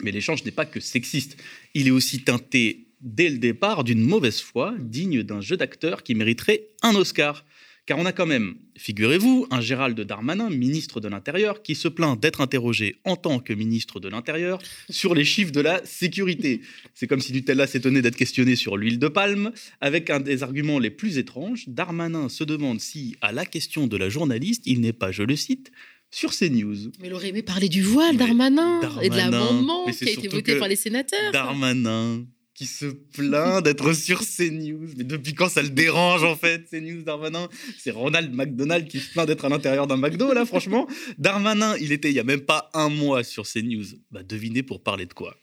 Mais 0.02 0.12
l'échange 0.12 0.46
n'est 0.46 0.52
pas 0.52 0.66
que 0.66 0.80
sexiste. 0.80 1.36
Il 1.74 1.88
est 1.88 1.92
aussi 1.92 2.24
teinté 2.24 2.88
dès 3.02 3.30
le 3.30 3.38
départ 3.38 3.84
d'une 3.84 4.02
mauvaise 4.02 4.40
foi 4.40 4.74
digne 4.80 5.24
d'un 5.24 5.42
jeu 5.42 5.58
d'acteur 5.58 6.04
qui 6.04 6.16
mériterait 6.16 6.68
un 6.82 6.96
Oscar. 6.96 7.44
Car 7.90 7.98
on 7.98 8.06
a 8.06 8.12
quand 8.12 8.28
même, 8.28 8.54
figurez-vous, 8.78 9.48
un 9.50 9.62
Gérald 9.62 10.00
Darmanin, 10.00 10.52
ministre 10.52 11.02
de 11.02 11.08
l'Intérieur, 11.08 11.64
qui 11.64 11.74
se 11.74 11.88
plaint 11.88 12.22
d'être 12.22 12.40
interrogé 12.40 12.98
en 13.04 13.16
tant 13.16 13.40
que 13.40 13.52
ministre 13.52 14.00
de 14.00 14.08
l'Intérieur 14.08 14.60
sur 14.92 15.16
les 15.16 15.26
chiffres 15.26 15.52
de 15.52 15.60
la 15.60 15.84
sécurité. 15.86 16.62
C'est 16.94 17.08
comme 17.08 17.20
si 17.20 17.34
Nutella 17.34 17.66
s'étonnait 17.66 18.04
d'être 18.04 18.16
questionné 18.16 18.56
sur 18.56 18.78
l'huile 18.78 19.00
de 19.00 19.08
palme. 19.08 19.52
Avec 19.82 20.12
un 20.12 20.20
des 20.20 20.44
arguments 20.44 20.78
les 20.78 20.92
plus 20.92 21.18
étranges, 21.18 21.68
Darmanin 21.68 22.30
se 22.30 22.44
demande 22.44 22.80
si, 22.80 23.16
à 23.22 23.32
la 23.32 23.44
question 23.44 23.88
de 23.88 23.98
la 23.98 24.08
journaliste, 24.08 24.68
il 24.68 24.82
n'est 24.82 24.94
pas, 24.94 25.12
je 25.12 25.24
le 25.24 25.36
cite, 25.36 25.72
sur 26.12 26.32
CNews. 26.32 26.92
Mais 27.02 27.08
il 27.08 27.14
aurait 27.16 27.30
aimé 27.30 27.42
parler 27.42 27.70
du 27.70 27.82
voile, 27.82 28.18
Darmanin, 28.18 28.82
et 29.02 29.10
de 29.10 29.16
Darmanin. 29.16 29.32
l'amendement 29.32 29.86
qui 29.86 30.08
a 30.08 30.12
été 30.12 30.28
voté 30.28 30.60
par 30.60 30.68
les 30.68 30.76
sénateurs. 30.76 31.32
Darmanin 31.32 32.24
qui 32.60 32.66
se 32.66 32.88
plaint 32.88 33.64
d'être 33.64 33.94
sur 33.94 34.20
CNews. 34.20 34.90
Mais 34.98 35.06
depuis 35.06 35.34
quand 35.34 35.48
ça 35.48 35.62
le 35.62 35.70
dérange 35.70 36.26
en 36.26 36.36
fait, 36.36 36.70
CNews, 36.70 37.04
Darmanin? 37.04 37.48
C'est 37.78 37.92
Ronald 37.92 38.34
McDonald 38.34 38.86
qui 38.86 39.00
se 39.00 39.14
plaint 39.14 39.26
d'être 39.26 39.46
à 39.46 39.50
l'intérieur 39.50 39.88
d'un 39.88 39.96
McDo 39.96 40.34
là, 40.34 40.46
franchement. 40.46 40.86
Darmanin, 41.18 41.78
il 41.78 41.94
était 41.94 42.10
il 42.10 42.16
y 42.16 42.20
a 42.20 42.26
même 42.26 42.42
pas 42.42 42.70
un 42.74 42.90
mois 42.90 43.24
sur 43.24 43.48
CNews. 43.48 43.86
Bah 44.12 44.24
devinez 44.24 44.62
pour 44.62 44.84
parler 44.84 45.06
de 45.06 45.14
quoi? 45.14 45.38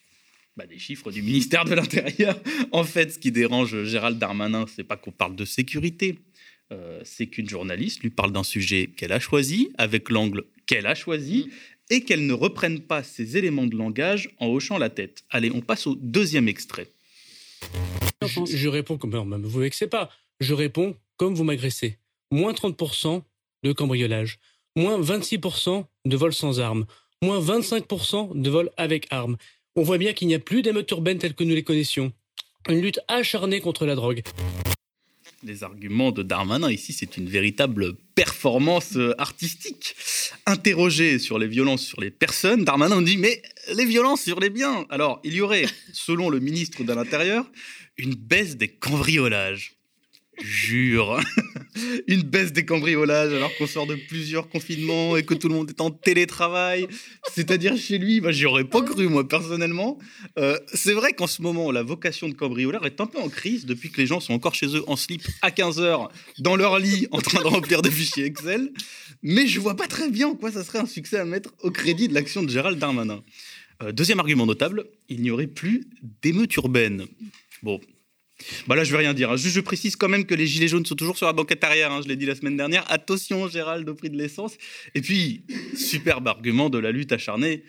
Bah, 0.59 0.67
des 0.67 0.79
chiffres 0.79 1.11
du 1.11 1.23
ministère 1.23 1.65
de 1.65 1.75
l'Intérieur. 1.75 2.39
En 2.71 2.85
fait, 2.85 3.15
ce 3.15 3.19
qui 3.19 3.33
dérange 3.33 3.85
Gérald 3.85 4.19
Darmanin, 4.19 4.67
c'est 4.77 4.85
pas 4.85 4.99
qu'on 4.99 5.11
parle 5.11 5.37
de 5.37 5.47
sécurité, 5.47 6.19
euh, 6.71 7.01
c'est 7.03 7.29
qu'une 7.29 7.49
journaliste 7.49 8.03
lui 8.03 8.11
parle 8.11 8.33
d'un 8.33 8.45
sujet 8.45 8.89
qu'elle 8.95 9.13
a 9.13 9.21
choisi, 9.21 9.71
avec 9.79 10.11
l'angle 10.11 10.45
qu'elle 10.67 10.87
a 10.87 10.95
choisi, 10.95 11.49
et 11.89 12.03
qu'elle 12.03 12.27
ne 12.27 12.35
reprenne 12.35 12.81
pas 12.81 13.03
ses 13.03 13.39
éléments 13.39 13.67
de 13.67 13.75
langage 13.75 14.29
en 14.39 14.49
hochant 14.49 14.77
la 14.77 14.91
tête. 14.91 15.25
Allez, 15.31 15.51
on 15.51 15.63
passe 15.63 15.87
au 15.87 15.95
deuxième 15.95 16.49
extrait. 16.49 16.89
Je, 18.23 18.45
je 18.45 18.69
réponds 18.69 18.99
comme. 18.99 19.11
Non, 19.11 19.39
vous 19.43 19.61
vexez 19.61 19.87
pas. 19.87 20.11
Je 20.41 20.55
réponds 20.55 20.97
comme 21.17 21.35
vous 21.35 21.45
m'agressez. 21.45 21.99
Moins 22.31 22.53
30% 22.53 23.23
de 23.63 23.73
cambriolage. 23.73 24.39
Moins 24.77 25.01
26% 25.01 25.85
de 26.05 26.17
vol 26.17 26.33
sans 26.33 26.61
armes. 26.61 26.87
Moins 27.23 27.41
25% 27.41 28.41
de 28.41 28.51
vol 28.51 28.71
avec 28.77 29.07
armes. 29.11 29.37
On 29.75 29.83
voit 29.83 29.99
bien 29.99 30.13
qu'il 30.13 30.29
n'y 30.29 30.35
a 30.35 30.39
plus 30.39 30.63
d'émeutes 30.63 30.91
urbaines 30.91 31.19
telles 31.19 31.35
que 31.35 31.45
nous 31.45 31.55
les 31.55 31.63
connaissions. 31.63 32.13
Une 32.69 32.81
lutte 32.81 33.01
acharnée 33.09 33.61
contre 33.61 33.87
la 33.87 33.95
drogue. 33.95 34.23
Les 35.47 35.63
arguments 35.63 36.11
de 36.11 36.25
Darmanin, 36.25 36.73
ici, 36.73 36.93
c'est 36.93 37.17
une 37.17 37.29
véritable 37.29 37.95
performance 38.17 38.97
euh, 38.97 39.15
artistique. 39.17 39.95
Interrogé 40.45 41.21
sur 41.21 41.39
les 41.39 41.47
violences 41.47 41.83
sur 41.83 42.01
les 42.01 42.11
personnes, 42.11 42.65
Darmanin 42.65 43.01
dit 43.01 43.17
Mais 43.17 43.41
les 43.73 43.85
violences 43.85 44.23
sur 44.23 44.41
les 44.41 44.51
biens 44.51 44.87
Alors, 44.91 45.21
il 45.23 45.35
y 45.35 45.41
aurait, 45.41 45.67
selon 45.93 46.31
le 46.31 46.41
ministre 46.41 46.83
de 46.83 46.93
l'Intérieur, 46.93 47.49
une 47.97 48.17
baisse 48.17 48.57
des 48.57 48.67
cambriolages. 48.67 49.76
Jure. 50.43 51.21
Une 52.07 52.23
baisse 52.23 52.53
des 52.53 52.65
cambriolages 52.65 53.33
alors 53.33 53.55
qu'on 53.57 53.67
sort 53.67 53.87
de 53.87 53.97
plusieurs 54.09 54.49
confinements 54.49 55.17
et 55.17 55.25
que 55.25 55.35
tout 55.35 55.49
le 55.49 55.55
monde 55.55 55.71
est 55.71 55.81
en 55.81 55.91
télétravail. 55.91 56.87
C'est-à-dire 57.35 57.77
chez 57.77 57.99
lui, 57.99 58.21
bah, 58.21 58.33
j'y 58.33 58.47
aurais 58.47 58.65
pas 58.65 58.83
cru, 58.83 59.09
moi, 59.09 59.27
personnellement. 59.27 59.99
Euh, 60.39 60.59
c'est 60.73 60.93
vrai 60.93 61.13
qu'en 61.13 61.27
ce 61.27 61.43
moment, 61.43 61.71
la 61.71 61.83
vocation 61.83 62.29
de 62.29 62.35
cambrioleur 62.35 62.87
est 62.87 63.01
un 63.01 63.07
peu 63.07 63.19
en 63.19 63.29
crise 63.29 63.67
depuis 63.67 63.91
que 63.91 64.01
les 64.01 64.07
gens 64.07 64.21
sont 64.21 64.35
encore 64.35 64.55
chez 64.55 64.75
eux 64.77 64.85
en 64.87 64.97
slip 64.97 65.23
à 65.43 65.51
15h 65.51 66.09
dans 66.39 66.57
leur 66.57 66.79
lit 66.79 67.09
en 67.11 67.21
train 67.21 67.41
de 67.41 67.47
remplir 67.49 67.83
des 67.83 67.91
fichiers 67.91 68.25
Excel. 68.25 68.73
Mais 69.23 69.47
je 69.47 69.61
vois 69.61 69.77
pas 69.77 69.87
très 69.87 70.11
bien 70.11 70.29
en 70.29 70.35
quoi 70.35 70.53
ça 70.53 70.65
serait 70.65 70.79
un 70.79 70.87
succès 70.87 71.19
à 71.19 71.25
mettre 71.25 71.51
au 71.63 71.71
crédit 71.71 72.09
de 72.09 72.15
l'action 72.15 72.43
de 72.43 72.49
Gérald 72.49 72.79
Darmanin. 72.79 73.23
Euh, 73.83 73.93
deuxième 73.93 74.21
argument 74.21 74.47
notable, 74.47 74.87
il 75.09 75.21
n'y 75.23 75.31
aurait 75.31 75.47
plus 75.47 75.87
d'émeutes 76.23 76.55
urbaines. 76.57 77.07
Bon, 77.63 77.81
bah 78.67 78.77
là, 78.77 78.85
je 78.85 78.93
vais 78.93 78.99
rien 78.99 79.15
dire. 79.15 79.31
hein. 79.31 79.37
Je 79.37 79.61
précise 79.61 79.97
quand 79.97 80.09
même 80.09 80.27
que 80.27 80.35
les 80.35 80.47
gilets 80.47 80.69
jaunes 80.69 80.85
sont 80.87 80.95
toujours 80.95 81.17
sur 81.17 81.27
la 81.27 81.33
banquette 81.33 81.65
arrière. 81.65 81.93
hein. 81.93 82.01
Je 82.03 82.09
l'ai 82.09 82.17
dit 82.17 82.27
la 82.27 82.35
semaine 82.35 82.57
dernière. 82.57 82.85
Attention, 82.91 83.49
Gérald, 83.49 83.89
au 83.89 83.95
prix 83.95 84.11
de 84.11 84.17
l'essence. 84.17 84.55
Et 84.95 85.01
puis, 85.01 85.45
superbe 85.77 86.29
argument 86.29 86.69
de 86.71 86.79
la 86.79 86.93
lutte 86.93 87.13
acharnée 87.13 87.63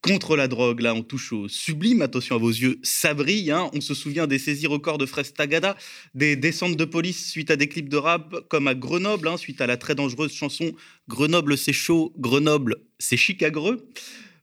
contre 0.00 0.36
la 0.36 0.48
drogue. 0.48 0.80
Là, 0.80 0.94
on 0.94 1.02
touche 1.02 1.32
au 1.32 1.48
sublime. 1.48 2.02
Attention 2.02 2.36
à 2.36 2.38
vos 2.38 2.50
yeux, 2.50 2.78
ça 2.82 3.14
brille. 3.14 3.50
hein. 3.50 3.70
On 3.74 3.80
se 3.80 3.94
souvient 3.94 4.26
des 4.26 4.38
saisies 4.38 4.66
records 4.66 4.98
de 4.98 5.06
fraises 5.06 5.32
Tagada, 5.34 5.76
des 6.14 6.36
descentes 6.36 6.76
de 6.76 6.84
police 6.84 7.30
suite 7.30 7.50
à 7.50 7.56
des 7.56 7.68
clips 7.68 7.88
de 7.88 7.96
rap, 7.96 8.34
comme 8.48 8.66
à 8.68 8.74
Grenoble, 8.74 9.30
suite 9.38 9.60
à 9.60 9.66
la 9.66 9.76
très 9.76 9.94
dangereuse 9.94 10.32
chanson 10.32 10.72
Grenoble, 11.08 11.56
c'est 11.58 11.72
chaud, 11.72 12.12
Grenoble, 12.18 12.76
c'est 12.98 13.16
chicagreux. 13.16 13.86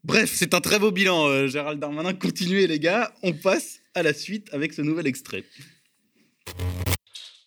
Bref, 0.04 0.32
c'est 0.34 0.56
un 0.56 0.62
très 0.62 0.80
beau 0.80 0.90
bilan, 0.92 1.28
euh, 1.28 1.48
Gérald 1.48 1.80
Darmanin. 1.80 2.14
Continuez, 2.14 2.66
les 2.66 2.80
gars. 2.80 3.14
On 3.22 3.34
passe 3.34 3.82
à 3.94 4.02
la 4.02 4.14
suite 4.16 4.48
avec 4.52 4.74
ce 4.74 4.82
nouvel 4.82 5.06
extrait. 5.06 5.44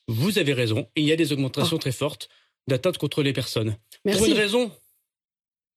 Vous 0.08 0.38
avez 0.38 0.52
raison. 0.52 0.86
Il 0.96 1.04
y 1.04 1.12
a 1.12 1.16
des 1.16 1.32
augmentations 1.32 1.78
très 1.78 1.92
fortes 1.92 2.28
d'atteintes 2.68 2.98
contre 2.98 3.22
les 3.22 3.32
personnes. 3.32 3.70
Pour 3.70 4.12
Merci. 4.12 4.30
une 4.30 4.36
raison. 4.36 4.70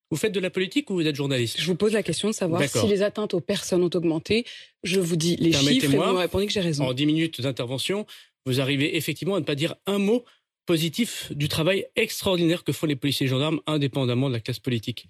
Vous 0.09 0.17
faites 0.17 0.32
de 0.32 0.39
la 0.39 0.49
politique 0.49 0.89
ou 0.89 0.93
vous 0.93 1.05
êtes 1.05 1.15
journaliste? 1.15 1.59
Je 1.59 1.65
vous 1.65 1.75
pose 1.75 1.93
la 1.93 2.03
question 2.03 2.30
de 2.30 2.34
savoir 2.34 2.63
si 2.63 2.88
les 2.88 3.01
atteintes 3.01 3.34
aux 3.34 3.41
personnes 3.41 3.84
ont 3.84 3.89
augmenté. 3.93 4.45
Je 4.84 4.99
vous 4.99 5.17
dis 5.17 5.36
les 5.36 5.51
chiffres 5.51 5.69
et 5.69 5.73
vous 5.73 5.80
Permettez-moi, 5.80 6.13
me 6.13 6.17
répondez 6.19 6.47
que 6.47 6.53
j'ai 6.53 6.61
raison. 6.61 6.86
En 6.86 6.93
10 6.93 7.05
minutes 7.05 7.41
d'intervention, 7.41 8.05
vous 8.45 8.61
arrivez 8.61 8.95
effectivement 8.95 9.36
à 9.36 9.39
ne 9.39 9.45
pas 9.45 9.55
dire 9.55 9.75
un 9.86 9.97
mot 9.97 10.23
positif 10.65 11.32
du 11.34 11.49
travail 11.49 11.88
extraordinaire 11.95 12.63
que 12.63 12.71
font 12.71 12.86
les 12.88 12.95
policiers 12.95 13.25
et 13.25 13.30
gendarmes, 13.30 13.59
indépendamment 13.67 14.30
de 14.30 14.34
la 14.34 14.39
classe 14.39 14.59
politique. 14.59 15.07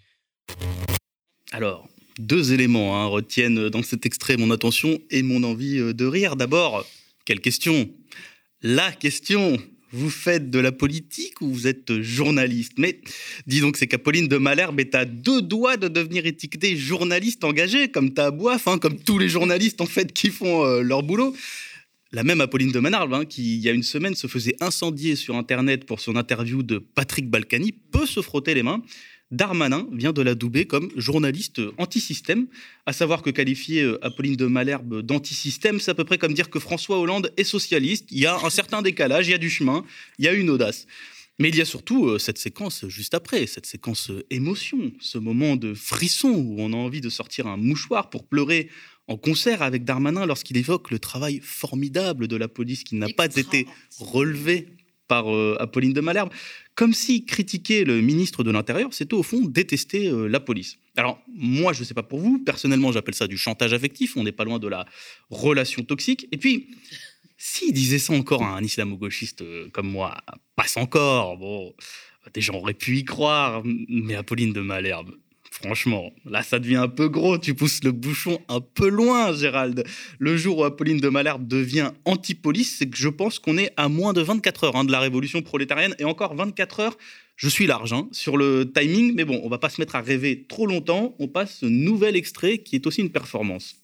Alors, 1.52 1.88
deux 2.18 2.54
éléments 2.54 2.98
hein, 2.98 3.06
retiennent 3.06 3.70
dans 3.70 3.84
cet 3.84 4.06
extrait 4.06 4.38
mon 4.38 4.50
attention 4.52 5.00
et 5.12 5.22
mon 5.22 5.44
envie 5.44 5.78
euh, 5.78 5.94
de 5.94 6.06
rire. 6.06 6.36
D'abord, 6.36 6.86
quelle 7.28 7.42
question 7.42 7.90
La 8.62 8.90
question 8.94 9.58
vous 9.92 10.10
faites 10.10 10.50
de 10.50 10.60
la 10.60 10.72
politique 10.72 11.42
ou 11.42 11.50
vous 11.50 11.68
êtes 11.68 12.00
journaliste? 12.02 12.74
Mais 12.78 13.02
dis 13.48 13.60
donc, 13.60 13.76
c'est 13.76 13.86
qu'Apolline 13.86 14.30
de 14.30 14.38
Malherbe 14.38 14.80
est 14.80 14.96
à 14.96 15.04
deux 15.04 15.42
doigts 15.42 15.76
de 15.76 15.90
devenir 15.90 16.26
étiquetée 16.26 16.78
journaliste 16.78 17.44
engagée, 17.44 17.90
comme 17.90 18.14
Tabouaf, 18.14 18.70
hein, 18.70 18.78
comme 18.78 18.98
tous 18.98 19.20
les 19.20 19.28
journalistes 19.28 19.82
en 19.82 19.86
fait 19.86 20.14
qui 20.14 20.30
font 20.30 20.64
euh, 20.64 20.82
leur 20.82 21.04
boulot. 21.04 21.36
La 22.14 22.24
même 22.24 22.40
Apolline 22.40 22.72
de 22.72 22.80
Manarbe, 22.80 23.14
hein, 23.14 23.26
qui 23.26 23.58
il 23.58 23.62
y 23.62 23.68
a 23.68 23.74
une 23.74 23.84
semaine 23.84 24.16
se 24.16 24.28
faisait 24.28 24.56
incendier 24.62 25.18
sur 25.18 25.36
Internet 25.36 25.84
pour 25.84 26.00
son 26.00 26.16
interview 26.16 26.64
de 26.64 26.78
Patrick 26.78 27.30
Balkany, 27.30 27.74
peut 27.74 28.06
se 28.06 28.22
frotter 28.22 28.54
les 28.54 28.64
mains. 28.64 28.82
Darmanin 29.32 29.88
vient 29.92 30.14
de 30.14 30.22
la 30.22 30.36
doubler 30.36 30.66
comme 30.66 30.90
journaliste 30.96 31.62
anti-système, 31.78 32.48
à 32.86 32.94
savoir 32.94 33.22
que 33.22 33.30
qualifier 33.30 33.84
euh, 33.84 34.04
Apolline 34.06 34.38
de 34.38 34.46
Malherbe 34.46 35.02
d'anti-système, 35.02 35.80
c'est 35.80 35.92
à 35.92 35.96
peu 35.96 36.06
près 36.06 36.18
comme 36.18 36.34
dire 36.34 36.50
que 36.50 36.60
François 36.60 36.98
Hollande 36.98 37.34
est 37.36 37.44
socialiste. 37.44 38.06
Il 38.12 38.20
y 38.20 38.26
a 38.26 38.38
un 38.38 38.50
certain 38.50 38.82
décalage, 38.82 39.28
il 39.28 39.32
y 39.32 39.34
a 39.34 39.38
du 39.38 39.50
chemin, 39.50 39.84
il 40.18 40.26
y 40.26 40.28
a 40.30 40.34
une 40.34 40.50
audace. 40.50 40.88
Mais 41.40 41.50
il 41.50 41.56
y 41.56 41.62
a 41.62 41.66
surtout 41.66 42.08
euh, 42.08 42.20
cette 42.20 42.38
séquence 42.38 42.88
juste 42.88 43.14
après, 43.14 43.48
cette 43.48 43.66
séquence 43.66 44.12
euh, 44.12 44.26
émotion, 44.30 44.92
ce 45.02 45.18
moment 45.18 45.58
de 45.58 45.74
frisson 45.74 46.30
où 46.30 46.56
on 46.60 46.72
a 46.72 46.78
envie 46.78 47.02
de 47.02 47.10
sortir 47.10 47.48
un 47.48 47.58
mouchoir 47.58 48.10
pour 48.10 48.26
pleurer 48.26 48.70
en 49.08 49.18
concert 49.18 49.62
avec 49.62 49.84
Darmanin 49.84 50.26
lorsqu'il 50.26 50.58
évoque 50.58 50.90
le 50.90 51.00
travail 51.00 51.40
formidable 51.44 52.28
de 52.28 52.36
la 52.38 52.48
police 52.48 52.84
qui 52.84 52.96
n'a 52.96 53.08
pas 53.10 53.26
été 53.26 53.68
relevé 54.00 54.68
par 55.08 55.34
euh, 55.34 55.56
Apolline 55.60 55.94
de 55.94 56.02
Malherbe, 56.02 56.30
comme 56.76 56.94
si 56.94 57.26
critiquer 57.26 57.84
le 57.84 58.02
ministre 58.02 58.44
de 58.44 58.52
l'Intérieur, 58.52 58.94
c'était 58.94 59.14
au 59.14 59.24
fond 59.24 59.42
détester 59.42 60.10
euh, 60.10 60.28
la 60.28 60.40
police. 60.40 60.78
Alors, 60.96 61.20
moi, 61.28 61.74
je 61.74 61.82
ne 61.82 61.86
sais 61.86 61.94
pas 61.94 62.04
pour 62.04 62.20
vous, 62.20 62.40
personnellement, 62.40 62.92
j'appelle 62.92 63.16
ça 63.16 63.28
du 63.28 63.38
chantage 63.38 63.74
affectif, 63.74 64.18
on 64.18 64.24
n'est 64.24 64.32
pas 64.32 64.44
loin 64.44 64.60
de 64.60 64.68
la 64.68 64.86
relation 65.30 65.84
toxique. 65.84 66.28
Et 66.32 66.38
puis, 66.38 66.70
s'il 67.38 67.74
disait 67.74 68.00
ça 68.00 68.14
encore 68.14 68.44
à 68.44 68.56
un 68.56 68.64
islamo-gauchiste 68.64 69.42
euh, 69.42 69.70
comme 69.72 69.90
moi, 69.90 70.18
passe 70.56 70.78
encore, 70.78 71.38
bon, 71.38 71.74
des 72.34 72.42
gens 72.42 72.56
auraient 72.56 72.74
pu 72.74 72.98
y 72.98 73.06
croire, 73.06 73.64
mais 73.66 74.16
Apolline 74.16 74.54
de 74.54 74.62
Malherbe, 74.62 75.12
Franchement, 75.64 76.12
là, 76.24 76.44
ça 76.44 76.60
devient 76.60 76.76
un 76.76 76.88
peu 76.88 77.10
gros. 77.10 77.40
Tu 77.40 77.56
pousses 77.56 77.84
le 77.84 77.92
bouchon 77.92 78.40
un 78.48 78.62
peu 78.62 78.90
loin, 78.90 79.34
Gérald. 79.34 79.84
Le 80.20 80.38
jour 80.38 80.60
où 80.60 80.64
Apolline 80.64 81.00
de 81.00 81.10
Malherbe 81.10 81.48
devient 81.48 81.92
anti-police, 82.06 82.76
c'est 82.78 82.88
que 82.88 82.98
je 82.98 83.10
pense 83.10 83.40
qu'on 83.40 83.58
est 83.58 83.72
à 83.76 83.90
moins 83.90 84.14
de 84.14 84.22
24 84.22 84.66
heures 84.66 84.76
hein, 84.76 84.84
de 84.84 84.92
la 84.92 85.00
révolution 85.00 85.42
prolétarienne. 85.42 85.96
Et 85.98 86.04
encore 86.04 86.36
24 86.36 86.80
heures, 86.82 86.98
je 87.38 87.50
suis 87.50 87.66
large 87.66 87.92
hein, 87.92 88.08
sur 88.12 88.38
le 88.38 88.72
timing. 88.72 89.16
Mais 89.16 89.26
bon, 89.26 89.42
on 89.44 89.50
va 89.50 89.58
pas 89.58 89.70
se 89.70 89.82
mettre 89.82 89.96
à 89.96 90.02
rêver 90.02 90.46
trop 90.48 90.68
longtemps. 90.68 91.16
On 91.18 91.28
passe 91.28 91.58
ce 91.62 91.66
nouvel 91.66 92.16
extrait 92.16 92.60
qui 92.60 92.76
est 92.76 92.86
aussi 92.86 93.02
une 93.02 93.12
performance. 93.12 93.78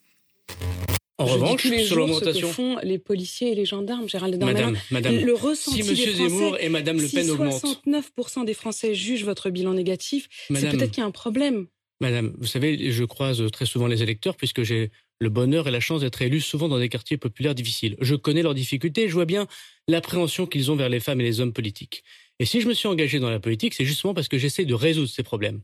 En 1.19 1.27
Je 1.27 1.33
dis 1.33 1.39
revanche, 1.39 1.61
tous 1.61 1.69
les 1.69 1.83
sur 1.83 2.07
jours. 2.07 2.19
Ce 2.19 2.39
que 2.39 2.47
font 2.47 2.77
les 2.81 2.97
policiers 2.97 3.51
et 3.51 3.55
les 3.55 3.65
gendarmes, 3.65 4.09
Gérald 4.09 4.35
Darmanin. 4.35 4.71
Madame, 4.71 4.81
madame, 4.89 5.25
le 5.25 5.33
ressenti 5.33 5.83
si 5.83 5.95
Français, 5.95 6.13
Zemmour 6.13 6.57
et 6.59 6.69
Madame 6.69 6.97
Le 6.99 7.07
Pen 7.07 7.23
si 7.23 7.29
augmentent. 7.29 7.63
69% 7.85 8.45
des 8.45 8.53
Français 8.55 8.95
jugent 8.95 9.23
votre 9.23 9.51
bilan 9.51 9.73
négatif, 9.73 10.27
c'est 10.53 10.71
peut-être 10.71 10.91
qu'il 10.91 11.01
y 11.01 11.03
a 11.03 11.07
un 11.07 11.11
problème. 11.11 11.67
Madame, 12.01 12.33
vous 12.37 12.47
savez, 12.47 12.91
je 12.91 13.03
croise 13.03 13.43
très 13.51 13.65
souvent 13.65 13.87
les 13.87 14.01
électeurs 14.01 14.35
puisque 14.35 14.63
j'ai 14.63 14.91
le 15.19 15.29
bonheur 15.29 15.67
et 15.67 15.71
la 15.71 15.79
chance 15.79 16.01
d'être 16.01 16.21
élu 16.21 16.41
souvent 16.41 16.67
dans 16.67 16.79
des 16.79 16.89
quartiers 16.89 17.17
populaires 17.17 17.55
difficiles. 17.55 17.95
Je 18.01 18.15
connais 18.15 18.41
leurs 18.41 18.55
difficultés 18.55 19.07
je 19.07 19.13
vois 19.13 19.25
bien 19.25 19.47
l'appréhension 19.87 20.45
qu'ils 20.47 20.71
ont 20.71 20.75
vers 20.75 20.89
les 20.89 20.99
femmes 20.99 21.21
et 21.21 21.23
les 21.23 21.39
hommes 21.39 21.53
politiques. 21.53 22.03
Et 22.39 22.45
si 22.45 22.59
je 22.59 22.67
me 22.67 22.73
suis 22.73 22.87
engagé 22.87 23.19
dans 23.19 23.29
la 23.29 23.39
politique, 23.39 23.73
c'est 23.73 23.85
justement 23.85 24.13
parce 24.13 24.27
que 24.27 24.37
j'essaie 24.37 24.65
de 24.65 24.73
résoudre 24.73 25.09
ces 25.09 25.23
problèmes. 25.23 25.61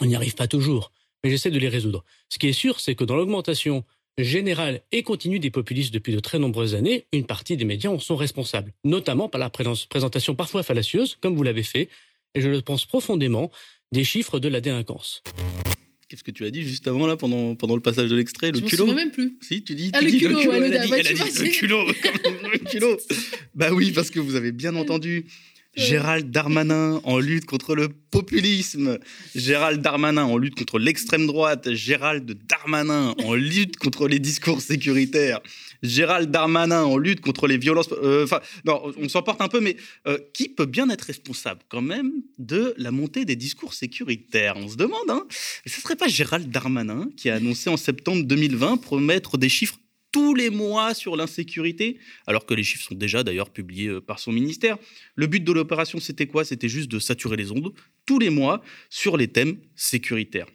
On 0.00 0.06
n'y 0.06 0.16
arrive 0.16 0.34
pas 0.34 0.48
toujours, 0.48 0.92
mais 1.22 1.30
j'essaie 1.30 1.50
de 1.50 1.58
les 1.58 1.68
résoudre. 1.68 2.04
Ce 2.28 2.38
qui 2.38 2.48
est 2.48 2.52
sûr, 2.52 2.80
c'est 2.80 2.94
que 2.94 3.04
dans 3.04 3.16
l'augmentation 3.16 3.84
générale 4.18 4.82
et 4.92 5.02
continue 5.02 5.38
des 5.38 5.50
populistes 5.50 5.92
depuis 5.94 6.12
de 6.12 6.20
très 6.20 6.38
nombreuses 6.38 6.74
années, 6.74 7.06
une 7.12 7.24
partie 7.26 7.56
des 7.56 7.64
médias 7.64 7.90
en 7.90 7.98
sont 7.98 8.16
responsables, 8.16 8.72
notamment 8.84 9.28
par 9.28 9.38
la 9.40 9.50
présentation 9.50 10.34
parfois 10.34 10.62
fallacieuse, 10.62 11.16
comme 11.20 11.34
vous 11.36 11.42
l'avez 11.42 11.62
fait, 11.62 11.88
et 12.34 12.40
je 12.40 12.48
le 12.48 12.60
pense 12.60 12.84
profondément, 12.86 13.50
des 13.92 14.04
chiffres 14.04 14.38
de 14.38 14.48
la 14.48 14.60
délinquance. 14.60 15.22
Qu'est-ce 16.08 16.24
que 16.24 16.30
tu 16.30 16.44
as 16.44 16.50
dit 16.50 16.62
juste 16.62 16.86
avant, 16.88 17.06
là, 17.06 17.16
pendant, 17.16 17.54
pendant 17.54 17.74
le 17.74 17.80
passage 17.80 18.10
de 18.10 18.16
l'extrait 18.16 18.50
Le 18.52 18.58
Je 18.60 18.64
culot 18.66 18.92
même 18.92 19.10
plus. 19.12 19.38
Si, 19.40 19.64
tu 19.64 19.74
dis, 19.74 19.90
Ah, 19.94 20.00
tu 20.00 20.04
le 20.04 20.10
dis 20.10 20.18
culot, 20.18 20.38
ouais, 20.40 20.60
le 20.60 20.66
elle 20.66 20.74
a 20.74 20.78
da- 20.78 20.84
dit, 20.84 20.90
bah, 20.90 20.96
elle 20.98 21.06
a 21.06 21.08
tu 21.10 21.14
dit 21.14 21.20
vois, 21.30 21.44
le 21.44 21.50
culot, 21.50 21.86
le 22.52 22.58
culot. 22.70 22.98
Bah 23.54 23.72
oui, 23.72 23.92
parce 23.92 24.10
que 24.10 24.20
vous 24.20 24.34
avez 24.34 24.52
bien 24.52 24.76
entendu. 24.76 25.24
Gérald 25.74 26.30
Darmanin 26.30 27.00
en 27.04 27.18
lutte 27.18 27.46
contre 27.46 27.74
le 27.74 27.88
populisme, 27.88 28.98
Gérald 29.34 29.80
Darmanin 29.80 30.24
en 30.24 30.36
lutte 30.36 30.54
contre 30.54 30.78
l'extrême 30.78 31.26
droite, 31.26 31.72
Gérald 31.72 32.30
Darmanin 32.46 33.14
en 33.24 33.34
lutte 33.34 33.78
contre 33.78 34.06
les 34.06 34.18
discours 34.18 34.60
sécuritaires, 34.60 35.40
Gérald 35.82 36.30
Darmanin 36.30 36.82
en 36.84 36.98
lutte 36.98 37.22
contre 37.22 37.46
les 37.46 37.56
violences. 37.56 37.88
euh, 37.92 38.24
Enfin, 38.24 38.40
non, 38.66 38.92
on 38.98 39.08
s'emporte 39.08 39.40
un 39.40 39.48
peu, 39.48 39.60
mais 39.60 39.76
euh, 40.06 40.18
qui 40.34 40.50
peut 40.50 40.66
bien 40.66 40.90
être 40.90 41.02
responsable 41.02 41.62
quand 41.70 41.80
même 41.82 42.12
de 42.38 42.74
la 42.76 42.90
montée 42.90 43.24
des 43.24 43.36
discours 43.36 43.72
sécuritaires? 43.72 44.56
On 44.58 44.68
se 44.68 44.76
demande, 44.76 45.08
hein. 45.08 45.24
Et 45.64 45.70
ce 45.70 45.80
serait 45.80 45.96
pas 45.96 46.08
Gérald 46.08 46.50
Darmanin 46.50 47.08
qui 47.16 47.30
a 47.30 47.36
annoncé 47.36 47.70
en 47.70 47.78
septembre 47.78 48.24
2020 48.24 48.76
promettre 48.76 49.38
des 49.38 49.48
chiffres 49.48 49.78
tous 50.12 50.34
les 50.34 50.50
mois 50.50 50.94
sur 50.94 51.16
l'insécurité, 51.16 51.98
alors 52.26 52.46
que 52.46 52.54
les 52.54 52.62
chiffres 52.62 52.84
sont 52.84 52.94
déjà 52.94 53.24
d'ailleurs 53.24 53.50
publiés 53.50 53.88
euh, 53.88 54.00
par 54.00 54.18
son 54.18 54.30
ministère. 54.30 54.76
Le 55.14 55.26
but 55.26 55.42
de 55.42 55.52
l'opération, 55.52 55.98
c'était 55.98 56.26
quoi? 56.26 56.44
C'était 56.44 56.68
juste 56.68 56.90
de 56.90 56.98
saturer 56.98 57.36
les 57.36 57.50
ondes 57.50 57.72
tous 58.06 58.18
les 58.18 58.30
mois 58.30 58.62
sur 58.90 59.16
les 59.16 59.28
thèmes 59.28 59.56
sécuritaires. 59.74 60.46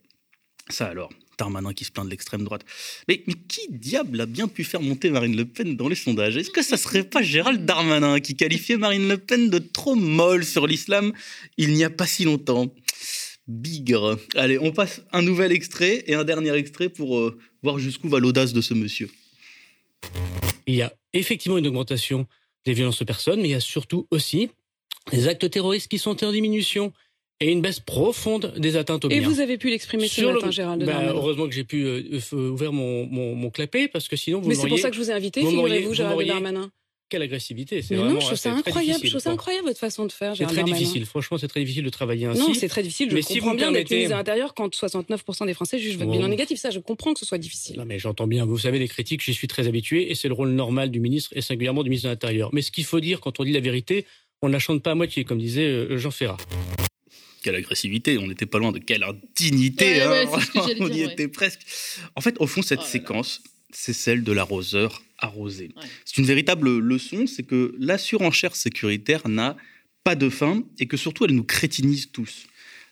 Ça 0.69 0.85
alors, 0.85 1.09
Darmanin 1.37 1.73
qui 1.73 1.85
se 1.85 1.91
plaint 1.91 2.05
de 2.05 2.11
l'extrême 2.11 2.43
droite. 2.43 2.65
Mais, 3.07 3.23
mais 3.27 3.33
qui 3.47 3.67
diable 3.69 4.21
a 4.21 4.25
bien 4.25 4.47
pu 4.47 4.63
faire 4.63 4.81
monter 4.81 5.09
Marine 5.09 5.35
Le 5.35 5.45
Pen 5.45 5.75
dans 5.75 5.87
les 5.87 5.95
sondages? 5.95 6.37
Est-ce 6.37 6.51
que 6.51 6.63
ça 6.63 6.77
serait 6.77 7.03
pas 7.03 7.21
Gérald 7.21 7.65
Darmanin 7.65 8.19
qui 8.19 8.35
qualifiait 8.35 8.77
Marine 8.77 9.07
Le 9.07 9.17
Pen 9.17 9.49
de 9.49 9.59
trop 9.59 9.95
molle 9.95 10.43
sur 10.43 10.67
l'islam 10.67 11.13
il 11.57 11.73
n'y 11.73 11.83
a 11.83 11.89
pas 11.89 12.05
si 12.05 12.23
longtemps? 12.23 12.73
Bigre. 13.47 14.19
Allez, 14.35 14.59
on 14.59 14.71
passe 14.71 15.01
un 15.13 15.21
nouvel 15.21 15.53
extrait 15.53 16.03
et 16.07 16.15
un 16.15 16.25
dernier 16.25 16.53
extrait 16.53 16.89
pour 16.89 17.17
euh, 17.17 17.37
voir 17.63 17.79
jusqu'où 17.79 18.09
va 18.09 18.19
l'audace 18.19 18.51
de 18.51 18.59
ce 18.59 18.73
monsieur. 18.73 19.09
Il 20.67 20.75
y 20.75 20.81
a 20.81 20.93
effectivement 21.13 21.57
une 21.57 21.67
augmentation 21.67 22.27
des 22.65 22.73
violences 22.73 23.01
aux 23.01 23.05
personnes, 23.05 23.41
mais 23.41 23.47
il 23.49 23.51
y 23.51 23.55
a 23.55 23.59
surtout 23.59 24.07
aussi 24.11 24.49
des 25.11 25.27
actes 25.27 25.49
terroristes 25.49 25.87
qui 25.89 25.97
sont 25.99 26.23
en 26.23 26.31
diminution 26.31 26.91
et 27.39 27.51
une 27.51 27.61
baisse 27.61 27.79
profonde 27.79 28.53
des 28.57 28.75
atteintes 28.77 29.05
aux 29.05 29.09
Et 29.09 29.19
biens. 29.19 29.29
vous 29.29 29.39
avez 29.39 29.57
pu 29.57 29.69
l'exprimer 29.69 30.07
ce 30.07 30.15
Sur 30.15 30.29
le- 30.29 30.35
matin, 30.35 30.51
Gérald 30.51 30.83
Bah, 30.83 30.91
Darmanin. 30.93 31.11
heureusement 31.13 31.45
que 31.47 31.53
j'ai 31.53 31.63
pu 31.63 31.83
euh, 31.85 32.19
ouvrir 32.33 32.73
mon, 32.73 33.05
mon, 33.05 33.35
mon 33.35 33.49
clapet, 33.51 33.87
parce 33.87 34.07
que 34.09 34.15
sinon 34.15 34.41
vous 34.41 34.49
Mais 34.49 34.55
c'est 34.55 34.67
pour 34.67 34.79
ça 34.79 34.89
que 34.89 34.95
je 34.95 35.01
vous 35.01 35.11
ai 35.11 35.13
invité, 35.13 35.41
figurez-vous, 35.45 35.89
vous 35.89 35.93
Gérald 35.93 36.27
Darmanin. 36.27 36.71
Quelle 37.09 37.21
agressivité, 37.21 37.81
c'est 37.81 37.91
Mais 37.95 38.01
vraiment 38.01 38.15
non, 38.15 38.19
je 38.19 38.25
trouve 38.25 38.37
ça 38.37 38.53
incroyable. 38.53 38.99
Je 39.01 39.09
trouve 39.11 39.21
ça 39.21 39.31
incroyable 39.31 39.67
votre 39.67 39.79
façon 39.79 40.05
de 40.05 40.11
faire, 40.11 40.35
C'est 40.35 40.45
très 40.45 40.63
difficile, 40.63 41.05
franchement, 41.05 41.37
c'est 41.37 41.47
très 41.47 41.61
difficile 41.61 41.85
de 41.85 41.89
travailler 41.89 42.25
ainsi. 42.25 42.41
Non, 42.41 42.53
c'est 42.53 42.67
très 42.67 42.83
difficile. 42.83 43.09
Je 43.09 43.15
Mais 43.15 43.21
si 43.21 43.35
comprends 43.35 43.47
vous 43.51 43.53
me 43.53 43.57
bien 43.59 43.71
d'être 43.71 43.87
permettez- 43.87 43.95
ministre 43.95 44.13
de 44.15 44.17
l'Intérieur 44.19 44.53
quand 44.53 44.75
69% 44.75 45.45
des 45.45 45.53
Français 45.53 45.79
jugent 45.79 45.93
votre 45.97 46.07
Bon. 46.07 46.17
bilan 46.17 46.27
négatif. 46.27 46.59
Ça, 46.59 46.69
je 46.69 46.79
comprends 46.79 47.13
que 47.13 47.19
ce 47.21 47.25
soit 47.25 47.37
difficile. 47.37 47.77
Non, 47.77 47.85
mais 47.85 47.97
j'entends 47.97 48.27
bien. 48.27 48.45
Vous 48.45 48.57
savez, 48.57 48.77
les 48.77 48.89
critiques, 48.89 49.23
j'y 49.23 49.33
suis 49.33 49.47
très 49.47 49.67
habitué 49.69 50.11
et 50.11 50.15
c'est 50.15 50.27
le 50.27 50.33
rôle 50.33 50.49
normal 50.49 50.91
du 50.91 50.99
ministre 50.99 51.29
et 51.33 51.41
singulièrement 51.41 51.83
du 51.83 51.89
ministre 51.89 52.07
de 52.09 52.11
l'Intérieur. 52.11 52.49
Mais 52.51 52.61
ce 52.61 52.71
qu'il 52.71 52.83
faut 52.83 52.99
dire 52.99 53.21
quand 53.21 53.39
on 53.39 53.45
dit 53.45 53.53
la 53.53 53.61
vérité, 53.61 54.05
on 54.41 54.49
ne 54.49 54.53
la 54.53 54.59
chante 54.59 54.83
pas 54.83 54.91
à 54.91 54.95
moitié, 54.95 55.23
comme 55.23 55.39
disait 55.39 55.63
euh, 55.63 55.97
Jean 55.97 56.11
Ferrat. 56.11 56.37
Quelle 57.41 57.55
agressivité, 57.55 58.17
on 58.17 58.27
n'était 58.27 58.45
pas 58.45 58.57
loin 58.59 58.73
de 58.73 58.79
quelle 58.79 59.03
indignité. 59.03 59.85
Ouais, 59.85 60.01
hein, 60.01 60.09
ouais, 60.11 60.25
c'est 60.33 60.41
ce 60.41 60.51
que 60.51 60.59
j'allais 60.59 60.81
on 60.81 60.89
dire, 60.89 61.03
y 61.05 61.07
ouais. 61.07 61.13
était 61.13 61.27
presque. 61.29 61.61
En 62.15 62.21
fait, 62.21 62.35
au 62.39 62.47
fond, 62.47 62.61
cette 62.61 62.81
séquence, 62.81 63.41
c'est 63.71 63.93
celle 63.93 64.23
de 64.23 64.31
l'arroseur 64.33 65.01
C'est 66.05 66.17
une 66.17 66.25
véritable 66.25 66.77
leçon, 66.77 67.27
c'est 67.27 67.43
que 67.43 67.75
la 67.79 67.97
surenchère 67.97 68.55
sécuritaire 68.55 69.27
n'a 69.27 69.57
pas 70.03 70.15
de 70.15 70.29
fin 70.29 70.63
et 70.79 70.85
que 70.85 70.97
surtout 70.97 71.25
elle 71.25 71.35
nous 71.35 71.43
crétinise 71.43 72.11
tous. 72.11 72.45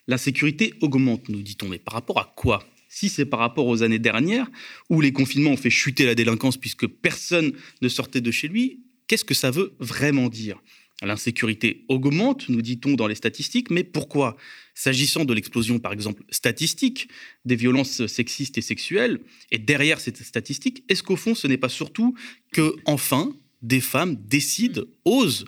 L'insécurité 0.08 0.74
augmente, 0.82 1.30
nous 1.30 1.42
dit-on, 1.42 1.68
mais 1.70 1.80
par 1.80 1.94
rapport 1.94 2.20
à 2.20 2.34
quoi? 2.36 2.68
Si 2.90 3.10
c'est 3.10 3.26
par 3.26 3.40
rapport 3.40 3.68
aux 3.68 3.84
années 3.84 4.00
dernières, 4.00 4.50
où 4.90 5.02
les 5.02 5.12
confinements 5.12 5.52
ont 5.52 5.58
fait 5.58 5.70
chuter 5.70 6.06
la 6.06 6.16
délinquance 6.16 6.58
puisque 6.58 6.88
personne 6.88 7.54
ne 7.82 7.90
sortait 7.90 8.22
de 8.22 8.32
chez 8.32 8.48
lui, 8.48 8.80
qu'est-ce 9.08 9.26
que 9.26 9.34
ça 9.34 9.52
veut 9.52 9.74
vraiment 9.80 10.30
dire? 10.30 10.62
L'insécurité 11.02 11.86
augmente, 11.90 12.48
nous 12.48 12.62
dit-on 12.62 12.94
dans 12.94 13.08
les 13.08 13.16
statistiques, 13.16 13.70
mais 13.70 13.84
pourquoi? 13.84 14.38
S'agissant 14.74 15.26
de 15.26 15.34
l'explosion, 15.34 15.80
par 15.80 15.92
exemple, 15.92 16.24
statistique 16.30 17.10
des 17.44 17.58
violences 17.58 18.06
sexistes 18.08 18.58
et 18.58 18.62
sexuelles, 18.62 19.20
et 19.52 19.58
derrière 19.58 20.00
cette 20.00 20.24
statistique, 20.24 20.84
est-ce 20.88 21.04
qu'au 21.04 21.18
fond, 21.18 21.36
ce 21.36 21.48
n'est 21.48 21.58
pas 21.58 21.70
surtout 21.70 22.16
que, 22.54 22.76
enfin, 22.86 23.36
des 23.62 23.82
femmes 23.82 24.16
décident, 24.16 24.84
osent 25.04 25.46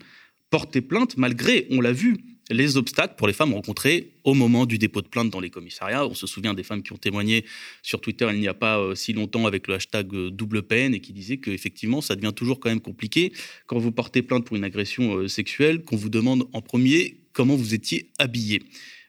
porter 0.50 0.82
plainte 0.82 1.18
malgré, 1.18 1.68
on 1.72 1.82
l'a 1.82 1.93
vu, 1.93 2.18
les 2.50 2.78
obstacles 2.78 3.16
pour 3.18 3.28
les 3.28 3.34
femmes 3.34 3.54
rencontrés 3.54 4.12
au 4.24 4.34
moment 4.34 4.66
du 4.66 4.78
dépôt 4.78 5.02
de 5.02 5.08
plainte 5.08 5.30
dans 5.30 5.39
les 5.39 5.50
commissariats. 5.50 6.06
On 6.06 6.14
se 6.14 6.28
souvient 6.28 6.54
des 6.54 6.64
femmes 6.64 6.82
qui 6.82 6.93
ont 6.93 6.98
témoigné 6.98 7.45
sur 7.82 8.00
Twitter 8.02 8.28
il 8.32 8.39
n'y 8.39 8.48
a 8.48 8.54
pas 8.54 8.80
euh, 8.80 8.95
si 8.95 9.14
longtemps 9.14 9.45
avec 9.45 9.68
le 9.68 9.76
hashtag 9.76 10.14
euh, 10.14 10.32
double 10.32 10.64
peine 10.64 10.93
et 10.93 11.02
qui 11.02 11.14
disaient 11.14 11.38
qu'effectivement, 11.38 12.02
ça 12.02 12.16
devient 12.16 12.34
toujours 12.36 12.60
quand 12.60 12.70
même 12.70 12.80
compliqué 12.80 13.34
quand 13.66 13.78
vous 13.78 13.91
portez 13.91 14.22
plainte 14.22 14.45
pour 14.45 14.56
une 14.56 14.64
agression 14.64 15.16
euh, 15.16 15.28
sexuelle, 15.28 15.84
qu'on 15.84 15.98
vous 15.98 16.10
demande 16.10 16.48
en 16.54 16.62
premier 16.62 17.18
comment 17.34 17.56
vous 17.56 17.74
étiez 17.74 18.10
habillé. 18.18 18.64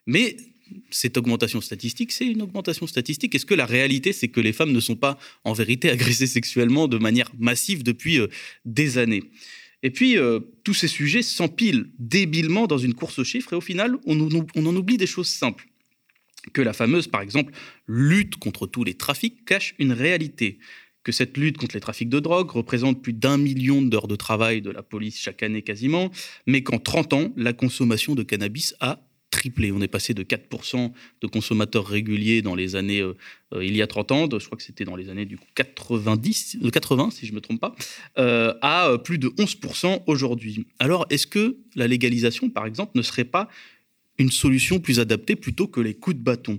Mais 0.07 0.37
cette 0.91 1.17
augmentation 1.17 1.61
statistique, 1.61 2.13
c'est 2.13 2.27
une 2.27 2.43
augmentation 2.43 2.87
statistique. 2.87 3.35
Est-ce 3.35 3.47
que 3.47 3.55
la 3.55 3.67
réalité, 3.67 4.13
c'est 4.13 4.29
que 4.29 4.41
les 4.41 4.53
femmes 4.53 4.73
ne 4.73 4.81
sont 4.81 4.97
pas 4.97 5.19
en 5.45 5.53
vérité 5.53 5.91
agressées 5.91 6.27
sexuellement 6.27 6.89
de 6.89 6.99
manière 6.99 7.31
massive 7.39 7.83
depuis 7.83 8.21
des 8.65 8.99
années? 8.99 9.23
Et 9.83 9.91
puis, 9.91 10.19
euh, 10.19 10.41
tous 10.65 10.75
ces 10.75 10.89
sujets 10.89 11.23
s'empilent 11.23 11.91
débilement 11.99 12.67
dans 12.67 12.79
une 12.79 12.95
course 12.95 13.19
aux 13.21 13.25
chiffres 13.25 13.53
et 13.53 13.57
au 13.57 13.61
final, 13.61 13.97
on, 14.07 14.19
on 14.55 14.67
en 14.67 14.77
oublie 14.77 14.97
des 14.97 15.07
choses 15.07 15.29
simples. 15.29 15.69
Que 16.53 16.63
la 16.63 16.73
fameuse, 16.73 17.07
par 17.07 17.21
exemple, 17.21 17.53
lutte 17.87 18.37
contre 18.37 18.67
tous 18.67 18.83
les 18.83 18.95
trafics 18.95 19.45
cache 19.45 19.75
une 19.79 19.93
réalité. 19.93 20.59
Que 21.05 21.13
cette 21.13 21.37
lutte 21.37 21.59
contre 21.59 21.77
les 21.77 21.81
trafics 21.81 22.09
de 22.09 22.21
drogue 22.21 22.51
représente 22.51 23.03
plus 23.03 23.13
d'un 23.13 23.39
million 23.39 23.81
d'heures 23.83 24.09
de 24.09 24.17
travail 24.17 24.63
de 24.63 24.71
la 24.71 24.83
police 24.83 25.19
chaque 25.19 25.43
année 25.43 25.63
quasiment, 25.63 26.11
mais 26.47 26.63
qu'en 26.63 26.79
30 26.79 27.13
ans, 27.13 27.33
la 27.37 27.53
consommation 27.53 28.15
de 28.15 28.23
cannabis 28.23 28.75
a 28.81 29.08
triplé. 29.39 29.71
On 29.71 29.81
est 29.81 29.89
passé 29.89 30.15
de 30.15 30.25
4% 30.25 30.91
de 31.21 31.27
consommateurs 31.29 31.87
réguliers 31.87 32.43
dans 32.43 32.57
les 32.57 32.75
années, 32.75 33.01
euh, 33.01 33.15
euh, 33.55 33.65
il 33.65 33.77
y 33.77 33.83
a 33.83 33.87
30 33.87 34.13
ans, 34.13 34.29
je 34.31 34.45
crois 34.45 34.59
que 34.59 34.65
c'était 34.65 34.85
dans 34.85 34.97
les 34.97 35.11
années 35.11 35.27
du 35.27 35.39
coup 35.39 35.47
90, 35.55 36.59
de 36.61 36.71
80 36.71 37.11
si 37.13 37.27
je 37.27 37.31
ne 37.31 37.37
me 37.37 37.41
trompe 37.41 37.61
pas, 37.61 37.75
euh, 38.19 38.53
à 38.63 38.89
euh, 38.89 38.99
plus 38.99 39.19
de 39.19 39.29
11% 39.29 40.03
aujourd'hui. 40.07 40.67
Alors 40.81 41.07
est-ce 41.11 41.27
que 41.27 41.57
la 41.77 41.87
légalisation, 41.87 42.51
par 42.51 42.67
exemple, 42.67 42.93
ne 42.97 43.03
serait 43.03 43.25
pas 43.25 43.49
une 44.19 44.33
solution 44.33 44.81
plus 44.81 44.99
adaptée 44.99 45.37
plutôt 45.37 45.69
que 45.69 45.81
les 45.81 45.95
coups 45.95 46.17
de 46.17 46.23
bâton? 46.23 46.59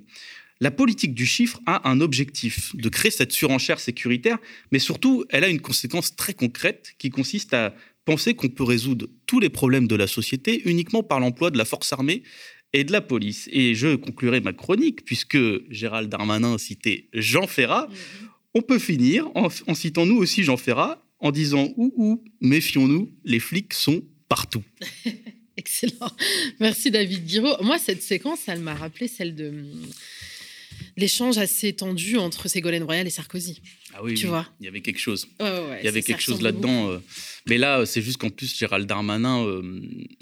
La 0.62 0.72
politique 0.72 1.14
du 1.14 1.26
chiffre 1.26 1.60
a 1.66 1.90
un 1.90 2.02
objectif, 2.02 2.76
de 2.76 2.90
créer 2.90 3.12
cette 3.12 3.32
surenchère 3.32 3.80
sécuritaire, 3.80 4.38
mais 4.72 4.80
surtout, 4.80 5.26
elle 5.30 5.46
a 5.46 5.48
une 5.48 5.62
conséquence 5.62 6.16
très 6.16 6.34
concrète 6.34 6.96
qui 6.98 7.10
consiste 7.10 7.54
à 7.54 7.74
penser 8.04 8.34
qu'on 8.34 8.50
peut 8.50 8.64
résoudre 8.64 9.08
tous 9.26 9.40
les 9.40 9.50
problèmes 9.50 9.88
de 9.88 9.96
la 9.96 10.08
société 10.08 10.68
uniquement 10.68 11.04
par 11.04 11.20
l'emploi 11.20 11.52
de 11.52 11.58
la 11.58 11.66
force 11.66 11.94
armée 11.94 12.24
et 12.74 12.84
de 12.84 12.92
la 12.92 13.02
police. 13.02 13.50
Et 13.52 13.76
je 13.76 13.96
conclurai 13.96 14.42
ma 14.42 14.54
chronique, 14.54 15.06
puisque 15.06 15.38
Gérald 15.70 16.10
Darmanin 16.10 16.58
citait 16.58 17.08
Jean 17.14 17.48
Ferrat. 17.48 17.90
On 18.54 18.62
peut 18.62 18.80
finir 18.80 19.28
en, 19.36 19.48
en 19.68 19.76
citant 19.76 20.06
nous 20.06 20.18
aussi 20.18 20.44
Jean 20.44 20.58
Ferrat, 20.58 21.04
en 21.20 21.32
disant 21.32 21.70
Ouh, 21.78 21.94
ouh, 21.96 22.24
méfions-nous, 22.42 23.12
les 23.24 23.40
flics 23.40 23.74
sont 23.74 24.04
partout. 24.28 24.64
Excellent. 25.58 26.12
Merci 26.60 26.90
David 26.90 27.26
Guiraud. 27.26 27.62
Moi, 27.62 27.78
cette 27.78 28.02
séquence, 28.02 28.48
elle 28.48 28.62
m'a 28.62 28.76
rappelé 28.76 29.10
celle 29.10 29.36
de 29.36 29.52
l'échange 31.00 31.38
assez 31.38 31.74
tendu 31.74 32.18
entre 32.18 32.48
Ségolène 32.48 32.84
Royal 32.84 33.08
et 33.08 33.10
Sarkozy. 33.10 33.62
Ah 33.94 34.04
oui, 34.04 34.14
tu 34.14 34.26
oui, 34.26 34.30
vois. 34.30 34.48
il 34.60 34.66
y 34.66 34.68
avait 34.68 34.82
quelque 34.82 35.00
chose. 35.00 35.28
Ouais, 35.40 35.46
ouais, 35.50 35.60
ouais, 35.70 35.80
il 35.82 35.86
y 35.86 35.88
avait 35.88 36.02
quelque 36.04 36.22
chose 36.22 36.42
là-dedans. 36.42 36.90
euh. 36.92 37.00
Mais 37.48 37.58
là, 37.58 37.86
c'est 37.86 38.02
juste 38.02 38.18
qu'en 38.18 38.30
plus, 38.30 38.56
Gérald 38.58 38.86
Darmanin, 38.88 39.44
euh, 39.46 39.62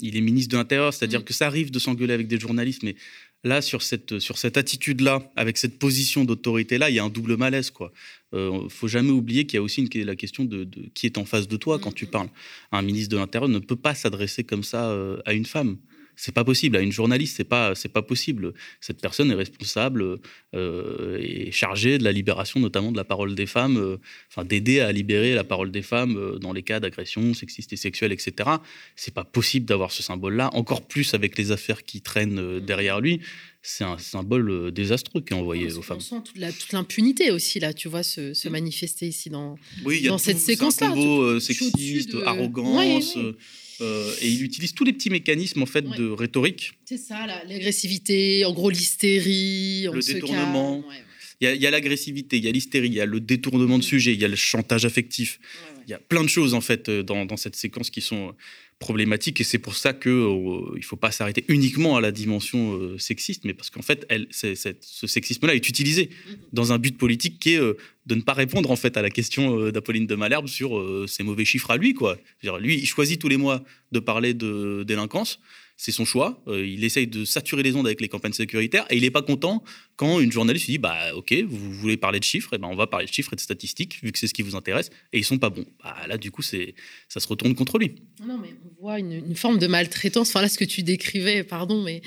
il 0.00 0.16
est 0.16 0.20
ministre 0.20 0.50
de 0.52 0.56
l'Intérieur, 0.56 0.88
Mm. 0.88 0.92
c'est-à-dire 0.92 1.24
que 1.24 1.34
ça 1.34 1.46
arrive 1.46 1.70
de 1.70 1.78
s'engueuler 1.78 2.14
avec 2.14 2.28
des 2.28 2.38
journalistes, 2.40 2.82
mais 2.82 2.96
là, 3.44 3.60
sur 3.60 3.82
cette, 3.82 4.18
sur 4.18 4.38
cette 4.38 4.56
attitude-là, 4.56 5.30
avec 5.36 5.58
cette 5.58 5.78
position 5.78 6.24
d'autorité-là, 6.24 6.88
il 6.90 6.96
y 6.96 6.98
a 6.98 7.04
un 7.04 7.10
double 7.10 7.36
malaise. 7.36 7.70
quoi. 7.70 7.92
Euh, 8.34 8.68
faut 8.68 8.88
jamais 8.88 9.10
oublier 9.10 9.46
qu'il 9.46 9.56
y 9.56 9.58
a 9.58 9.62
aussi 9.62 9.80
une, 9.82 10.04
la 10.04 10.16
question 10.16 10.44
de, 10.44 10.64
de 10.64 10.88
qui 10.94 11.06
est 11.06 11.18
en 11.18 11.24
face 11.24 11.46
de 11.48 11.56
toi 11.56 11.78
quand 11.78 11.92
tu 11.92 12.06
Mm. 12.06 12.10
parles. 12.10 12.28
Un 12.72 12.82
ministre 12.82 13.10
de 13.10 13.16
l'Intérieur 13.16 13.48
ne 13.48 13.58
peut 13.58 13.76
pas 13.76 13.94
s'adresser 13.94 14.44
comme 14.44 14.64
ça 14.64 14.90
euh, 14.90 15.18
à 15.26 15.34
une 15.34 15.46
femme. 15.46 15.76
C'est 16.20 16.34
pas 16.34 16.42
possible. 16.42 16.76
À 16.76 16.80
une 16.80 16.90
journaliste, 16.90 17.36
c'est 17.36 17.44
pas, 17.44 17.76
c'est 17.76 17.92
pas 17.92 18.02
possible. 18.02 18.52
Cette 18.80 19.00
personne 19.00 19.30
est 19.30 19.34
responsable 19.36 20.18
euh, 20.54 21.16
et 21.20 21.52
chargée 21.52 21.96
de 21.98 22.02
la 22.02 22.10
libération, 22.10 22.58
notamment 22.58 22.90
de 22.90 22.96
la 22.96 23.04
parole 23.04 23.36
des 23.36 23.46
femmes, 23.46 23.76
euh, 23.76 23.98
enfin 24.28 24.44
d'aider 24.44 24.80
à 24.80 24.90
libérer 24.90 25.34
la 25.34 25.44
parole 25.44 25.70
des 25.70 25.82
femmes 25.82 26.16
euh, 26.16 26.38
dans 26.38 26.52
les 26.52 26.62
cas 26.64 26.80
d'agression 26.80 27.34
sexiste 27.34 27.72
et 27.72 27.76
sexuelle, 27.76 28.10
etc. 28.12 28.50
C'est 28.96 29.14
pas 29.14 29.22
possible 29.24 29.64
d'avoir 29.66 29.92
ce 29.92 30.02
symbole-là. 30.02 30.50
Encore 30.54 30.86
plus 30.88 31.14
avec 31.14 31.38
les 31.38 31.52
affaires 31.52 31.84
qui 31.84 32.00
traînent 32.00 32.40
euh, 32.40 32.60
derrière 32.60 33.00
lui. 33.00 33.20
C'est 33.62 33.84
un 33.84 33.98
symbole 33.98 34.72
désastreux 34.72 35.20
qui 35.20 35.34
est 35.34 35.36
envoyé 35.36 35.72
aux 35.72 35.82
femmes. 35.82 35.98
On 35.98 36.00
sent 36.00 36.22
toute 36.24 36.38
la- 36.38 36.52
toute 36.52 36.72
l'impunité 36.72 37.30
aussi, 37.30 37.60
là, 37.60 37.72
tu 37.74 37.88
vois, 37.88 38.02
se, 38.02 38.32
se 38.34 38.48
manifester 38.48 39.06
ici 39.06 39.30
dans, 39.30 39.56
Oui, 39.84 39.98
il 39.98 40.04
y 40.04 40.08
a 40.08 40.12
tout, 40.12 40.18
cette 40.18 40.38
c'est 40.38 40.52
un 40.52 40.56
séquence-là. 40.56 40.88
combo, 40.90 41.22
euh, 41.22 41.38
Tout- 41.40 41.54
tout 41.54 41.64
au-dessus 41.64 41.70
sexiste, 42.00 42.12
de- 42.12 42.22
arrogance. 42.22 43.14
Ouais, 43.16 43.22
ouais. 43.24 43.34
Euh, 43.80 44.14
et 44.20 44.28
il 44.28 44.42
utilise 44.42 44.72
tous 44.74 44.84
les 44.84 44.92
petits 44.92 45.10
mécanismes 45.10 45.62
en 45.62 45.66
fait 45.66 45.82
de 45.82 46.08
rhétorique. 46.10 46.72
C'est 46.84 46.98
ça, 46.98 47.26
l'agressivité, 47.46 48.44
en 48.44 48.52
gros 48.52 48.70
l'hystérie, 48.70 49.88
le 49.92 50.00
détournement. 50.00 50.78
ouais. 50.78 51.02
Il 51.40 51.48
y 51.54 51.66
a- 51.66 51.70
l'agressivité, 51.70 52.36
il 52.38 52.44
y 52.44 52.48
a 52.48 52.52
l'hystérie, 52.52 52.88
il 52.88 52.94
y 52.94 53.00
a 53.00 53.06
le 53.06 53.20
détournement 53.20 53.78
de 53.78 53.84
sujet, 53.84 54.12
il 54.12 54.20
y 54.20 54.24
a 54.24 54.28
le 54.28 54.36
chantage 54.36 54.84
affectif. 54.84 55.38
Il 55.86 55.90
y 55.90 55.94
a 55.94 55.98
plein 55.98 56.22
de 56.24 56.28
choses 56.28 56.52
en 56.54 56.60
fait 56.60 56.88
euh, 56.88 57.02
dans, 57.02 57.24
dans 57.26 57.36
cette 57.36 57.56
séquence 57.56 57.90
qui 57.90 58.00
sont 58.00 58.28
euh, 58.28 58.32
problématiques 58.80 59.40
et 59.40 59.44
c'est 59.44 59.58
pour 59.58 59.74
ça 59.76 59.92
que 59.92 60.08
euh, 60.10 60.74
il 60.76 60.84
faut 60.84 60.96
pas 60.96 61.10
s'arrêter 61.10 61.44
uniquement 61.48 61.96
à 61.96 62.00
la 62.00 62.12
dimension 62.12 62.74
euh, 62.74 62.98
sexiste, 62.98 63.44
mais 63.44 63.54
parce 63.54 63.70
qu'en 63.70 63.82
fait, 63.82 64.04
elle, 64.08 64.26
ce 64.30 65.06
sexisme-là 65.06 65.54
est 65.54 65.68
utilisé 65.68 66.10
dans 66.52 66.72
un 66.72 66.78
but 66.78 66.96
politique 66.98 67.38
qui 67.38 67.54
est 67.54 67.60
euh, 67.60 67.74
de 68.06 68.14
ne 68.16 68.20
pas 68.20 68.34
répondre 68.34 68.70
en 68.70 68.76
fait 68.76 68.96
à 68.96 69.02
la 69.02 69.10
question 69.10 69.70
d'Apolline 69.70 70.06
de 70.06 70.14
Malherbe 70.14 70.48
sur 70.48 70.70
ses 71.08 71.22
mauvais 71.22 71.44
chiffres 71.44 71.70
à 71.70 71.76
lui 71.76 71.92
quoi. 71.94 72.18
Lui, 72.60 72.74
il 72.78 72.86
choisit 72.86 73.20
tous 73.20 73.28
les 73.28 73.36
mois 73.36 73.62
de 73.92 73.98
parler 74.00 74.32
de 74.34 74.82
délinquance. 74.86 75.40
C'est 75.80 75.92
son 75.92 76.04
choix. 76.04 76.42
Euh, 76.48 76.66
il 76.66 76.84
essaye 76.84 77.06
de 77.06 77.24
saturer 77.24 77.62
les 77.62 77.74
ondes 77.76 77.86
avec 77.86 78.00
les 78.00 78.08
campagnes 78.08 78.32
sécuritaires 78.32 78.84
et 78.90 78.96
il 78.96 79.02
n'est 79.02 79.10
pas 79.10 79.22
content 79.22 79.62
quand 79.96 80.20
une 80.20 80.30
journaliste 80.30 80.66
lui 80.66 80.72
dit 80.72 80.78
bah 80.78 81.14
ok 81.14 81.32
vous 81.46 81.72
voulez 81.72 81.96
parler 81.96 82.18
de 82.18 82.24
chiffres 82.24 82.52
et 82.52 82.58
ben 82.58 82.68
on 82.68 82.76
va 82.76 82.86
parler 82.86 83.06
de 83.06 83.12
chiffres 83.12 83.32
et 83.32 83.36
de 83.36 83.40
statistiques 83.40 84.00
vu 84.02 84.12
que 84.12 84.18
c'est 84.18 84.26
ce 84.26 84.34
qui 84.34 84.42
vous 84.42 84.56
intéresse 84.56 84.90
et 85.12 85.18
ils 85.18 85.24
sont 85.24 85.38
pas 85.38 85.50
bons. 85.50 85.64
Bah, 85.82 85.96
là 86.06 86.18
du 86.18 86.30
coup 86.30 86.42
c'est 86.42 86.74
ça 87.08 87.20
se 87.20 87.28
retourne 87.28 87.54
contre 87.54 87.78
lui. 87.78 87.94
Non, 88.26 88.38
mais 88.38 88.50
on 88.64 88.82
voit 88.82 88.98
une, 88.98 89.12
une 89.12 89.36
forme 89.36 89.58
de 89.58 89.66
maltraitance. 89.66 90.28
Enfin, 90.30 90.42
là, 90.42 90.48
ce 90.48 90.58
que 90.58 90.64
tu 90.64 90.82
décrivais, 90.82 91.44
pardon, 91.44 91.82
mais 91.82 92.02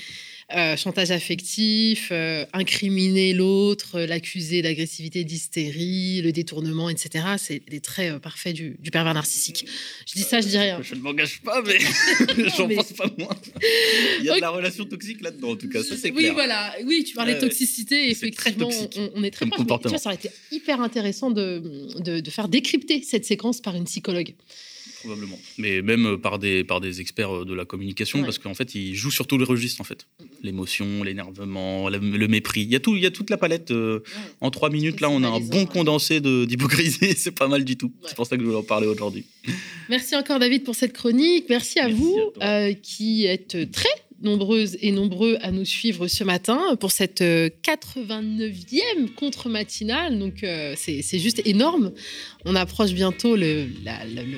euh, 0.55 0.75
chantage 0.77 1.11
affectif, 1.11 2.09
euh, 2.11 2.45
incriminer 2.53 3.33
l'autre, 3.33 3.95
euh, 3.99 4.05
l'accuser 4.07 4.61
d'agressivité, 4.61 5.23
d'hystérie, 5.23 6.21
le 6.21 6.31
détournement, 6.31 6.89
etc. 6.89 7.25
C'est 7.37 7.61
des 7.69 7.79
traits 7.79 8.13
euh, 8.13 8.19
parfaits 8.19 8.53
du, 8.55 8.75
du 8.79 8.91
pervers 8.91 9.13
narcissique. 9.13 9.65
Je 10.07 10.13
dis 10.13 10.23
ça, 10.23 10.41
je 10.41 10.47
dis 10.47 10.57
rien. 10.57 10.79
Je 10.81 10.95
ne 10.95 10.99
m'engage 11.01 11.41
pas 11.41 11.61
mais 11.65 11.77
j'en 12.57 12.67
mais- 12.67 12.75
pense 12.75 12.93
pas 12.93 13.09
moins. 13.17 13.35
Il 14.19 14.25
y 14.25 14.29
a 14.29 14.35
de 14.35 14.41
la 14.41 14.49
relation 14.49 14.85
toxique 14.85 15.21
là-dedans 15.21 15.51
en 15.51 15.55
tout 15.55 15.69
cas 15.69 15.83
ça 15.83 15.95
c'est 15.97 16.11
Oui, 16.11 16.23
clair. 16.23 16.33
voilà. 16.33 16.73
Oui, 16.85 17.03
tu 17.03 17.13
parlais 17.15 17.35
de 17.35 17.39
toxicité. 17.39 17.97
Très 18.13 18.29
Effectivement, 18.51 18.69
on, 18.97 19.11
on 19.15 19.23
est 19.23 19.31
très 19.31 19.45
proche. 19.45 19.65
ça 19.97 20.09
aurait 20.09 20.15
été 20.15 20.29
hyper 20.51 20.81
intéressant 20.81 21.31
de, 21.31 21.61
de, 21.99 22.19
de 22.19 22.29
faire 22.29 22.47
décrypter 22.47 23.01
cette 23.03 23.25
séquence 23.25 23.61
par 23.61 23.75
une 23.75 23.85
psychologue. 23.85 24.33
Probablement. 25.01 25.37
Mais 25.57 25.81
même 25.81 26.05
euh, 26.05 26.17
par 26.17 26.39
des, 26.39 26.63
par 26.63 26.79
des 26.81 27.01
experts 27.01 27.35
euh, 27.41 27.45
de 27.45 27.53
la 27.53 27.65
communication, 27.65 28.19
Ouais. 28.19 28.25
parce 28.25 28.37
qu'en 28.39 28.53
fait, 28.53 28.75
ils 28.75 28.95
jouent 28.95 29.11
sur 29.11 29.27
tous 29.27 29.37
les 29.37 29.45
registres, 29.45 29.81
en 29.81 29.83
fait. 29.83 30.07
L'émotion, 30.43 31.03
l'énervement, 31.03 31.89
le, 31.89 31.97
le 31.99 32.27
mépris. 32.27 32.61
Il 32.61 32.71
y, 32.71 32.75
a 32.75 32.79
tout, 32.79 32.95
il 32.95 33.01
y 33.03 33.05
a 33.05 33.11
toute 33.11 33.29
la 33.29 33.37
palette. 33.37 33.71
euh, 33.71 33.99
En 34.41 34.51
trois 34.51 34.69
minutes, 34.69 35.01
là, 35.01 35.09
on 35.09 35.23
a 35.23 35.27
un 35.27 35.39
bon 35.39 35.65
condensé 35.65 36.21
de- 36.21 36.45
d'hypocrisie. 36.45 37.13
C'est 37.17 37.31
pas 37.35 37.47
mal 37.47 37.63
du 37.65 37.77
tout. 37.77 37.91
C'est 38.05 38.15
pour 38.15 38.25
ça 38.27 38.35
que 38.37 38.41
je 38.41 38.47
voulais 38.47 38.59
en 38.59 38.63
parler 38.63 38.87
aujourd'hui. 38.87 39.25
Merci 39.89 40.15
encore 40.15 40.39
David 40.39 40.63
pour 40.63 40.75
cette 40.75 40.93
chronique. 40.93 41.45
Merci 41.49 41.79
à 41.79 41.89
vous 41.89 42.17
euh, 42.41 42.73
qui 42.73 43.25
êtes 43.25 43.71
très 43.71 43.89
nombreuses 44.21 44.77
et 44.81 44.91
nombreux 44.91 45.37
à 45.41 45.49
nous 45.51 45.65
suivre 45.65 46.07
ce 46.07 46.23
matin 46.23 46.59
pour 46.79 46.91
cette 46.91 47.21
euh, 47.21 47.49
89e 47.63 49.09
contre-matinale. 49.15 50.19
Donc 50.19 50.43
euh, 50.43 50.73
c'est 50.77 51.19
juste 51.19 51.41
énorme. 51.45 51.91
On 52.45 52.55
approche 52.55 52.91
bientôt 52.93 53.35
le, 53.35 53.65
la- 53.83 54.05
la- 54.05 54.21
le- 54.23 54.31
le- 54.31 54.37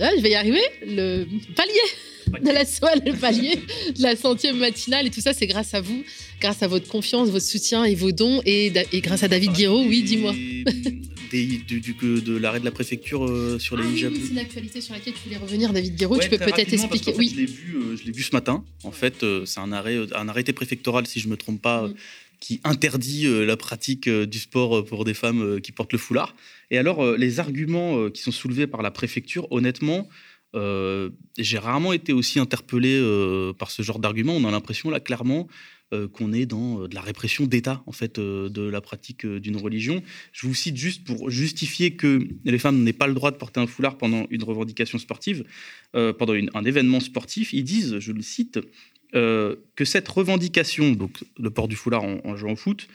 ah, 0.00 0.10
je 0.16 0.22
vais 0.22 0.30
y 0.30 0.34
arriver, 0.34 0.62
le 0.86 1.24
palier 1.54 2.42
de 2.44 2.50
la 2.50 2.64
soie, 2.64 2.94
le 3.04 3.12
palier 3.14 3.56
de 3.96 4.02
la 4.02 4.16
centième 4.16 4.58
matinale. 4.58 5.06
Et 5.06 5.10
tout 5.10 5.20
ça, 5.20 5.32
c'est 5.34 5.46
grâce 5.46 5.74
à 5.74 5.80
vous, 5.80 6.02
grâce 6.40 6.62
à 6.62 6.68
votre 6.68 6.88
confiance, 6.88 7.28
votre 7.28 7.44
soutien 7.44 7.84
et 7.84 7.94
vos 7.94 8.12
dons. 8.12 8.40
Et, 8.46 8.72
grâce 8.94 9.22
à 9.22 9.28
David 9.28 9.52
Guiraud, 9.52 9.84
oui, 9.86 10.02
dis-moi. 10.02 10.32
Du, 10.32 11.80
du- 11.80 11.94
de 12.20 12.36
l'arrêt 12.36 12.60
de 12.60 12.64
la 12.66 12.70
préfecture 12.70 13.24
euh, 13.24 13.58
sur 13.58 13.76
les 13.76 13.84
Ah 13.84 13.86
oui, 14.10 14.20
c'est 14.22 14.32
une 14.32 14.38
actualité 14.38 14.80
sur 14.82 14.92
laquelle 14.92 15.14
tu 15.14 15.20
voulais 15.24 15.38
revenir, 15.38 15.72
David 15.72 15.96
Guiraud. 15.96 16.16
Ouais, 16.16 16.24
tu 16.24 16.28
peux 16.30 16.36
peut-être 16.38 16.72
expliquer. 16.72 17.12
fait, 17.12 17.18
Oui. 17.18 17.30
Je 17.34 17.40
l'ai 17.40 17.46
vu, 17.46 17.74
euh, 17.76 17.96
je 17.96 18.04
l'ai 18.04 18.12
vu 18.12 18.22
ce 18.22 18.32
matin. 18.32 18.62
En 18.84 18.90
fait, 18.92 19.22
euh, 19.22 19.46
c'est 19.46 19.60
un, 19.60 19.72
arrêt, 19.72 19.98
un 20.14 20.28
arrêté 20.28 20.52
préfectoral, 20.52 21.06
si 21.06 21.20
je 21.20 21.28
me 21.28 21.36
trompe 21.38 21.62
pas, 21.62 21.84
euh, 21.84 21.92
qui 22.38 22.60
interdit 22.64 23.24
la 23.46 23.56
pratique 23.56 24.08
du 24.08 24.38
sport 24.40 24.84
pour 24.84 25.04
des 25.04 25.14
femmes 25.14 25.60
qui 25.60 25.70
portent 25.72 25.92
le 25.92 25.98
foulard. 25.98 26.34
Et 26.72 26.78
alors, 26.78 27.04
euh, 27.04 27.16
les 27.18 27.38
arguments 27.38 27.98
euh, 27.98 28.10
qui 28.10 28.22
sont 28.22 28.32
soulevés 28.32 28.66
par 28.66 28.82
la 28.82 28.90
préfecture, 28.90 29.46
honnêtement, 29.52 30.08
euh, 30.56 31.10
j'ai 31.38 31.58
rarement 31.58 31.92
été 31.92 32.14
aussi 32.14 32.40
interpellé 32.40 32.98
par 33.58 33.70
ce 33.70 33.82
genre 33.82 33.98
d'arguments. 33.98 34.34
On 34.34 34.44
a 34.44 34.50
l'impression 34.50 34.90
là 34.90 34.98
clairement 34.98 35.46
qu'on 36.14 36.32
est 36.32 36.46
dans 36.46 36.88
de 36.88 36.94
la 36.94 37.02
répression 37.02 37.44
d'État 37.44 37.82
en 37.86 37.92
fait 37.92 38.18
de 38.18 38.62
la 38.62 38.80
pratique 38.80 39.26
d'une 39.26 39.58
religion. 39.58 40.02
Je 40.32 40.46
vous 40.46 40.54
cite 40.54 40.76
juste 40.76 41.04
pour 41.04 41.28
justifier 41.28 41.96
que 41.96 42.26
les 42.46 42.58
femmes 42.58 42.82
n'aient 42.82 42.94
pas 42.94 43.06
le 43.06 43.12
droit 43.12 43.30
de 43.30 43.36
porter 43.36 43.60
un 43.60 43.66
foulard 43.66 43.98
pendant 43.98 44.26
une 44.30 44.42
revendication 44.42 44.98
sportive, 44.98 45.44
pendant 45.92 46.32
un 46.32 46.64
événement 46.64 47.00
sportif. 47.00 47.52
Ils 47.52 47.64
disent, 47.64 47.98
je 47.98 48.12
le 48.12 48.22
cite, 48.22 48.58
que 49.12 49.84
cette 49.84 50.08
revendication, 50.08 50.92
donc 50.92 51.24
le 51.38 51.50
port 51.50 51.68
du 51.68 51.76
foulard 51.76 52.04
en, 52.04 52.20
en 52.24 52.36
jouant 52.36 52.52
au 52.52 52.56
foot, 52.56 52.88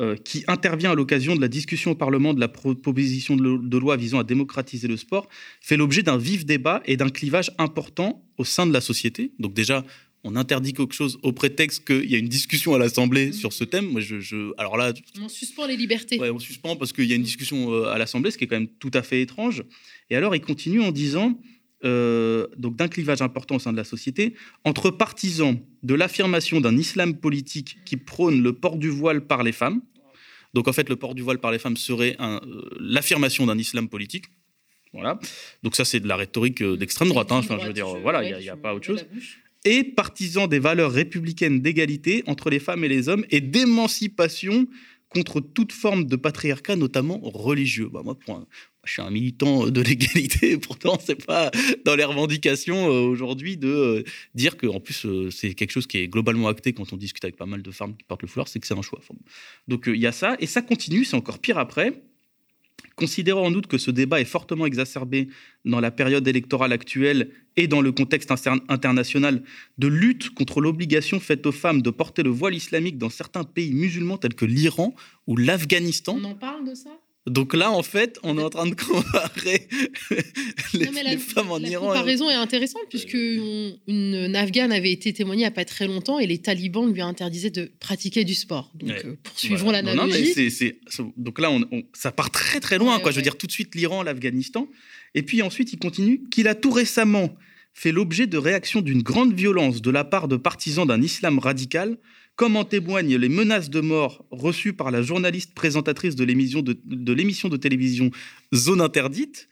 euh, 0.00 0.16
qui 0.16 0.42
intervient 0.48 0.92
à 0.92 0.94
l'occasion 0.94 1.36
de 1.36 1.40
la 1.40 1.48
discussion 1.48 1.90
au 1.92 1.94
Parlement 1.94 2.32
de 2.34 2.40
la 2.40 2.48
pro- 2.48 2.74
proposition 2.74 3.36
de, 3.36 3.42
lo- 3.42 3.58
de 3.58 3.78
loi 3.78 3.96
visant 3.96 4.18
à 4.18 4.24
démocratiser 4.24 4.88
le 4.88 4.96
sport, 4.96 5.28
fait 5.60 5.76
l'objet 5.76 6.02
d'un 6.02 6.16
vif 6.16 6.44
débat 6.46 6.82
et 6.86 6.96
d'un 6.96 7.10
clivage 7.10 7.50
important 7.58 8.24
au 8.38 8.44
sein 8.44 8.66
de 8.66 8.72
la 8.72 8.80
société. 8.80 9.32
Donc 9.38 9.52
déjà, 9.54 9.84
on 10.24 10.36
interdit 10.36 10.72
quelque 10.72 10.94
chose 10.94 11.18
au 11.22 11.32
prétexte 11.32 11.84
qu'il 11.86 12.10
y 12.10 12.14
a 12.14 12.18
une 12.18 12.28
discussion 12.28 12.74
à 12.74 12.78
l'Assemblée 12.78 13.32
sur 13.32 13.52
ce 13.52 13.64
thème. 13.64 13.86
Moi, 13.86 14.00
je, 14.00 14.20
je- 14.20 14.52
alors 14.56 14.76
là, 14.76 14.92
On 15.20 15.28
suspend 15.28 15.66
les 15.66 15.76
libertés. 15.76 16.18
Ouais, 16.18 16.30
on 16.30 16.38
suspend 16.38 16.76
parce 16.76 16.92
qu'il 16.92 17.04
y 17.06 17.12
a 17.12 17.16
une 17.16 17.24
discussion 17.24 17.72
euh, 17.72 17.86
à 17.92 17.98
l'Assemblée, 17.98 18.30
ce 18.30 18.38
qui 18.38 18.44
est 18.44 18.46
quand 18.46 18.58
même 18.58 18.68
tout 18.78 18.90
à 18.94 19.02
fait 19.02 19.20
étrange. 19.20 19.64
Et 20.10 20.16
alors, 20.16 20.34
il 20.36 20.40
continue 20.40 20.80
en 20.80 20.92
disant 20.92 21.38
euh, 21.84 22.46
donc 22.56 22.76
d'un 22.76 22.88
clivage 22.88 23.22
important 23.22 23.56
au 23.56 23.58
sein 23.58 23.72
de 23.72 23.76
la 23.76 23.84
société 23.84 24.34
entre 24.64 24.90
partisans 24.90 25.58
de 25.82 25.94
l'affirmation 25.94 26.60
d'un 26.60 26.76
islam 26.76 27.16
politique 27.16 27.78
qui 27.84 27.96
prône 27.96 28.42
le 28.42 28.52
port 28.52 28.76
du 28.76 28.88
voile 28.88 29.26
par 29.26 29.42
les 29.42 29.52
femmes. 29.52 29.82
Donc, 30.54 30.68
en 30.68 30.72
fait, 30.72 30.88
le 30.88 30.96
port 30.96 31.14
du 31.14 31.22
voile 31.22 31.38
par 31.38 31.50
les 31.50 31.58
femmes 31.58 31.76
serait 31.76 32.16
euh, 32.20 32.38
l'affirmation 32.78 33.46
d'un 33.46 33.58
islam 33.58 33.88
politique. 33.88 34.26
Voilà. 34.92 35.18
Donc, 35.62 35.74
ça, 35.74 35.84
c'est 35.84 36.00
de 36.00 36.06
la 36.06 36.16
rhétorique 36.16 36.60
euh, 36.62 36.76
d'extrême 36.76 37.08
droite. 37.08 37.32
hein. 37.32 37.38
Enfin, 37.38 37.58
je 37.58 37.66
veux 37.66 37.72
dire, 37.72 37.88
voilà, 37.88 38.22
il 38.22 38.36
n'y 38.36 38.48
a, 38.50 38.56
pas 38.56 38.74
autre 38.74 38.86
chose 38.86 39.06
et 39.64 39.84
partisans 39.84 40.48
des 40.48 40.58
valeurs 40.58 40.92
républicaines 40.92 41.60
d'égalité 41.60 42.24
entre 42.26 42.50
les 42.50 42.58
femmes 42.58 42.84
et 42.84 42.88
les 42.88 43.08
hommes 43.08 43.24
et 43.30 43.40
d'émancipation 43.40 44.66
contre 45.14 45.40
toute 45.40 45.72
forme 45.72 46.04
de 46.06 46.16
patriarcat, 46.16 46.76
notamment 46.76 47.18
religieux. 47.22 47.88
Bah, 47.92 48.02
moi, 48.04 48.18
pour 48.18 48.34
un- 48.36 48.46
je 48.84 48.92
suis 48.94 49.02
un 49.02 49.10
militant 49.10 49.68
de 49.68 49.80
l'égalité, 49.80 50.56
pourtant, 50.58 50.98
c'est 51.04 51.24
pas 51.24 51.50
dans 51.84 51.94
les 51.94 52.04
revendications 52.04 52.88
euh, 52.90 53.00
aujourd'hui 53.02 53.56
de 53.56 53.68
euh, 53.68 54.02
dire 54.34 54.56
que, 54.56 54.66
en 54.66 54.80
plus, 54.80 55.06
euh, 55.06 55.30
c'est 55.30 55.54
quelque 55.54 55.70
chose 55.70 55.86
qui 55.86 55.98
est 55.98 56.08
globalement 56.08 56.48
acté 56.48 56.72
quand 56.72 56.92
on 56.92 56.96
discute 56.96 57.24
avec 57.24 57.36
pas 57.36 57.46
mal 57.46 57.62
de 57.62 57.70
femmes 57.70 57.96
qui 57.96 58.04
portent 58.04 58.22
le 58.22 58.28
foulard, 58.28 58.48
c'est 58.48 58.58
que 58.60 58.66
c'est 58.66 58.76
un 58.76 58.82
choix. 58.82 59.00
Donc, 59.68 59.88
euh, 59.88 59.94
il 59.94 60.00
y 60.00 60.06
a 60.06 60.12
ça, 60.12 60.36
et 60.40 60.46
ça 60.46 60.62
continue, 60.62 61.04
c'est 61.04 61.16
encore 61.16 61.38
pire 61.38 61.58
après. 61.58 62.02
Considérant 62.96 63.46
en 63.46 63.54
outre 63.54 63.68
que 63.68 63.78
ce 63.78 63.90
débat 63.90 64.20
est 64.20 64.24
fortement 64.26 64.66
exacerbé 64.66 65.28
dans 65.64 65.80
la 65.80 65.90
période 65.90 66.26
électorale 66.28 66.72
actuelle 66.72 67.30
et 67.56 67.66
dans 67.66 67.80
le 67.80 67.92
contexte 67.92 68.30
inter- 68.30 68.62
international 68.68 69.42
de 69.78 69.88
lutte 69.88 70.30
contre 70.30 70.60
l'obligation 70.60 71.20
faite 71.20 71.46
aux 71.46 71.52
femmes 71.52 71.82
de 71.82 71.90
porter 71.90 72.22
le 72.22 72.30
voile 72.30 72.54
islamique 72.54 72.98
dans 72.98 73.10
certains 73.10 73.44
pays 73.44 73.72
musulmans 73.72 74.18
tels 74.18 74.34
que 74.34 74.44
l'Iran 74.44 74.94
ou 75.26 75.36
l'Afghanistan. 75.36 76.16
On 76.18 76.24
en 76.24 76.34
parle 76.34 76.68
de 76.68 76.74
ça? 76.74 76.90
Donc 77.28 77.54
là, 77.54 77.70
en 77.70 77.84
fait, 77.84 78.18
on 78.24 78.36
est 78.36 78.42
en 78.42 78.50
train 78.50 78.66
de 78.66 78.74
comparer 78.74 79.68
les, 80.74 80.86
Non, 80.86 80.92
la- 80.92 81.10
les 81.12 81.18
femmes 81.18 81.52
en 81.52 81.58
La 81.58 81.68
Iran. 81.68 81.86
comparaison 81.88 82.28
est 82.28 82.34
intéressante 82.34 82.82
puisque 82.90 83.14
on- 83.16 83.78
une 83.86 84.34
Afghane 84.34 84.72
avait 84.72 84.90
été 84.90 85.12
témoignée 85.12 85.42
il 85.42 85.44
n'y 85.44 85.46
a 85.46 85.52
pas 85.52 85.64
très 85.64 85.86
longtemps 85.86 86.18
et 86.18 86.26
les 86.26 86.38
talibans 86.38 86.92
lui 86.92 87.00
interdisaient 87.00 87.50
de 87.50 87.70
pratiquer 87.78 88.24
du 88.24 88.34
sport. 88.34 88.72
Donc 88.74 88.88
Ouais. 88.90 89.06
euh, 89.06 89.16
poursuivons 89.22 89.56
Voilà. 89.64 89.82
Non, 89.82 89.94
non, 89.94 90.06
mais 90.06 90.10
l'analogie. 90.14 90.32
c'est- 90.34 90.50
c'est- 90.50 90.78
c'est- 90.88 91.02
donc 91.16 91.38
là, 91.38 91.50
on- 91.52 91.64
on- 91.70 91.82
ça 91.92 92.10
part 92.10 92.30
très 92.30 92.58
très 92.58 92.78
loin. 92.78 92.98
quoi. 92.98 93.12
Je 93.12 93.16
veux 93.16 93.22
dire, 93.22 93.36
tout 93.38 93.46
de 93.46 93.52
suite 93.52 93.74
l'Iran, 93.76 94.02
l'Afghanistan. 94.02 94.66
Et 95.14 95.22
puis 95.22 95.42
ensuite, 95.42 95.72
il 95.72 95.78
continue 95.78 96.22
qu'il 96.28 96.48
a 96.48 96.54
tout 96.56 96.70
récemment 96.70 97.34
fait 97.72 97.92
l'objet 97.92 98.26
de 98.26 98.36
réactions 98.36 98.80
d'une 98.82 99.00
grande 99.02 99.32
violence 99.32 99.80
de 99.80 99.90
la 99.90 100.04
part 100.04 100.26
de 100.28 100.36
partisans 100.36 100.86
d'un 100.86 101.00
islam 101.00 101.38
radical, 101.38 101.96
comme 102.36 102.56
en 102.56 102.64
témoignent 102.64 103.16
les 103.16 103.28
menaces 103.28 103.70
de 103.70 103.80
mort 103.80 104.24
reçues 104.30 104.72
par 104.72 104.90
la 104.90 105.02
journaliste 105.02 105.54
présentatrice 105.54 106.16
de 106.16 106.24
l'émission 106.24 106.62
de, 106.62 107.56
télévision 107.56 108.10
Zone 108.54 108.80
Interdite. 108.80 109.48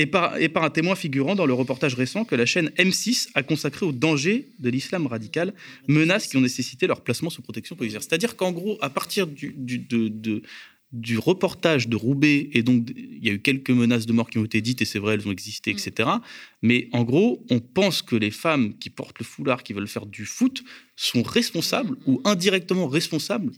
Et 0.00 0.06
par, 0.06 0.34
un 0.34 0.70
témoin 0.70 0.94
figurant 0.94 1.34
dans 1.34 1.44
le 1.44 1.52
reportage 1.52 1.94
récent 1.94 2.24
que 2.24 2.36
la 2.36 2.46
chaîne 2.46 2.68
M6 2.78 3.30
a 3.34 3.42
consacré 3.42 3.84
au 3.84 3.90
danger 3.90 4.48
de 4.60 4.70
l'islam 4.70 5.08
radical, 5.08 5.54
menaces 5.88 6.28
qui 6.28 6.36
ont 6.36 6.40
nécessité 6.40 6.86
leur 6.86 7.00
placement 7.02 7.30
sous 7.30 7.42
protection 7.42 7.74
policière. 7.74 8.00
C'est-à-dire 8.02 8.36
qu'en 8.36 8.52
gros, 8.52 8.78
à 8.80 8.90
partir 8.90 9.26
du, 9.26 9.52
de- 9.56 10.42
du 10.92 11.18
reportage 11.18 11.88
de 11.88 11.96
Roubaix, 11.96 12.48
et 12.52 12.62
donc 12.62 12.88
il 12.96 13.24
y 13.24 13.28
a 13.28 13.32
eu 13.32 13.40
quelques 13.40 13.70
menaces 13.70 14.06
de 14.06 14.12
mort 14.12 14.30
qui 14.30 14.38
ont 14.38 14.44
été 14.44 14.60
dites, 14.62 14.80
et 14.80 14.84
c'est 14.86 14.98
vrai, 14.98 15.14
elles 15.14 15.28
ont 15.28 15.32
existé, 15.32 15.70
etc. 15.70 16.08
Mais 16.62 16.88
en 16.92 17.04
gros, 17.04 17.44
on 17.50 17.60
pense 17.60 18.00
que 18.00 18.16
les 18.16 18.30
femmes 18.30 18.76
qui 18.78 18.88
portent 18.88 19.18
le 19.18 19.24
foulard, 19.24 19.62
qui 19.62 19.74
veulent 19.74 19.88
faire 19.88 20.06
du 20.06 20.24
foot, 20.24 20.62
sont 20.96 21.22
responsables 21.22 21.96
ou 22.06 22.22
indirectement 22.24 22.88
responsables 22.88 23.52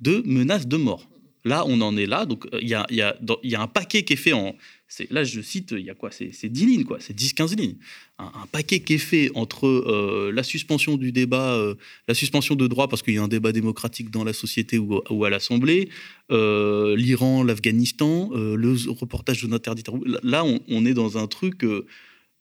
de 0.00 0.22
menaces 0.24 0.66
de 0.66 0.76
mort. 0.76 1.06
Là, 1.44 1.64
on 1.66 1.80
en 1.80 1.96
est 1.96 2.06
là. 2.06 2.26
Donc, 2.26 2.46
euh, 2.46 2.58
il 2.60 2.68
y, 2.68 2.74
a, 2.74 2.86
il 2.90 2.96
y, 2.96 3.02
a, 3.02 3.16
y 3.42 3.54
a 3.54 3.62
un 3.62 3.66
paquet 3.66 4.02
qui 4.02 4.12
est 4.12 4.16
fait 4.16 4.32
en. 4.32 4.54
Là, 5.10 5.24
je 5.24 5.40
cite, 5.40 5.72
il 5.72 5.84
y 5.84 5.90
a 5.90 5.94
quoi 5.94 6.10
C'est 6.10 6.32
c'est 6.32 6.48
10 6.48 6.66
lignes, 6.66 6.84
quoi. 6.84 6.98
C'est 7.00 7.16
10-15 7.16 7.56
lignes. 7.56 7.76
Un, 8.18 8.46
paquet 8.50 8.80
qui 8.80 8.94
est 8.94 8.98
fait 8.98 9.30
entre 9.34 9.66
euh, 9.66 10.30
la 10.34 10.42
suspension 10.42 10.96
du 10.96 11.12
débat, 11.12 11.54
euh, 11.54 11.74
la 12.08 12.14
suspension 12.14 12.54
de 12.54 12.66
droit, 12.66 12.88
parce 12.88 13.02
qu'il 13.02 13.14
y 13.14 13.18
a 13.18 13.22
un 13.22 13.28
débat 13.28 13.52
démocratique 13.52 14.10
dans 14.10 14.24
la 14.24 14.32
société 14.32 14.78
ou, 14.78 15.24
à 15.24 15.30
l'Assemblée, 15.30 15.88
euh, 16.30 16.96
l'Iran, 16.96 17.42
l'Afghanistan, 17.42 18.30
le 18.34 18.74
reportage 18.90 19.42
de 19.42 19.48
l'interdit. 19.50 19.84
Là, 20.22 20.44
on 20.68 20.84
est 20.84 20.94
dans 20.94 21.18
un 21.18 21.26
truc. 21.26 21.64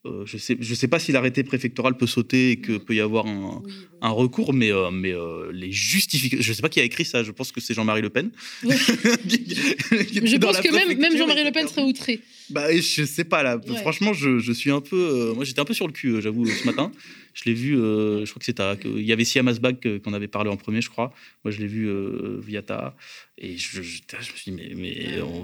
Euh, 0.06 0.26
je 0.26 0.38
sais, 0.38 0.56
je 0.58 0.74
sais 0.74 0.88
pas 0.88 0.98
si 0.98 1.12
l'arrêté 1.12 1.44
préfectoral 1.44 1.98
peut 1.98 2.08
sauter 2.08 2.52
et 2.52 2.56
que 2.62 2.78
peut 2.78 2.96
y 2.96 3.02
avoir 3.02 3.28
un, 3.28 3.62
un 4.02 4.10
recours, 4.10 4.54
mais, 4.54 4.72
euh, 4.72 4.92
mais 4.92 5.12
euh, 5.12 5.52
les 5.52 5.74
justifications. 5.74 6.42
Je 6.42 6.54
sais 6.54 6.62
pas 6.62 6.70
qui 6.70 6.80
a 6.80 6.84
écrit 6.84 7.04
ça. 7.04 7.22
Je 7.22 7.32
pense 7.32 7.52
que 7.52 7.60
c'est 7.60 7.74
Jean-Marie 7.74 8.02
Le 8.02 8.10
Pen. 8.10 8.32
Je 8.64 10.38
pense 10.38 10.62
que 10.62 10.96
même, 10.96 11.18
Jean-Marie 11.18 11.44
Le 11.44 11.52
Pen 11.52 11.68
serait 11.68 11.84
outré. 11.84 12.22
Bah, 12.50 12.74
je 12.74 13.04
sais 13.04 13.26
pas 13.26 13.44
là. 13.44 13.58
Ouais. 13.58 13.78
Franchement, 13.82 14.14
je, 14.14 14.40
je 14.40 14.52
suis 14.54 14.72
un 14.72 14.80
peu. 14.80 15.34
moi, 15.36 15.44
j'étais 15.44 15.60
un 15.60 15.66
peu 15.66 15.74
sur 15.74 15.86
le 15.86 15.92
cul, 15.94 16.22
j'avoue, 16.22 16.46
ce 16.46 16.66
matin. 16.66 16.92
Je 17.34 17.44
l'ai 17.46 17.54
vu. 17.54 17.78
euh, 17.78 18.26
je 18.26 18.30
crois 18.32 18.40
que 18.40 18.46
c'était. 18.46 18.64
à- 18.64 18.76
que- 18.76 18.88
Il 18.88 19.06
y 19.06 19.12
avait 19.14 19.24
Siam 19.26 19.48
Asbag 19.48 19.78
euh, 19.86 20.00
qu'on 20.00 20.14
avait 20.14 20.28
parlé 20.28 20.50
en 20.50 20.58
premier, 20.58 20.82
je 20.82 20.90
crois. 20.90 21.14
Moi, 21.44 21.52
je 21.52 21.60
l'ai 21.60 21.68
vu 21.68 21.88
euh, 21.88 22.40
via 22.46 22.62
ta. 22.62 22.96
Et 23.38 23.58
je, 23.58 23.82
je, 23.82 24.02
je 24.20 24.32
me 24.32 24.38
suis 24.38 24.52
dit, 24.52 24.76
mais, 24.76 24.98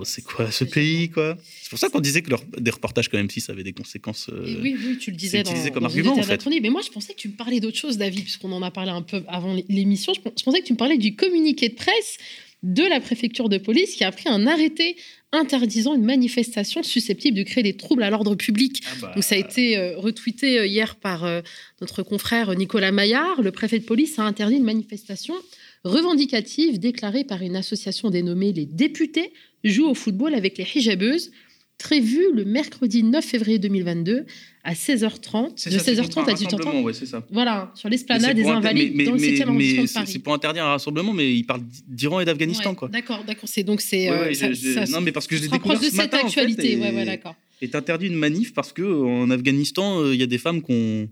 c'est 0.04 0.24
quoi 0.24 0.52
ce 0.52 0.66
pays, 0.66 1.10
quoi? 1.10 1.38
C'est 1.62 1.70
pour 1.70 1.80
ça 1.80 1.90
qu'on 1.90 2.02
disait 2.02 2.22
que 2.22 2.30
leur- 2.30 2.44
des 2.58 2.72
reportages, 2.72 3.08
quand 3.10 3.18
même, 3.18 3.30
si 3.30 3.40
ça 3.42 3.54
avait 3.54 3.64
des 3.64 3.72
conséquences. 3.74 4.30
euh, 4.34 4.46
Et 4.46 4.58
oui, 4.62 4.76
oui, 4.86 4.98
tu 4.98 5.12
le 5.12 5.18
disais 5.18 5.44
c'est 5.46 5.70
dans, 5.70 5.74
comme 5.74 5.84
dans 5.84 5.90
argument, 5.90 6.14
en 6.18 6.24
fait. 6.24 6.46
Mais 6.62 6.70
moi, 6.70 6.82
je 6.86 6.90
pensais 6.92 7.14
que 7.14 7.20
tu 7.20 7.30
me 7.30 7.34
parlais 7.36 7.60
d'autre 7.60 7.78
chose, 7.78 7.98
David, 7.98 8.24
puisqu'on 8.24 8.52
en 8.52 8.62
a 8.62 8.72
parlé 8.72 8.92
un 8.92 9.02
peu 9.02 9.24
avant 9.28 9.56
l'émission. 9.70 10.14
Je 10.14 10.20
pensais 10.44 10.60
que 10.62 10.66
tu 10.66 10.74
me 10.74 10.78
parlais 10.78 10.98
du 10.98 11.16
communiqué 11.16 11.70
de 11.70 11.76
presse 11.76 12.18
de 12.64 12.84
la 12.84 13.00
préfecture 13.00 13.48
de 13.48 13.58
police 13.60 13.96
qui 13.96 14.04
a 14.04 14.12
pris 14.12 14.28
un 14.28 14.48
arrêté 14.48 14.96
interdisant 15.36 15.96
une 15.96 16.06
manifestation 16.06 16.84
susceptible 16.84 17.38
de 17.38 17.44
créer 17.44 17.64
des 17.64 17.76
troubles 17.76 18.04
à 18.04 18.10
l'ordre 18.10 18.36
public. 18.36 18.84
bah. 19.02 19.12
Donc 19.14 19.24
ça 19.24 19.36
a 19.36 19.38
été 19.38 19.78
euh, 19.78 19.98
retweeté 19.98 20.60
euh, 20.60 20.68
hier 20.68 20.96
par 20.96 21.24
euh, 21.24 21.42
notre 21.82 22.04
confrère 22.04 22.56
Nicolas 22.56 22.92
Maillard. 22.92 23.42
Le 23.42 23.52
préfet 23.52 23.80
de 23.80 23.86
police 23.86 24.20
a 24.20 24.24
interdit 24.24 24.58
une 24.58 24.64
manifestation 24.64 25.36
revendicative 25.84 26.80
déclarée 26.80 27.24
par 27.24 27.42
une 27.42 27.56
association 27.56 28.10
dénommée 28.10 28.54
les 28.54 28.66
députés 28.66 29.32
jouent 29.64 29.90
au 29.90 29.96
football 29.96 30.34
avec 30.36 30.58
les 30.58 30.68
hijabeuses, 30.76 31.32
prévue 31.78 32.26
le 32.34 32.46
mercredi 32.46 33.04
9 33.04 33.24
février 33.24 33.60
2022 33.60 34.26
à 34.64 34.74
16h30, 34.74 35.52
C'est 35.56 35.70
de 35.70 35.78
ça, 35.78 35.84
c'est 35.84 35.94
16h30 35.96 36.14
contre 36.16 36.30
un 36.30 36.32
à 36.32 36.36
18h30. 36.36 36.56
rassemblement, 36.58 36.82
ouais, 36.84 36.94
c'est 36.94 37.06
ça. 37.06 37.26
Voilà, 37.32 37.72
sur 37.76 37.90
l'esplanade 37.90 38.36
des 38.36 38.46
Invalides 38.46 38.94
mais- 38.96 39.04
dans 39.06 39.12
le 39.14 39.20
mais- 39.20 39.28
7e 39.36 39.50
arrondissement 39.50 39.82
de 39.84 39.88
c'est- 39.88 39.94
Paris. 39.94 40.08
C'est 40.12 40.20
pour 40.20 40.34
interdire 40.34 40.64
un 40.66 40.70
rassemblement, 40.70 41.14
mais 41.14 41.36
il 41.36 41.44
parle 41.44 41.62
d'Iran 41.88 42.20
et 42.22 42.26
d'Afghanistan, 42.26 42.72
Ouais, 42.72 42.76
quoi. 42.76 42.88
D'accord, 42.88 43.24
d'accord. 43.26 43.48
C'est 43.48 43.64
donc 43.64 43.82
c'est. 43.82 44.10
Ouais, 44.10 44.34
euh, 44.44 44.86
non, 44.90 45.02
mais 45.02 45.12
parce 45.12 45.28
que 45.28 45.36
je 45.36 45.42
l'ai 45.44 45.48
découvert 45.50 45.78
de 45.80 45.84
ce 45.84 45.90
cette 45.92 45.98
matin, 45.98 46.18
en 46.24 46.30
fait, 46.30 46.42
actualité. 46.42 46.74
et- 46.74 46.78
Ouais, 46.80 47.06
d'accord. 47.06 47.36
est 47.62 47.76
interdit 47.76 48.08
une 48.08 48.16
manif 48.16 48.54
parce 48.54 48.74
que 48.74 48.82
en 48.84 49.30
Afghanistan, 49.30 50.00
euh, 50.02 50.14
il 50.14 50.20
y 50.20 50.24
a 50.24 50.28
des 50.28 50.38
femmes 50.40 50.62
qu'on. 50.62 51.08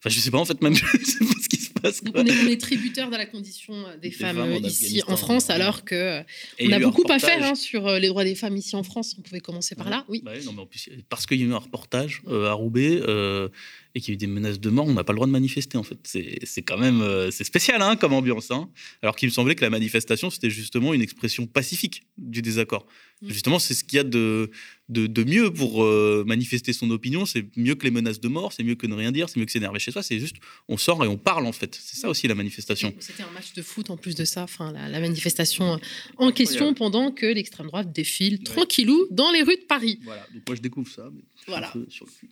Enfin, 0.00 0.10
je 0.14 0.20
sais 0.20 0.30
pas 0.30 0.38
en 0.38 0.44
fait, 0.44 0.60
même 0.62 0.74
je 0.74 1.04
sais 1.04 1.18
pas 1.24 1.32
ce 1.42 1.48
se 1.84 2.02
passe. 2.02 2.04
Donc 2.04 2.14
on 2.16 2.26
est, 2.26 2.44
on 2.44 2.48
est 2.48 2.60
tributaire 2.60 3.10
de 3.10 3.16
la 3.16 3.26
condition 3.26 3.74
euh, 3.74 3.96
des, 3.96 4.10
femmes, 4.10 4.36
femmes 4.36 4.52
en 4.52 4.56
euh, 4.56 4.68
ici 4.68 5.02
en 5.06 5.16
France, 5.16 5.48
ouais. 5.48 5.54
alors 5.54 5.84
que 5.84 5.94
euh, 5.94 6.22
Et 6.58 6.68
on 6.68 6.72
a 6.72 6.78
beaucoup 6.78 7.04
à 7.10 7.18
faire 7.18 7.42
hein, 7.42 7.54
sur 7.54 7.88
les 7.98 8.08
droits 8.08 8.24
des 8.24 8.34
femmes 8.34 8.56
ici 8.56 8.76
en 8.76 8.82
France. 8.82 9.16
On 9.18 9.22
pouvait 9.22 9.40
commencer 9.40 9.74
par 9.74 9.90
là. 9.90 10.04
Oui. 10.08 10.22
Bah 10.24 10.32
oui, 10.36 10.44
non, 10.44 10.52
mais 10.52 10.62
en 10.62 10.66
plus, 10.66 10.88
parce 11.08 11.26
qu'il 11.26 11.40
y 11.40 11.42
a 11.42 11.46
eu 11.46 11.52
un 11.52 11.58
reportage 11.58 12.22
euh, 12.28 12.48
à 12.48 12.52
Roubaix 12.52 13.00
euh, 13.02 13.48
et 13.96 14.00
qu'il 14.00 14.08
y 14.08 14.12
a 14.12 14.14
eu 14.14 14.16
des 14.16 14.26
menaces 14.26 14.58
de 14.58 14.70
mort, 14.70 14.86
on 14.86 14.92
n'a 14.92 15.04
pas 15.04 15.12
le 15.12 15.16
droit 15.18 15.26
de 15.28 15.32
manifester 15.32 15.78
en 15.78 15.82
fait. 15.84 15.98
C'est 16.44 16.62
quand 16.62 16.78
même 16.78 17.00
euh, 17.00 17.30
c'est 17.30 17.44
spécial 17.44 17.80
hein, 17.80 17.94
comme 17.96 18.12
ambiance. 18.12 18.50
hein. 18.50 18.68
Alors 19.02 19.14
qu'il 19.14 19.28
me 19.28 19.32
semblait 19.32 19.54
que 19.54 19.62
la 19.62 19.70
manifestation 19.70 20.30
c'était 20.30 20.50
justement 20.50 20.92
une 20.94 21.02
expression 21.02 21.46
pacifique 21.46 22.04
du 22.18 22.42
désaccord. 22.42 22.86
Justement, 23.26 23.58
c'est 23.58 23.72
ce 23.72 23.84
qu'il 23.84 23.96
y 23.96 24.00
a 24.00 24.04
de, 24.04 24.50
de, 24.90 25.06
de 25.06 25.24
mieux 25.24 25.50
pour 25.50 25.82
euh, 25.82 26.24
manifester 26.26 26.74
son 26.74 26.90
opinion. 26.90 27.24
C'est 27.24 27.46
mieux 27.56 27.74
que 27.74 27.84
les 27.84 27.90
menaces 27.90 28.20
de 28.20 28.28
mort, 28.28 28.52
c'est 28.52 28.62
mieux 28.64 28.74
que 28.74 28.86
ne 28.86 28.94
rien 28.94 29.12
dire, 29.12 29.30
c'est 29.30 29.40
mieux 29.40 29.46
que 29.46 29.52
s'énerver 29.52 29.78
chez 29.78 29.92
soi. 29.92 30.02
C'est 30.02 30.18
juste 30.18 30.36
on 30.68 30.76
sort 30.76 31.02
et 31.04 31.08
on 31.08 31.16
parle 31.16 31.46
en 31.46 31.52
fait. 31.52 31.78
C'est 31.80 31.96
ça 31.96 32.10
aussi 32.10 32.28
la 32.28 32.34
manifestation. 32.34 32.92
C'était 32.98 33.22
un 33.22 33.30
match 33.30 33.54
de 33.54 33.62
foot 33.62 33.88
en 33.88 33.96
plus 33.96 34.14
de 34.14 34.26
ça, 34.26 34.42
enfin 34.42 34.72
la, 34.72 34.88
la 34.88 35.00
manifestation 35.00 35.80
en 36.18 36.32
question 36.32 36.74
pendant 36.74 37.12
que 37.12 37.24
l'extrême 37.24 37.68
droite 37.68 37.92
défile 37.92 38.40
tranquillou 38.42 39.06
dans 39.10 39.30
les 39.30 39.42
rues 39.42 39.56
de 39.56 39.64
Paris. 39.66 40.00
Voilà, 40.02 40.26
donc 40.34 40.42
moi 40.46 40.56
je 40.56 40.60
découvre 40.60 40.90
ça. 40.90 41.08
Mais 41.14 41.22
Voilà. 41.46 41.72
sur 41.88 42.04
le 42.04 42.10
cul. 42.10 42.28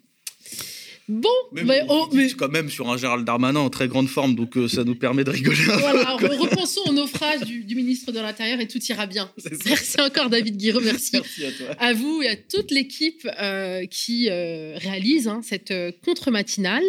Bon, 1.08 1.28
Mais, 1.52 1.64
mais, 1.64 1.80
on 1.88 2.06
dit 2.06 2.32
quand 2.36 2.48
même 2.48 2.70
sur 2.70 2.88
un 2.90 2.96
Gérald 2.96 3.24
Darmanin 3.26 3.60
en 3.60 3.70
très 3.70 3.88
grande 3.88 4.08
forme, 4.08 4.34
donc 4.36 4.56
euh, 4.56 4.68
ça 4.68 4.84
nous 4.84 4.94
permet 4.94 5.24
de 5.24 5.30
rigoler. 5.30 5.58
Voilà, 5.64 6.16
re- 6.16 6.36
repensons 6.38 6.80
au 6.88 6.92
naufrage 6.92 7.40
du, 7.40 7.64
du 7.64 7.74
ministre 7.74 8.12
de 8.12 8.20
l'Intérieur 8.20 8.60
et 8.60 8.68
tout 8.68 8.78
ira 8.88 9.06
bien. 9.06 9.30
Merci 9.66 10.00
encore 10.00 10.30
David 10.30 10.56
Guiraud, 10.56 10.80
merci. 10.80 11.10
Merci 11.16 11.44
à 11.44 11.50
toi. 11.52 11.66
À 11.80 11.92
vous 11.92 12.22
et 12.22 12.28
à 12.28 12.36
toute 12.36 12.70
l'équipe 12.70 13.28
euh, 13.40 13.84
qui 13.86 14.28
euh, 14.30 14.76
réalise 14.78 15.26
hein, 15.28 15.40
cette 15.42 15.74
contre-matinale. 16.04 16.84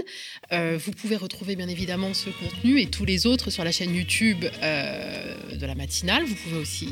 Vous 0.51 0.91
pouvez 0.91 1.15
retrouver 1.15 1.55
bien 1.55 1.67
évidemment 1.67 2.13
ce 2.13 2.29
contenu 2.29 2.79
et 2.79 2.85
tous 2.87 3.05
les 3.05 3.25
autres 3.25 3.49
sur 3.49 3.63
la 3.63 3.71
chaîne 3.71 3.95
YouTube 3.95 4.41
de 4.41 5.65
la 5.65 5.73
matinale. 5.75 6.23
Vous 6.25 6.35
pouvez 6.35 6.57
aussi 6.57 6.89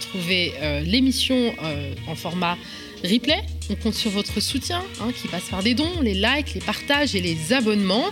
trouver 0.00 0.52
l'émission 0.84 1.54
en 2.08 2.14
format 2.16 2.58
replay. 3.04 3.40
On 3.70 3.74
compte 3.74 3.94
sur 3.94 4.10
votre 4.10 4.40
soutien 4.40 4.82
hein, 5.00 5.10
qui 5.20 5.28
passe 5.28 5.44
par 5.50 5.62
des 5.62 5.74
dons, 5.74 6.00
les 6.02 6.14
likes, 6.14 6.54
les 6.54 6.60
partages 6.60 7.14
et 7.14 7.20
les 7.20 7.52
abonnements. 7.52 8.06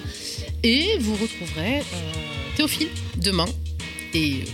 Et 0.62 0.98
vous 1.00 1.14
retrouverez 1.14 1.78
euh, 1.78 2.12
Théophile 2.56 2.88
demain. 3.16 3.46
Et 4.14 4.32
euh, 4.34 4.44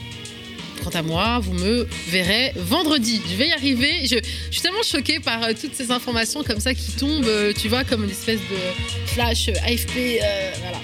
quant 0.84 0.90
à 0.90 1.02
moi, 1.02 1.38
vous 1.40 1.52
me 1.52 1.86
verrez 2.08 2.52
vendredi. 2.56 3.20
Je 3.30 3.36
vais 3.36 3.48
y 3.48 3.52
arriver. 3.52 4.00
Je, 4.04 4.16
je 4.16 4.52
suis 4.52 4.60
tellement 4.62 4.82
choquée 4.82 5.20
par 5.20 5.42
euh, 5.42 5.52
toutes 5.60 5.74
ces 5.74 5.90
informations 5.90 6.42
comme 6.42 6.60
ça 6.60 6.74
qui 6.74 6.92
tombent, 6.92 7.24
euh, 7.26 7.52
tu 7.56 7.68
vois, 7.68 7.84
comme 7.84 8.04
une 8.04 8.10
espèce 8.10 8.40
de 8.40 9.06
flash 9.06 9.48
AFP. 9.48 9.96
euh, 10.22 10.52
voilà. 10.60 10.78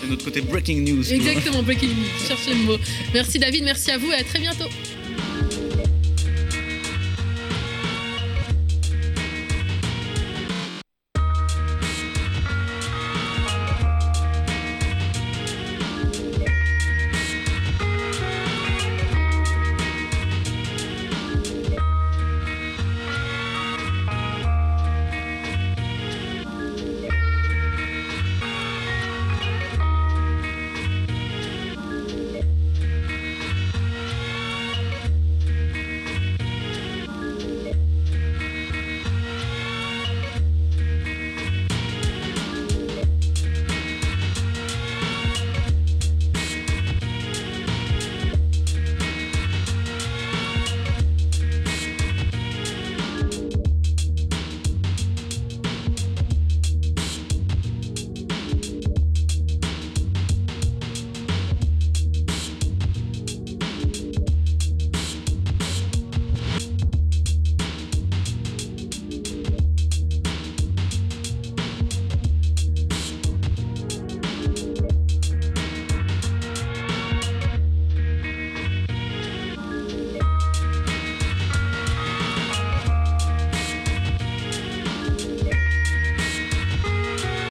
C'est 0.00 0.08
notre 0.08 0.24
côté 0.24 0.40
breaking 0.40 0.82
news. 0.84 1.12
Exactement, 1.12 1.62
breaking 1.62 1.88
news. 1.88 2.26
Cherchez 2.26 2.50
le 2.54 2.60
mot. 2.64 2.78
Merci 3.14 3.38
David, 3.38 3.64
merci 3.64 3.90
à 3.90 3.98
vous 3.98 4.10
et 4.12 4.14
à 4.16 4.24
très 4.24 4.38
bientôt. 4.38 4.68